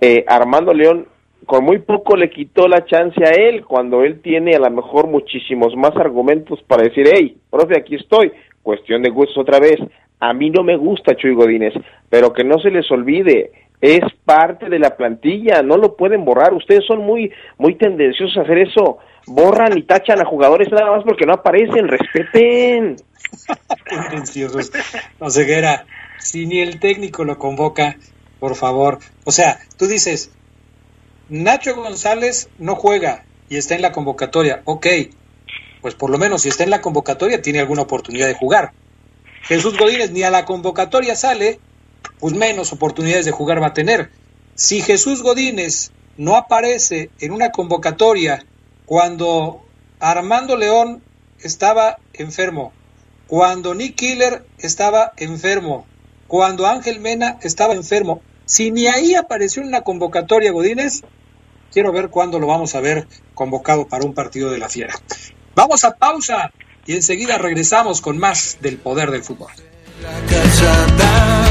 eh, 0.00 0.24
Armando 0.26 0.72
León 0.72 1.08
con 1.44 1.62
muy 1.62 1.80
poco 1.80 2.16
le 2.16 2.30
quitó 2.30 2.68
la 2.68 2.86
chance 2.86 3.22
a 3.22 3.32
él 3.32 3.62
cuando 3.66 4.02
él 4.02 4.22
tiene 4.22 4.56
a 4.56 4.60
lo 4.60 4.70
mejor 4.70 5.08
muchísimos 5.08 5.76
más 5.76 5.94
argumentos 5.94 6.62
para 6.62 6.84
decir, 6.84 7.04
hey, 7.14 7.36
profe, 7.50 7.76
aquí 7.78 7.96
estoy. 7.96 8.32
Cuestión 8.62 9.02
de 9.02 9.10
gustos 9.10 9.36
otra 9.36 9.60
vez. 9.60 9.76
A 10.20 10.32
mí 10.32 10.48
no 10.48 10.64
me 10.64 10.78
gusta 10.78 11.16
Chuy 11.16 11.34
Godínez, 11.34 11.74
pero 12.08 12.32
que 12.32 12.44
no 12.44 12.58
se 12.60 12.70
les 12.70 12.90
olvide, 12.90 13.50
es 13.84 14.00
parte 14.24 14.70
de 14.70 14.78
la 14.78 14.96
plantilla, 14.96 15.62
no 15.62 15.76
lo 15.76 15.94
pueden 15.94 16.24
borrar. 16.24 16.54
Ustedes 16.54 16.86
son 16.86 17.00
muy, 17.04 17.30
muy 17.58 17.74
tendenciosos 17.74 18.34
a 18.38 18.40
hacer 18.40 18.56
eso. 18.56 18.96
Borran 19.26 19.76
y 19.76 19.82
tachan 19.82 20.22
a 20.22 20.24
jugadores 20.24 20.72
nada 20.72 20.90
más 20.90 21.04
porque 21.04 21.26
no 21.26 21.34
aparecen, 21.34 21.86
respeten. 21.86 22.96
Tendenciosos. 23.86 24.72
No, 25.20 25.28
Ceguera, 25.28 25.84
si 26.18 26.46
ni 26.46 26.60
el 26.60 26.80
técnico 26.80 27.24
lo 27.24 27.38
convoca, 27.38 27.98
por 28.40 28.54
favor. 28.54 29.00
O 29.24 29.32
sea, 29.32 29.58
tú 29.76 29.86
dices, 29.86 30.32
Nacho 31.28 31.76
González 31.76 32.48
no 32.58 32.76
juega 32.76 33.24
y 33.50 33.58
está 33.58 33.74
en 33.74 33.82
la 33.82 33.92
convocatoria. 33.92 34.62
Ok, 34.64 34.86
pues 35.82 35.94
por 35.94 36.08
lo 36.08 36.16
menos 36.16 36.40
si 36.40 36.48
está 36.48 36.64
en 36.64 36.70
la 36.70 36.80
convocatoria 36.80 37.42
tiene 37.42 37.60
alguna 37.60 37.82
oportunidad 37.82 38.28
de 38.28 38.34
jugar. 38.34 38.72
Jesús 39.42 39.76
Godínez 39.76 40.10
ni 40.10 40.22
a 40.22 40.30
la 40.30 40.46
convocatoria 40.46 41.16
sale, 41.16 41.60
pues 42.18 42.34
menos 42.34 42.72
oportunidades 42.72 43.24
de 43.24 43.32
jugar 43.32 43.62
va 43.62 43.68
a 43.68 43.74
tener. 43.74 44.10
Si 44.54 44.80
Jesús 44.80 45.22
Godínez 45.22 45.90
no 46.16 46.36
aparece 46.36 47.10
en 47.20 47.32
una 47.32 47.50
convocatoria 47.50 48.44
cuando 48.86 49.64
Armando 50.00 50.56
León 50.56 51.02
estaba 51.40 51.98
enfermo, 52.12 52.72
cuando 53.26 53.74
Nick 53.74 53.96
Killer 53.96 54.44
estaba 54.58 55.12
enfermo, 55.16 55.86
cuando 56.26 56.66
Ángel 56.66 57.00
Mena 57.00 57.38
estaba 57.42 57.74
enfermo, 57.74 58.22
si 58.46 58.70
ni 58.70 58.86
ahí 58.86 59.14
apareció 59.14 59.62
en 59.62 59.68
una 59.68 59.80
convocatoria 59.80 60.52
Godínez, 60.52 61.02
quiero 61.72 61.92
ver 61.92 62.10
cuándo 62.10 62.38
lo 62.38 62.46
vamos 62.46 62.74
a 62.74 62.80
ver 62.80 63.08
convocado 63.34 63.88
para 63.88 64.04
un 64.04 64.14
partido 64.14 64.50
de 64.50 64.58
la 64.58 64.68
fiera. 64.68 64.94
Vamos 65.54 65.84
a 65.84 65.96
pausa 65.96 66.52
y 66.86 66.94
enseguida 66.94 67.38
regresamos 67.38 68.00
con 68.00 68.18
más 68.18 68.58
del 68.60 68.78
poder 68.78 69.10
del 69.10 69.22
fútbol. 69.22 69.50
cachata 70.28 71.43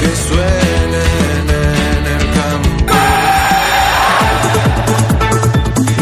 que 0.00 0.06
suenen 0.28 1.50
en 1.50 2.06
el 2.06 2.24
campo 2.34 2.94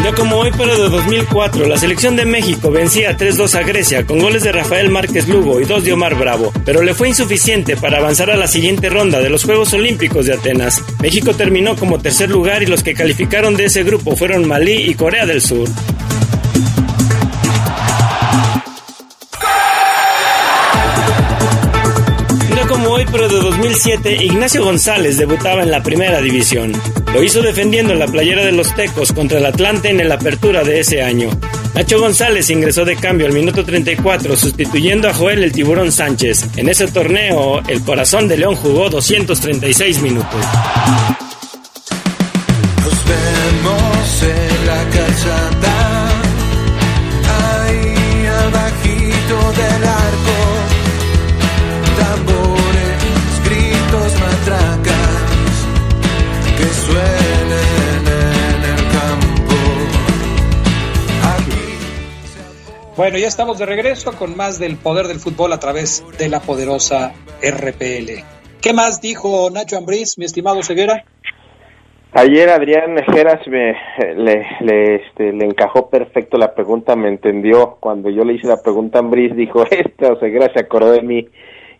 día 0.01 0.13
como 0.13 0.37
hoy, 0.37 0.51
pero 0.57 0.81
de 0.81 0.89
2004, 0.89 1.67
la 1.67 1.77
selección 1.77 2.15
de 2.15 2.25
México 2.25 2.71
vencía 2.71 3.17
3-2 3.17 3.55
a 3.55 3.63
Grecia 3.63 4.05
con 4.05 4.19
goles 4.19 4.43
de 4.43 4.51
Rafael 4.51 4.89
Márquez 4.89 5.27
Lugo 5.27 5.59
y 5.59 5.65
dos 5.65 5.83
de 5.83 5.93
Omar 5.93 6.15
Bravo, 6.15 6.53
pero 6.65 6.81
le 6.81 6.93
fue 6.93 7.09
insuficiente 7.09 7.75
para 7.75 7.97
avanzar 7.97 8.29
a 8.31 8.37
la 8.37 8.47
siguiente 8.47 8.89
ronda 8.89 9.19
de 9.19 9.29
los 9.29 9.43
Juegos 9.43 9.73
Olímpicos 9.73 10.25
de 10.25 10.33
Atenas. 10.33 10.81
México 11.01 11.33
terminó 11.33 11.75
como 11.75 11.99
tercer 11.99 12.29
lugar 12.29 12.63
y 12.63 12.67
los 12.67 12.83
que 12.83 12.93
calificaron 12.93 13.55
de 13.55 13.65
ese 13.65 13.83
grupo 13.83 14.15
fueron 14.15 14.47
Malí 14.47 14.89
y 14.89 14.93
Corea 14.95 15.25
del 15.25 15.41
Sur. 15.41 15.67
Pero 23.11 23.27
de 23.27 23.39
2007, 23.39 24.23
Ignacio 24.25 24.63
González 24.63 25.17
debutaba 25.17 25.63
en 25.63 25.71
la 25.71 25.81
primera 25.81 26.21
división. 26.21 26.71
Lo 27.13 27.23
hizo 27.23 27.41
defendiendo 27.41 27.93
la 27.95 28.07
playera 28.07 28.43
de 28.43 28.51
los 28.51 28.73
Tecos 28.75 29.11
contra 29.11 29.39
el 29.39 29.45
Atlante 29.45 29.89
en 29.89 30.07
la 30.07 30.15
apertura 30.15 30.63
de 30.63 30.79
ese 30.79 31.01
año. 31.01 31.29
Nacho 31.73 31.99
González 31.99 32.49
ingresó 32.49 32.85
de 32.85 32.95
cambio 32.95 33.27
al 33.27 33.33
minuto 33.33 33.63
34, 33.63 34.35
sustituyendo 34.35 35.09
a 35.09 35.13
Joel 35.13 35.43
el 35.43 35.51
Tiburón 35.51 35.91
Sánchez. 35.91 36.45
En 36.57 36.69
ese 36.69 36.87
torneo, 36.87 37.61
el 37.67 37.81
Corazón 37.81 38.27
de 38.27 38.37
León 38.37 38.55
jugó 38.55 38.89
236 38.89 40.01
minutos. 40.01 40.45
Bueno, 62.99 63.17
ya 63.17 63.27
estamos 63.27 63.57
de 63.57 63.65
regreso 63.65 64.11
con 64.19 64.35
más 64.35 64.59
del 64.59 64.75
poder 64.75 65.07
del 65.07 65.19
fútbol 65.19 65.53
a 65.53 65.57
través 65.57 66.03
de 66.17 66.27
la 66.27 66.41
poderosa 66.41 67.13
RPL. 67.41 68.25
¿Qué 68.61 68.73
más 68.73 68.99
dijo 68.99 69.49
Nacho 69.49 69.77
Ambriz, 69.77 70.17
mi 70.17 70.25
estimado 70.25 70.61
Ceguera? 70.63 71.05
Ayer 72.11 72.49
Adrián 72.49 72.97
Geras 73.09 73.39
me, 73.47 73.73
le, 74.17 74.45
le, 74.59 74.95
este, 74.95 75.31
le 75.31 75.45
encajó 75.45 75.89
perfecto 75.89 76.37
la 76.37 76.53
pregunta, 76.53 76.97
me 76.97 77.07
entendió. 77.07 77.77
Cuando 77.79 78.09
yo 78.09 78.25
le 78.25 78.33
hice 78.33 78.47
la 78.47 78.61
pregunta 78.61 78.99
a 78.99 79.01
Ambris, 79.01 79.33
dijo, 79.33 79.63
esta 79.71 80.11
Oseguera 80.11 80.51
se 80.53 80.59
acordó 80.59 80.91
de 80.91 81.01
mí. 81.01 81.25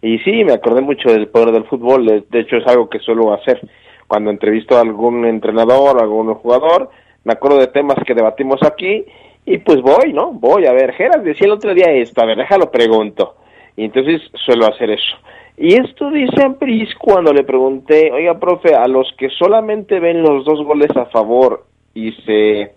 Y 0.01 0.19
sí, 0.19 0.45
me 0.45 0.53
acordé 0.53 0.79
mucho 0.79 1.11
del 1.11 1.27
poder 1.27 1.51
del 1.51 1.65
fútbol. 1.65 2.05
De, 2.05 2.39
hecho, 2.39 2.55
es 2.55 2.65
algo 2.65 2.89
que 2.89 2.99
suelo 2.99 3.33
hacer. 3.33 3.59
Cuando 4.07 4.31
entrevisto 4.31 4.77
a 4.77 4.81
algún 4.83 5.25
entrenador 5.25 5.97
o 5.97 5.99
algún 5.99 6.33
jugador, 6.35 6.89
me 7.25 7.33
acuerdo 7.33 7.57
de 7.57 7.67
temas 7.67 7.97
que 8.07 8.13
debatimos 8.13 8.61
aquí 8.63 9.03
y 9.45 9.57
pues 9.59 9.81
voy, 9.81 10.13
¿no? 10.13 10.31
Voy 10.31 10.65
a 10.65 10.73
ver, 10.73 10.93
Geras 10.93 11.23
decía 11.23 11.47
el 11.47 11.53
otro 11.53 11.73
día 11.73 11.91
esto, 11.91 12.21
a 12.21 12.25
ver, 12.25 12.37
déjalo 12.37 12.69
pregunto. 12.71 13.35
Y 13.75 13.85
entonces 13.85 14.21
suelo 14.45 14.67
hacer 14.67 14.91
eso. 14.91 15.17
Y 15.57 15.73
esto 15.73 16.09
dice 16.11 16.43
Ampris 16.43 16.89
cuando 16.97 17.33
le 17.33 17.43
pregunté, 17.43 18.11
oiga, 18.11 18.39
profe, 18.39 18.75
a 18.75 18.87
los 18.87 19.07
que 19.17 19.29
solamente 19.29 19.99
ven 19.99 20.21
los 20.21 20.45
dos 20.45 20.65
goles 20.65 20.95
a 20.95 21.05
favor 21.07 21.65
y 21.93 22.11
se 22.25 22.73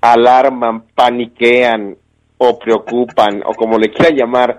alarman, 0.00 0.84
paniquean 0.94 1.96
o 2.38 2.58
preocupan 2.58 3.42
o 3.46 3.52
como 3.54 3.78
le 3.78 3.90
quieran 3.90 4.16
llamar 4.16 4.58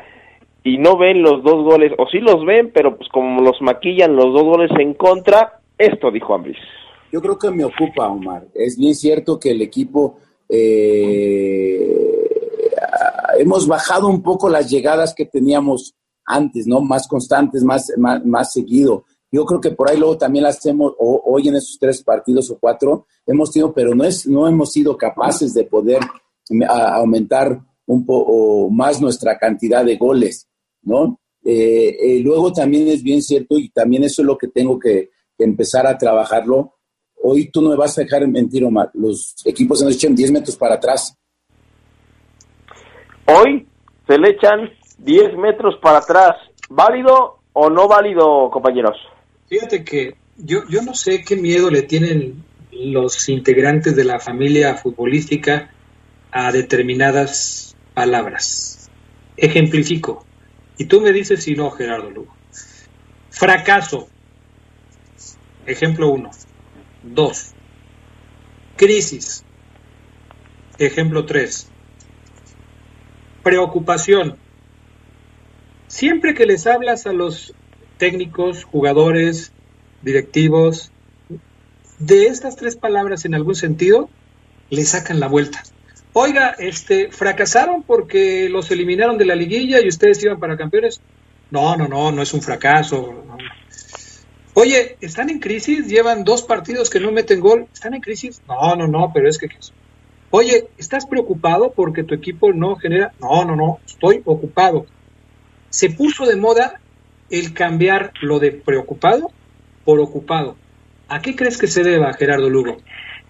y 0.63 0.77
no 0.77 0.97
ven 0.97 1.21
los 1.21 1.43
dos 1.43 1.63
goles 1.65 1.91
o 1.97 2.07
sí 2.07 2.19
los 2.19 2.45
ven, 2.45 2.71
pero 2.73 2.95
pues 2.95 3.09
como 3.09 3.41
los 3.41 3.61
maquillan 3.61 4.15
los 4.15 4.33
dos 4.33 4.43
goles 4.43 4.71
en 4.79 4.93
contra, 4.93 5.59
esto 5.77 6.09
dijo 6.09 6.33
Ambris. 6.33 6.57
Yo 7.11 7.21
creo 7.21 7.37
que 7.37 7.51
me 7.51 7.65
ocupa, 7.65 8.07
Omar. 8.07 8.43
Es 8.55 8.77
bien 8.77 8.95
cierto 8.95 9.39
que 9.39 9.51
el 9.51 9.61
equipo 9.61 10.17
eh, 10.49 12.03
hemos 13.39 13.67
bajado 13.67 14.07
un 14.07 14.21
poco 14.21 14.49
las 14.49 14.69
llegadas 14.69 15.13
que 15.13 15.25
teníamos 15.25 15.95
antes, 16.25 16.67
¿no? 16.67 16.81
Más 16.81 17.07
constantes, 17.07 17.63
más, 17.63 17.91
más, 17.97 18.53
seguido. 18.53 19.05
Yo 19.31 19.45
creo 19.45 19.59
que 19.59 19.71
por 19.71 19.89
ahí 19.89 19.97
luego 19.97 20.17
también 20.17 20.43
las 20.43 20.57
hacemos, 20.57 20.93
o, 20.99 21.21
hoy 21.25 21.47
en 21.47 21.55
esos 21.55 21.77
tres 21.79 22.03
partidos 22.03 22.49
o 22.51 22.57
cuatro, 22.59 23.07
hemos 23.25 23.51
tenido, 23.51 23.73
pero 23.73 23.95
no, 23.95 24.03
es, 24.03 24.27
no 24.27 24.47
hemos 24.47 24.71
sido 24.71 24.95
capaces 24.97 25.53
de 25.53 25.65
poder 25.65 25.99
a, 26.69 26.95
aumentar 26.95 27.59
un 27.85 28.05
poco 28.05 28.69
más 28.69 29.01
nuestra 29.01 29.37
cantidad 29.37 29.83
de 29.83 29.97
goles, 29.97 30.47
¿no? 30.83 31.19
Eh, 31.43 31.97
eh, 31.99 32.19
luego 32.19 32.53
también 32.53 32.87
es 32.87 33.03
bien 33.03 33.21
cierto, 33.21 33.57
y 33.57 33.69
también 33.69 34.03
eso 34.03 34.21
es 34.21 34.25
lo 34.25 34.37
que 34.37 34.47
tengo 34.47 34.79
que, 34.79 35.09
empezar 35.39 35.85
a 35.85 35.97
trabajarlo. 35.97 36.72
Hoy 37.25 37.49
tú 37.49 37.61
no 37.61 37.69
me 37.69 37.77
vas 37.77 37.97
a 37.97 38.01
dejar 38.01 38.27
mentir, 38.27 38.65
Omar. 38.65 38.91
Los 38.93 39.35
equipos 39.45 39.79
se 39.79 39.85
nos 39.85 39.95
echan 39.95 40.13
10 40.13 40.31
metros 40.31 40.57
para 40.57 40.75
atrás. 40.75 41.17
Hoy 43.25 43.65
se 44.05 44.17
le 44.17 44.31
echan 44.31 44.69
10 44.97 45.37
metros 45.37 45.75
para 45.81 45.99
atrás. 45.99 46.35
¿Válido 46.69 47.39
o 47.53 47.69
no 47.69 47.87
válido, 47.87 48.49
compañeros? 48.51 48.97
Fíjate 49.47 49.85
que 49.85 50.15
yo, 50.37 50.67
yo 50.69 50.81
no 50.81 50.93
sé 50.93 51.23
qué 51.23 51.37
miedo 51.37 51.69
le 51.69 51.83
tienen 51.83 52.43
los 52.73 53.29
integrantes 53.29 53.95
de 53.95 54.03
la 54.03 54.19
familia 54.19 54.75
futbolística 54.75 55.71
a 56.29 56.51
determinadas 56.51 57.73
palabras. 57.93 58.89
Ejemplifico. 59.37 60.25
Y 60.77 60.85
tú 60.85 60.99
me 60.99 61.13
dices 61.13 61.41
si 61.41 61.55
no, 61.55 61.71
Gerardo 61.71 62.09
Lugo. 62.09 62.35
Fracaso. 63.29 64.09
Ejemplo 65.65 66.09
uno. 66.09 66.29
Dos. 67.03 67.53
Crisis. 68.77 69.43
Ejemplo 70.79 71.25
tres. 71.25 71.69
Preocupación. 73.43 74.37
Siempre 75.87 76.33
que 76.33 76.45
les 76.45 76.65
hablas 76.65 77.05
a 77.05 77.13
los 77.13 77.53
técnicos, 77.97 78.63
jugadores, 78.63 79.51
directivos, 80.01 80.91
de 81.99 82.27
estas 82.27 82.55
tres 82.55 82.75
palabras 82.75 83.25
en 83.25 83.35
algún 83.35 83.55
sentido, 83.55 84.09
le 84.69 84.83
sacan 84.85 85.19
la 85.19 85.27
vuelta. 85.27 85.61
Oiga, 86.13 86.55
este, 86.57 87.11
fracasaron 87.11 87.83
porque 87.83 88.47
los 88.49 88.71
eliminaron 88.71 89.17
de 89.17 89.25
la 89.25 89.35
liguilla 89.35 89.81
y 89.81 89.87
ustedes 89.87 90.23
iban 90.23 90.39
para 90.39 90.57
campeones. 90.57 91.01
No, 91.51 91.75
no, 91.75 91.87
no, 91.87 92.11
no 92.11 92.21
es 92.21 92.33
un 92.33 92.41
fracaso. 92.41 93.23
No. 93.27 93.37
Oye, 94.55 94.97
¿están 95.01 95.29
en 95.29 95.39
crisis? 95.39 95.87
Llevan 95.87 96.23
dos 96.23 96.43
partidos 96.43 96.89
que 96.89 96.99
no 96.99 97.11
meten 97.11 97.39
gol. 97.39 97.67
¿Están 97.73 97.95
en 97.95 98.01
crisis? 98.01 98.41
No, 98.47 98.75
no, 98.75 98.87
no, 98.87 99.11
pero 99.13 99.27
es 99.27 99.39
que... 99.39 99.47
Oye, 100.29 100.67
¿estás 100.77 101.05
preocupado 101.07 101.73
porque 101.75 102.03
tu 102.03 102.13
equipo 102.13 102.53
no 102.53 102.75
genera? 102.75 103.13
No, 103.19 103.45
no, 103.45 103.55
no, 103.55 103.79
estoy 103.85 104.21
ocupado. 104.25 104.85
Se 105.69 105.89
puso 105.89 106.25
de 106.25 106.35
moda 106.35 106.79
el 107.29 107.53
cambiar 107.53 108.11
lo 108.21 108.39
de 108.39 108.51
preocupado 108.51 109.31
por 109.85 109.99
ocupado. 109.99 110.55
¿A 111.07 111.19
qué 111.21 111.35
crees 111.35 111.57
que 111.57 111.67
se 111.67 111.83
deba, 111.83 112.13
Gerardo 112.13 112.49
Lugo? 112.49 112.77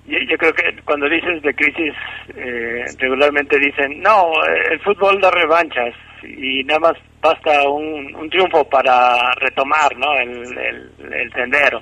Yo, 0.05 0.17
yo 0.29 0.37
creo 0.37 0.53
que 0.53 0.81
cuando 0.83 1.07
dices 1.07 1.41
de 1.41 1.53
crisis, 1.53 1.93
eh, 2.35 2.85
regularmente 2.97 3.57
dicen, 3.59 4.01
no, 4.01 4.31
el 4.71 4.79
fútbol 4.81 5.21
da 5.21 5.31
revanchas 5.31 5.95
y 6.23 6.63
nada 6.65 6.79
más 6.79 6.97
basta 7.23 7.69
un, 7.69 8.13
un 8.15 8.29
triunfo 8.29 8.67
para 8.69 9.31
retomar 9.39 9.95
¿no? 9.97 10.13
el, 10.19 10.91
el, 11.13 11.31
sendero. 11.33 11.81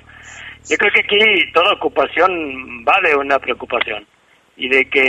Yo 0.70 0.76
creo 0.76 0.92
que 0.92 1.00
aquí 1.00 1.52
toda 1.52 1.74
ocupación 1.74 2.84
vale 2.84 3.16
una 3.16 3.38
preocupación. 3.40 4.06
Y 4.56 4.68
de 4.68 4.84
que 4.84 5.02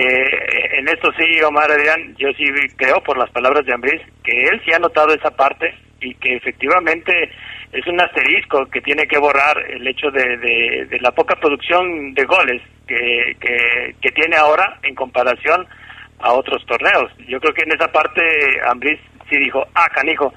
en 0.80 0.88
esto 0.88 1.12
sí, 1.18 1.42
Omar 1.44 1.70
Adrián, 1.70 2.16
yo 2.18 2.30
sí 2.34 2.46
creo 2.76 3.04
por 3.04 3.18
las 3.18 3.30
palabras 3.30 3.64
de 3.66 3.74
Ambris, 3.74 4.02
que 4.24 4.32
él 4.32 4.60
sí 4.66 4.74
ha 4.74 4.80
notado 4.80 5.14
esa 5.14 5.30
parte 5.30 5.76
y 6.02 6.16
que 6.16 6.36
efectivamente 6.36 7.30
es 7.72 7.86
un 7.86 8.02
asterisco 8.02 8.66
que 8.68 8.82
tiene 8.82 9.06
que 9.06 9.20
borrar 9.20 9.58
el 9.70 9.86
hecho 9.88 10.10
de, 10.12 10.38
de, 10.88 11.00
la 11.02 11.12
poca 11.12 11.36
producción 11.36 12.14
de 12.14 12.24
goles 12.26 12.62
que, 12.88 13.36
que, 13.40 13.96
que, 14.02 14.10
tiene 14.12 14.38
ahora 14.38 14.80
en 14.84 14.96
comparación 14.96 15.68
a 16.20 16.34
otros 16.34 16.66
torneos. 16.66 17.12
Yo 17.28 17.40
creo 17.40 17.54
que 17.54 17.64
en 17.64 17.74
esa 17.74 17.92
parte 17.92 18.22
Ambris 18.68 19.00
sí 19.34 19.40
dijo, 19.40 19.64
ah, 19.74 19.88
canijo, 19.94 20.34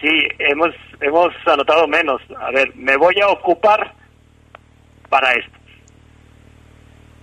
sí, 0.00 0.08
hemos, 0.38 0.70
hemos 1.00 1.32
anotado 1.46 1.86
menos. 1.86 2.20
A 2.38 2.50
ver, 2.50 2.74
me 2.74 2.96
voy 2.96 3.14
a 3.20 3.28
ocupar 3.28 3.94
para 5.08 5.32
esto. 5.32 5.58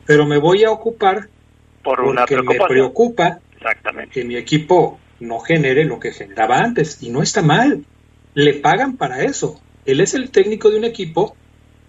Pero 0.06 0.26
me 0.26 0.38
voy 0.38 0.64
a 0.64 0.72
ocupar 0.72 1.28
por 1.84 2.02
una 2.02 2.26
porque 2.26 2.44
me 2.44 2.68
preocupa 2.68 3.40
Exactamente. 3.56 4.12
que 4.12 4.24
mi 4.26 4.36
equipo 4.36 5.00
no 5.20 5.40
genere 5.40 5.86
lo 5.86 6.00
que 6.00 6.12
generaba 6.12 6.60
antes. 6.60 7.04
Y 7.04 7.10
no 7.10 7.22
está 7.22 7.42
mal. 7.42 7.84
Le 8.34 8.54
pagan 8.56 8.98
para 8.98 9.24
eso. 9.24 9.62
Él 9.86 10.02
es 10.02 10.14
el 10.14 10.32
técnico 10.32 10.70
de 10.70 10.78
un 10.78 10.86
equipo 10.86 11.36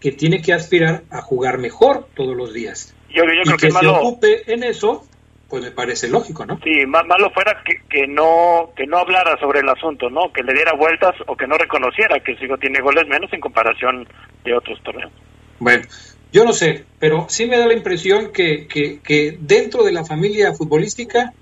que 0.01 0.13
tiene 0.13 0.43
que 0.43 0.53
aspirar 0.53 1.05
a 1.11 1.21
jugar 1.21 1.59
mejor 1.59 2.09
todos 2.15 2.37
los 2.37 2.53
días. 2.53 2.95
Yo, 3.11 3.25
yo 3.25 3.31
y 3.33 3.45
creo 3.45 3.57
que, 3.57 3.67
que, 3.67 3.73
se 3.73 3.73
malo, 3.73 3.99
ocupe 3.99 4.53
en 4.53 4.65
eso, 4.65 5.07
pues 5.51 5.65
me 5.65 5.73
parece 5.73 6.09
lógico, 6.09 6.47
¿no? 6.47 6.59
Sí, 6.63 6.87
más 6.87 7.05
malo 7.07 7.31
fuera 7.33 7.63
que, 7.65 7.83
que 7.91 8.07
no 8.07 8.71
que 8.77 8.87
no 8.87 8.99
hablara 8.99 9.39
sobre 9.41 9.61
el 9.61 9.69
asunto, 9.69 10.09
¿no? 10.09 10.33
Que 10.33 10.43
le 10.43 10.55
diera 10.55 10.73
vueltas 10.75 11.15
o 11.27 11.37
que 11.37 11.47
no 11.49 11.59
reconociera 11.59 12.21
que 12.21 12.37
Sigo 12.37 12.57
tiene 12.57 12.81
goles 12.81 13.07
menos 13.09 13.33
en 13.33 13.41
comparación 13.41 14.07
de 14.45 14.55
otros 14.55 14.81
torneos. 14.83 15.13
Bueno, 15.59 15.85
Yo 16.33 16.45
no 16.45 16.53
sé, 16.53 16.85
pero 17.01 17.27
sí 17.29 17.47
me 17.47 17.59
da 17.59 17.67
la 17.67 17.75
impresión 17.75 18.33
que, 18.33 18.69
que, 18.69 19.01
que 19.01 19.37
dentro 19.41 19.83
de 19.83 19.93
la 19.93 20.05
familia 20.05 20.55
futbolística 20.55 21.35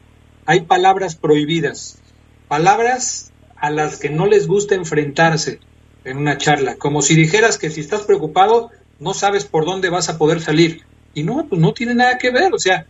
hay 0.46 0.62
palabras 0.62 1.14
prohibidas, 1.14 2.02
palabras 2.48 3.32
a 3.56 3.70
las 3.70 3.98
que 3.98 4.08
no 4.08 4.26
les 4.26 4.46
gusta 4.48 4.74
enfrentarse 4.74 5.60
en 6.04 6.16
una 6.16 6.38
charla, 6.38 6.76
como 6.76 7.02
si 7.02 7.14
dijeras 7.14 7.58
que 7.58 7.70
si 7.70 7.82
estás 7.82 8.02
preocupado 8.02 8.70
no 8.98 9.12
sabes 9.12 9.44
por 9.44 9.66
dónde 9.66 9.90
vas 9.90 10.08
a 10.08 10.16
poder 10.16 10.40
salir. 10.40 10.82
Y 11.14 11.22
no, 11.22 11.46
pues 11.48 11.60
no 11.60 11.72
tiene 11.72 11.94
nada 11.94 12.16
que 12.18 12.30
ver, 12.30 12.52
o 12.54 12.58
sea, 12.58 12.86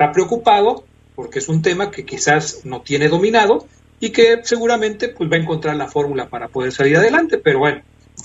está 0.00 0.12
preocupado 0.12 0.84
porque 1.14 1.40
es 1.40 1.48
un 1.50 1.60
tema 1.60 1.90
que 1.90 2.06
quizás 2.06 2.64
no 2.64 2.80
tiene 2.80 3.10
dominado 3.10 3.66
y 4.00 4.10
que 4.10 4.40
seguramente 4.44 5.08
pues 5.08 5.30
va 5.30 5.36
a 5.36 5.40
encontrar 5.40 5.76
la 5.76 5.88
fórmula 5.88 6.30
para 6.30 6.48
poder 6.48 6.72
salir 6.72 6.96
adelante, 6.96 7.36
pero 7.36 7.58
bueno, 7.58 7.82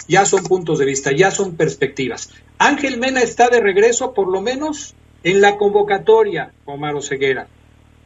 ya 0.08 0.26
son 0.26 0.44
puntos 0.46 0.80
de 0.80 0.86
vista, 0.86 1.12
ya 1.12 1.32
son 1.32 1.58
perspectivas. 1.58 2.32
Ángel 2.60 2.98
Mena 2.98 3.22
está 3.22 3.50
de 3.50 3.60
regreso, 3.60 4.14
por 4.14 4.32
lo 4.32 4.42
menos 4.42 4.96
en 5.24 5.42
la 5.42 5.58
convocatoria, 5.58 6.54
Omar 6.64 6.96
Ceguera. 7.04 7.48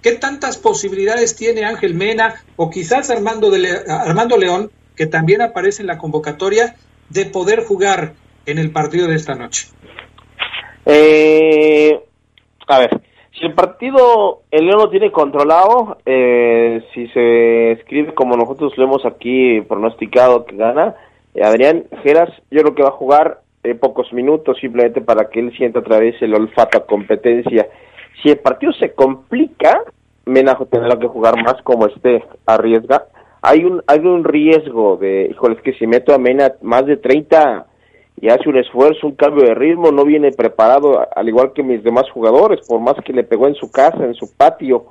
¿Qué 0.01 0.13
tantas 0.13 0.57
posibilidades 0.57 1.35
tiene 1.35 1.63
Ángel 1.63 1.93
Mena 1.93 2.43
o 2.55 2.71
quizás 2.71 3.11
Armando, 3.11 3.51
de 3.51 3.83
Armando 3.87 4.35
León, 4.35 4.71
que 4.95 5.05
también 5.05 5.43
aparece 5.43 5.83
en 5.83 5.87
la 5.87 5.99
convocatoria, 5.99 6.75
de 7.09 7.25
poder 7.25 7.63
jugar 7.63 8.15
en 8.47 8.57
el 8.57 8.71
partido 8.71 9.07
de 9.07 9.15
esta 9.15 9.35
noche? 9.35 9.67
Eh, 10.87 11.99
a 12.65 12.79
ver, 12.79 13.08
si 13.39 13.45
el 13.45 13.53
partido 13.53 14.41
el 14.51 14.65
León 14.65 14.79
lo 14.79 14.89
tiene 14.89 15.11
controlado, 15.11 15.97
eh, 16.05 16.83
si 16.93 17.07
se 17.07 17.71
escribe 17.71 18.13
como 18.13 18.35
nosotros 18.35 18.77
lo 18.77 18.83
hemos 18.83 19.05
aquí 19.05 19.61
pronosticado 19.61 20.45
que 20.45 20.57
gana, 20.57 20.95
eh, 21.33 21.43
Adrián 21.43 21.85
Geras, 22.03 22.29
yo 22.51 22.61
creo 22.61 22.75
que 22.75 22.83
va 22.83 22.89
a 22.89 22.93
jugar 22.93 23.39
eh, 23.63 23.75
pocos 23.75 24.11
minutos 24.11 24.57
simplemente 24.59 25.01
para 25.01 25.29
que 25.29 25.39
él 25.39 25.53
sienta 25.55 25.79
otra 25.79 25.99
vez 25.99 26.21
el 26.21 26.35
olfato 26.35 26.77
a 26.77 26.85
competencia. 26.85 27.67
Si 28.21 28.29
el 28.29 28.39
partido 28.39 28.73
se 28.73 28.93
complica, 28.93 29.83
Menajo 30.25 30.65
tendrá 30.65 30.99
que 30.99 31.07
jugar 31.07 31.41
más 31.41 31.61
como 31.63 31.87
este 31.87 32.23
arriesga. 32.45 33.05
Hay 33.41 33.63
un, 33.63 33.81
hay 33.87 33.99
un 33.99 34.25
riesgo 34.25 34.97
de, 34.97 35.29
híjole, 35.31 35.55
es 35.55 35.61
que 35.61 35.73
si 35.73 35.87
meto 35.87 36.13
a 36.13 36.17
Mena 36.17 36.53
más 36.61 36.85
de 36.85 36.97
30 36.97 37.65
y 38.21 38.29
hace 38.29 38.49
un 38.49 38.57
esfuerzo, 38.57 39.07
un 39.07 39.15
cambio 39.15 39.45
de 39.45 39.55
ritmo, 39.55 39.91
no 39.91 40.03
viene 40.03 40.31
preparado 40.31 41.07
al 41.15 41.27
igual 41.27 41.53
que 41.53 41.63
mis 41.63 41.83
demás 41.83 42.09
jugadores, 42.11 42.65
por 42.67 42.79
más 42.79 42.95
que 43.03 43.13
le 43.13 43.23
pegó 43.23 43.47
en 43.47 43.55
su 43.55 43.71
casa, 43.71 44.03
en 44.03 44.13
su 44.13 44.35
patio, 44.35 44.85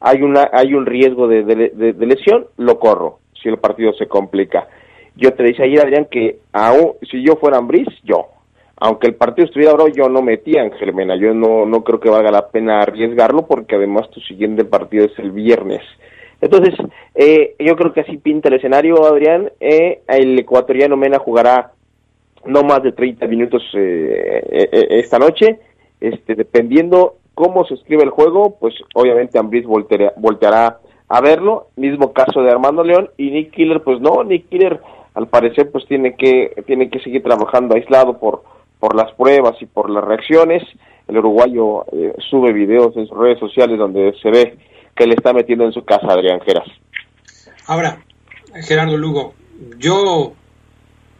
hay 0.00 0.22
una 0.22 0.48
hay 0.52 0.74
un 0.74 0.86
riesgo 0.86 1.26
de, 1.26 1.42
de 1.42 2.06
lesión, 2.06 2.46
lo 2.56 2.78
corro 2.78 3.18
si 3.42 3.48
el 3.48 3.58
partido 3.58 3.92
se 3.94 4.06
complica. 4.06 4.68
Yo 5.16 5.32
te 5.34 5.42
decía 5.42 5.64
ayer, 5.64 5.80
Adrián, 5.80 6.06
que 6.10 6.38
aún, 6.52 6.92
si 7.10 7.24
yo 7.24 7.36
fuera 7.36 7.58
Ambris, 7.58 7.88
yo. 8.04 8.28
Aunque 8.76 9.08
el 9.08 9.16
partido 9.16 9.46
estuviera 9.46 9.72
ahora, 9.72 9.92
yo 9.92 10.08
no 10.08 10.22
metía 10.22 10.62
en 10.62 10.70
Germena. 10.72 11.16
Yo 11.16 11.34
no, 11.34 11.66
no 11.66 11.82
creo 11.82 11.98
que 11.98 12.08
valga 12.08 12.30
la 12.30 12.48
pena 12.48 12.80
arriesgarlo 12.80 13.46
porque 13.46 13.74
además 13.74 14.08
tu 14.10 14.20
siguiente 14.20 14.64
partido 14.64 15.06
es 15.06 15.18
el 15.18 15.32
viernes. 15.32 15.82
Entonces, 16.40 16.74
eh, 17.16 17.56
yo 17.58 17.74
creo 17.74 17.92
que 17.92 18.02
así 18.02 18.16
pinta 18.18 18.48
el 18.48 18.54
escenario, 18.54 19.04
Adrián. 19.04 19.50
Eh, 19.58 20.02
el 20.06 20.38
ecuatoriano 20.38 20.96
Mena 20.96 21.18
jugará 21.18 21.72
no 22.48 22.62
más 22.62 22.82
de 22.82 22.92
30 22.92 23.26
minutos 23.26 23.62
eh, 23.74 24.42
eh, 24.50 24.68
eh, 24.72 24.86
esta 24.90 25.18
noche. 25.18 25.60
Este, 26.00 26.34
dependiendo 26.34 27.16
cómo 27.34 27.64
se 27.64 27.74
escribe 27.74 28.04
el 28.04 28.10
juego, 28.10 28.56
pues 28.58 28.74
obviamente 28.94 29.38
Ambris 29.38 29.66
volteará, 29.66 30.12
volteará 30.16 30.78
a 31.08 31.20
verlo. 31.20 31.68
Mismo 31.76 32.12
caso 32.12 32.42
de 32.42 32.50
Armando 32.50 32.82
León 32.82 33.10
y 33.16 33.30
Nick 33.30 33.52
Killer, 33.52 33.82
pues 33.82 34.00
no, 34.00 34.24
Nick 34.24 34.48
Killer 34.48 34.80
al 35.14 35.26
parecer 35.26 35.70
pues 35.72 35.84
tiene 35.86 36.14
que 36.14 36.62
tiene 36.66 36.90
que 36.90 37.00
seguir 37.00 37.22
trabajando 37.22 37.74
aislado 37.74 38.18
por 38.18 38.44
por 38.78 38.94
las 38.94 39.12
pruebas 39.14 39.60
y 39.60 39.66
por 39.66 39.90
las 39.90 40.04
reacciones. 40.04 40.62
El 41.08 41.18
uruguayo 41.18 41.84
eh, 41.92 42.14
sube 42.30 42.52
videos 42.52 42.96
en 42.96 43.06
sus 43.06 43.18
redes 43.18 43.38
sociales 43.38 43.78
donde 43.78 44.14
se 44.22 44.30
ve 44.30 44.58
que 44.94 45.06
le 45.06 45.14
está 45.14 45.32
metiendo 45.32 45.64
en 45.64 45.72
su 45.72 45.84
casa 45.84 46.06
Adrián 46.08 46.40
Geras. 46.40 46.68
Ahora, 47.66 48.00
Gerardo 48.66 48.96
Lugo, 48.96 49.34
yo 49.78 50.32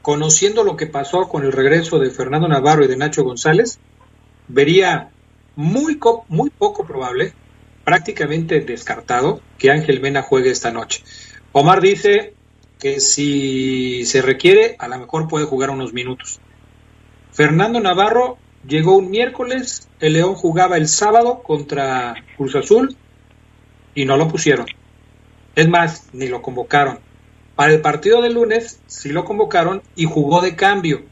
conociendo 0.09 0.65
lo 0.65 0.75
que 0.75 0.87
pasó 0.87 1.29
con 1.29 1.45
el 1.45 1.53
regreso 1.53 1.99
de 1.99 2.11
Fernando 2.11 2.49
Navarro 2.49 2.83
y 2.83 2.89
de 2.89 2.97
Nacho 2.97 3.25
González, 3.25 3.79
vería 4.49 5.11
muy, 5.55 6.01
muy 6.29 6.49
poco 6.49 6.87
probable, 6.87 7.35
prácticamente 7.85 8.63
descartado, 8.63 9.43
que 9.59 9.71
Ángel 9.71 10.01
Mena 10.01 10.23
juegue 10.23 10.49
esta 10.49 10.71
noche. 10.71 11.05
Omar 11.53 11.83
dice 11.83 12.33
que 12.79 13.01
si 13.01 14.07
se 14.07 14.23
requiere, 14.23 14.77
a 14.79 14.89
lo 14.89 14.99
mejor 14.99 15.29
puede 15.29 15.45
jugar 15.45 15.69
unos 15.69 15.93
minutos. 15.93 16.41
Fernando 17.31 17.79
Navarro 17.79 18.39
llegó 18.67 18.97
un 18.97 19.11
miércoles, 19.11 19.91
el 20.01 20.15
León 20.15 20.37
jugaba 20.37 20.79
el 20.79 20.89
sábado 20.89 21.43
contra 21.43 22.15
Cruz 22.39 22.57
Azul 22.57 22.97
y 23.95 24.07
no 24.07 24.17
lo 24.17 24.27
pusieron. 24.27 24.69
Es 25.55 25.69
más, 25.69 26.09
ni 26.15 26.29
lo 26.29 26.41
convocaron. 26.41 26.99
Para 27.59 27.73
el 27.73 27.81
partido 27.81 28.23
del 28.23 28.35
lunes 28.35 28.81
sí 28.87 29.11
lo 29.11 29.25
convocaron 29.25 29.83
y 29.97 30.05
jugó 30.05 30.41
de 30.43 30.55
cambio. 30.55 31.03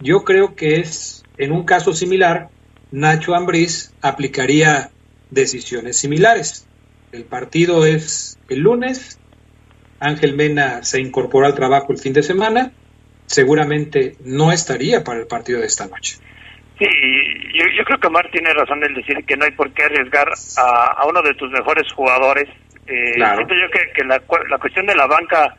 Yo 0.00 0.24
creo 0.24 0.56
que 0.56 0.80
es, 0.80 1.22
en 1.36 1.52
un 1.52 1.64
caso 1.64 1.92
similar, 1.92 2.48
Nacho 2.90 3.36
Ambriz 3.36 3.94
aplicaría 4.02 4.90
decisiones 5.30 5.96
similares. 5.96 6.66
El 7.12 7.22
partido 7.22 7.86
es 7.86 8.40
el 8.48 8.58
lunes, 8.58 9.20
Ángel 10.00 10.34
Mena 10.34 10.82
se 10.82 11.00
incorporó 11.00 11.46
al 11.46 11.54
trabajo 11.54 11.92
el 11.92 11.98
fin 11.98 12.12
de 12.12 12.24
semana, 12.24 12.72
seguramente 13.26 14.16
no 14.24 14.50
estaría 14.50 15.04
para 15.04 15.20
el 15.20 15.28
partido 15.28 15.60
de 15.60 15.66
esta 15.66 15.86
noche. 15.86 16.16
Sí, 16.76 16.86
yo, 17.54 17.84
creo 17.84 18.00
que 18.00 18.06
Omar 18.08 18.28
tiene 18.32 18.52
razón 18.52 18.82
en 18.82 18.94
decir 18.94 19.24
que 19.24 19.36
no 19.36 19.44
hay 19.44 19.52
por 19.52 19.70
qué 19.70 19.84
arriesgar 19.84 20.28
a, 20.56 21.06
uno 21.06 21.22
de 21.22 21.34
tus 21.34 21.52
mejores 21.52 21.86
jugadores. 21.92 22.48
Eh, 22.88 23.14
Siento 23.14 23.54
yo 23.54 23.70
que, 23.94 24.04
la, 24.04 24.20
la 24.50 24.58
cuestión 24.58 24.84
de 24.84 24.96
la 24.96 25.06
banca 25.06 25.54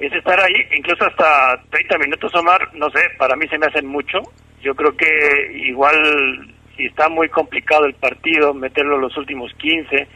es 0.00 0.12
estar 0.12 0.40
ahí, 0.40 0.54
incluso 0.76 1.04
hasta 1.04 1.62
30 1.70 1.98
minutos, 1.98 2.34
Omar, 2.34 2.74
no 2.74 2.90
sé, 2.90 3.00
para 3.18 3.36
mí 3.36 3.46
se 3.48 3.58
me 3.58 3.66
hacen 3.66 3.86
mucho. 3.86 4.18
Yo 4.62 4.74
creo 4.74 4.96
que 4.96 5.52
igual 5.66 6.54
si 6.76 6.86
está 6.86 7.08
muy 7.08 7.28
complicado 7.28 7.84
el 7.84 7.94
partido, 7.94 8.54
meterlo 8.54 8.98
los 8.98 9.16
últimos 9.16 9.52
15 9.54 10.08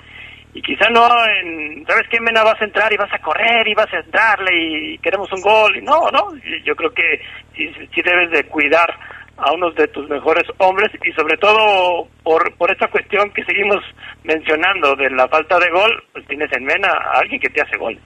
y 0.54 0.62
quizá 0.62 0.88
no 0.88 1.08
en, 1.42 1.84
¿sabes 1.84 2.06
qué, 2.08 2.20
Mena? 2.20 2.44
Vas 2.44 2.60
a 2.62 2.64
entrar 2.64 2.92
y 2.92 2.96
vas 2.96 3.12
a 3.12 3.18
correr 3.18 3.66
y 3.66 3.74
vas 3.74 3.92
a 3.92 3.98
entrarle 3.98 4.50
y 4.54 4.98
queremos 4.98 5.28
un 5.32 5.42
gol. 5.42 5.76
Y 5.76 5.82
no, 5.82 6.08
no, 6.12 6.28
yo 6.64 6.76
creo 6.76 6.94
que 6.94 7.20
sí, 7.56 7.68
sí 7.92 8.02
debes 8.02 8.30
de 8.30 8.44
cuidar 8.44 8.88
a 9.36 9.52
unos 9.52 9.74
de 9.74 9.88
tus 9.88 10.08
mejores 10.08 10.44
hombres 10.58 10.92
y 11.04 11.10
sobre 11.12 11.36
todo 11.38 12.06
por, 12.22 12.54
por 12.56 12.70
esta 12.70 12.86
cuestión 12.86 13.32
que 13.32 13.44
seguimos 13.44 13.78
mencionando 14.22 14.94
de 14.94 15.10
la 15.10 15.26
falta 15.26 15.58
de 15.58 15.70
gol, 15.70 16.04
pues 16.12 16.24
tienes 16.28 16.52
en 16.52 16.64
Mena 16.64 16.88
a 16.88 17.18
alguien 17.18 17.40
que 17.40 17.50
te 17.50 17.60
hace 17.60 17.76
gol. 17.76 17.98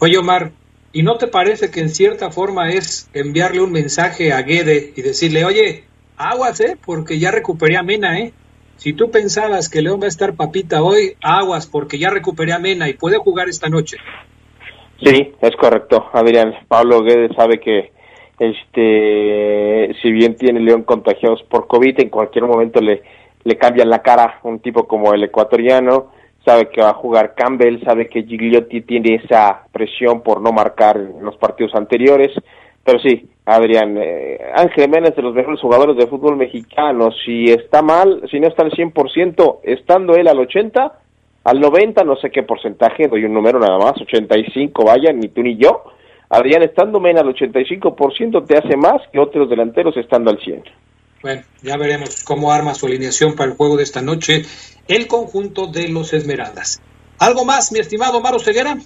Oye 0.00 0.18
Omar, 0.18 0.50
¿y 0.92 1.02
no 1.02 1.16
te 1.16 1.26
parece 1.26 1.70
que 1.70 1.80
en 1.80 1.88
cierta 1.88 2.30
forma 2.30 2.70
es 2.70 3.10
enviarle 3.14 3.60
un 3.60 3.72
mensaje 3.72 4.32
a 4.32 4.42
Guede 4.42 4.92
y 4.96 5.02
decirle, 5.02 5.44
oye, 5.44 5.84
aguas, 6.16 6.60
eh, 6.60 6.76
porque 6.84 7.18
ya 7.18 7.30
recuperé 7.30 7.76
a 7.76 7.82
Mena, 7.82 8.18
eh? 8.18 8.32
Si 8.76 8.94
tú 8.94 9.10
pensabas 9.10 9.68
que 9.68 9.82
León 9.82 10.00
va 10.00 10.06
a 10.06 10.08
estar 10.08 10.34
papita 10.34 10.82
hoy, 10.82 11.14
aguas, 11.22 11.66
porque 11.66 11.98
ya 11.98 12.08
recuperé 12.08 12.52
a 12.52 12.58
Mena 12.58 12.88
y 12.88 12.94
puede 12.94 13.18
jugar 13.18 13.48
esta 13.48 13.68
noche. 13.68 13.98
Sí, 15.02 15.32
es 15.40 15.56
correcto, 15.56 16.08
Adrián. 16.12 16.54
Pablo 16.66 17.02
Guedes 17.02 17.34
sabe 17.36 17.60
que, 17.60 17.92
este, 18.38 19.94
si 20.00 20.10
bien 20.10 20.36
tiene 20.36 20.60
León 20.60 20.82
contagiados 20.82 21.42
por 21.44 21.66
COVID, 21.66 22.00
en 22.00 22.08
cualquier 22.08 22.44
momento 22.44 22.80
le, 22.80 23.02
le 23.44 23.58
cambian 23.58 23.90
la 23.90 24.02
cara 24.02 24.40
un 24.44 24.60
tipo 24.60 24.86
como 24.86 25.12
el 25.12 25.24
ecuatoriano. 25.24 26.12
Sabe 26.44 26.68
que 26.70 26.80
va 26.80 26.90
a 26.90 26.94
jugar 26.94 27.34
Campbell, 27.34 27.84
sabe 27.84 28.08
que 28.08 28.22
Gigliotti 28.22 28.80
tiene 28.82 29.16
esa 29.16 29.66
presión 29.72 30.22
por 30.22 30.40
no 30.40 30.52
marcar 30.52 30.96
en 30.96 31.22
los 31.22 31.36
partidos 31.36 31.74
anteriores. 31.74 32.32
Pero 32.82 32.98
sí, 32.98 33.28
Adrián, 33.44 33.96
eh, 33.98 34.38
Ángel 34.54 34.88
Méndez 34.88 35.14
de 35.14 35.22
los 35.22 35.34
mejores 35.34 35.60
jugadores 35.60 35.96
de 35.96 36.06
fútbol 36.06 36.36
mexicano. 36.36 37.10
Si 37.24 37.44
está 37.44 37.82
mal, 37.82 38.22
si 38.30 38.40
no 38.40 38.48
está 38.48 38.62
al 38.62 38.70
100%, 38.70 39.60
estando 39.64 40.14
él 40.14 40.28
al 40.28 40.38
80%, 40.38 40.92
al 41.44 41.60
90%, 41.60 42.04
no 42.04 42.16
sé 42.16 42.30
qué 42.30 42.42
porcentaje, 42.42 43.08
doy 43.08 43.24
un 43.24 43.34
número 43.34 43.58
nada 43.58 43.78
más, 43.78 44.00
85, 44.00 44.84
vaya, 44.84 45.12
ni 45.12 45.28
tú 45.28 45.42
ni 45.42 45.56
yo. 45.56 45.84
Adrián, 46.28 46.62
estando 46.62 47.00
Mena 47.00 47.22
al 47.22 47.34
85%, 47.34 48.46
te 48.46 48.56
hace 48.56 48.76
más 48.76 49.02
que 49.12 49.18
otros 49.18 49.50
delanteros 49.50 49.96
estando 49.96 50.30
al 50.30 50.38
100%. 50.38 50.64
Bueno, 51.22 51.42
ya 51.62 51.76
veremos 51.76 52.24
cómo 52.24 52.50
arma 52.50 52.74
su 52.74 52.86
alineación 52.86 53.34
para 53.36 53.50
el 53.50 53.56
juego 53.56 53.76
de 53.76 53.82
esta 53.82 54.00
noche 54.00 54.42
el 54.90 55.06
conjunto 55.06 55.68
de 55.68 55.88
los 55.88 56.12
Esmeraldas. 56.12 56.82
¿Algo 57.20 57.44
más, 57.44 57.70
mi 57.70 57.78
estimado 57.78 58.20
Maro 58.20 58.40
Ceguera? 58.40 58.76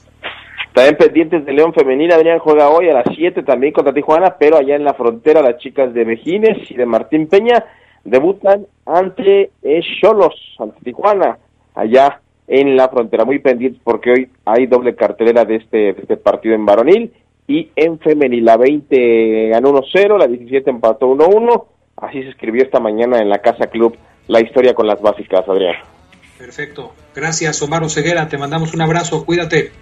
También 0.75 0.97
pendientes 0.99 1.47
de 1.47 1.53
León 1.53 1.73
Femenina, 1.73 2.17
Adrián 2.17 2.41
juega 2.41 2.69
hoy 2.69 2.91
a 2.91 2.93
las 2.93 3.07
7 3.17 3.43
también 3.43 3.73
contra 3.73 3.95
Tijuana, 3.95 4.37
pero 4.39 4.59
allá 4.59 4.77
en 4.77 4.85
la 4.85 4.93
frontera 4.93 5.41
las 5.41 5.57
chicas 5.57 5.95
de 5.95 6.05
Mejines 6.05 6.71
y 6.71 6.75
de 6.75 6.85
Martín 6.85 7.27
Peña 7.27 7.65
debutan 8.05 8.67
ante 8.85 9.53
Cholos, 10.01 10.35
ante 10.59 10.79
Tijuana, 10.83 11.39
allá 11.75 12.21
en 12.49 12.77
la 12.77 12.91
frontera. 12.91 13.25
Muy 13.25 13.39
pendientes 13.39 13.81
porque 13.83 14.11
hoy 14.11 14.29
hay 14.45 14.67
doble 14.67 14.95
cartelera 14.95 15.47
de 15.47 15.57
este, 15.57 15.95
de 15.95 16.03
este 16.03 16.19
partido 16.19 16.55
en 16.55 16.67
varonil 16.67 17.15
y 17.47 17.71
en 17.77 17.99
femenil. 17.99 18.45
La 18.45 18.59
20 18.59 19.49
ganó 19.49 19.73
1-0, 19.73 20.19
la 20.19 20.27
17 20.27 20.69
empató 20.69 21.07
1-1. 21.15 21.65
Así 21.97 22.23
se 22.23 22.29
escribió 22.29 22.63
esta 22.63 22.81
mañana 22.81 23.21
en 23.21 23.31
la 23.31 23.39
Casa 23.39 23.69
Club 23.69 23.97
la 24.29 24.41
historia 24.41 24.75
con 24.75 24.87
las 24.87 25.01
básicas, 25.01 25.49
Adrián. 25.49 25.94
Perfecto. 26.39 26.95
Gracias, 27.15 27.61
Omar 27.63 27.89
Ceguera. 27.91 28.29
Te 28.29 28.39
mandamos 28.39 28.75
un 28.75 28.83
abrazo. 28.83 29.25
Cuídate. 29.25 29.73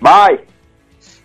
Bye. 0.00 0.44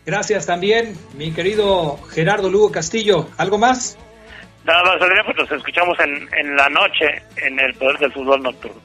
Gracias 0.06 0.46
también, 0.46 0.98
mi 1.18 1.32
querido 1.32 1.98
Gerardo 2.10 2.50
Lugo 2.50 2.72
Castillo. 2.72 3.30
¿Algo 3.38 3.58
más? 3.58 3.98
Nada 4.66 4.84
más, 4.84 5.02
Adrián, 5.02 5.26
pues 5.26 5.38
nos 5.38 5.52
escuchamos 5.52 5.98
en, 6.00 6.28
en 6.38 6.56
la 6.58 6.70
noche 6.70 7.24
en 7.38 7.60
el 7.60 7.74
Poder 7.76 7.98
del 8.00 8.12
Fútbol 8.12 8.44
Nocturno. 8.44 8.82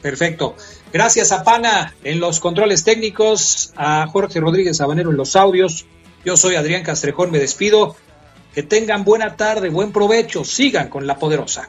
Perfecto. 0.00 0.56
Gracias 0.92 1.32
a 1.32 1.44
Pana 1.44 1.94
en 2.04 2.20
los 2.20 2.40
controles 2.40 2.84
técnicos, 2.84 3.72
a 3.76 4.06
Jorge 4.06 4.40
Rodríguez 4.40 4.76
Sabanero 4.76 5.10
en 5.10 5.16
los 5.16 5.36
audios. 5.36 5.86
Yo 6.24 6.36
soy 6.36 6.54
Adrián 6.54 6.84
Castrejón, 6.84 7.30
me 7.30 7.38
despido. 7.38 7.96
Que 8.54 8.62
tengan 8.62 9.04
buena 9.04 9.36
tarde, 9.36 9.68
buen 9.68 9.92
provecho. 9.92 10.44
Sigan 10.44 10.88
con 10.88 11.06
la 11.06 11.16
poderosa. 11.16 11.68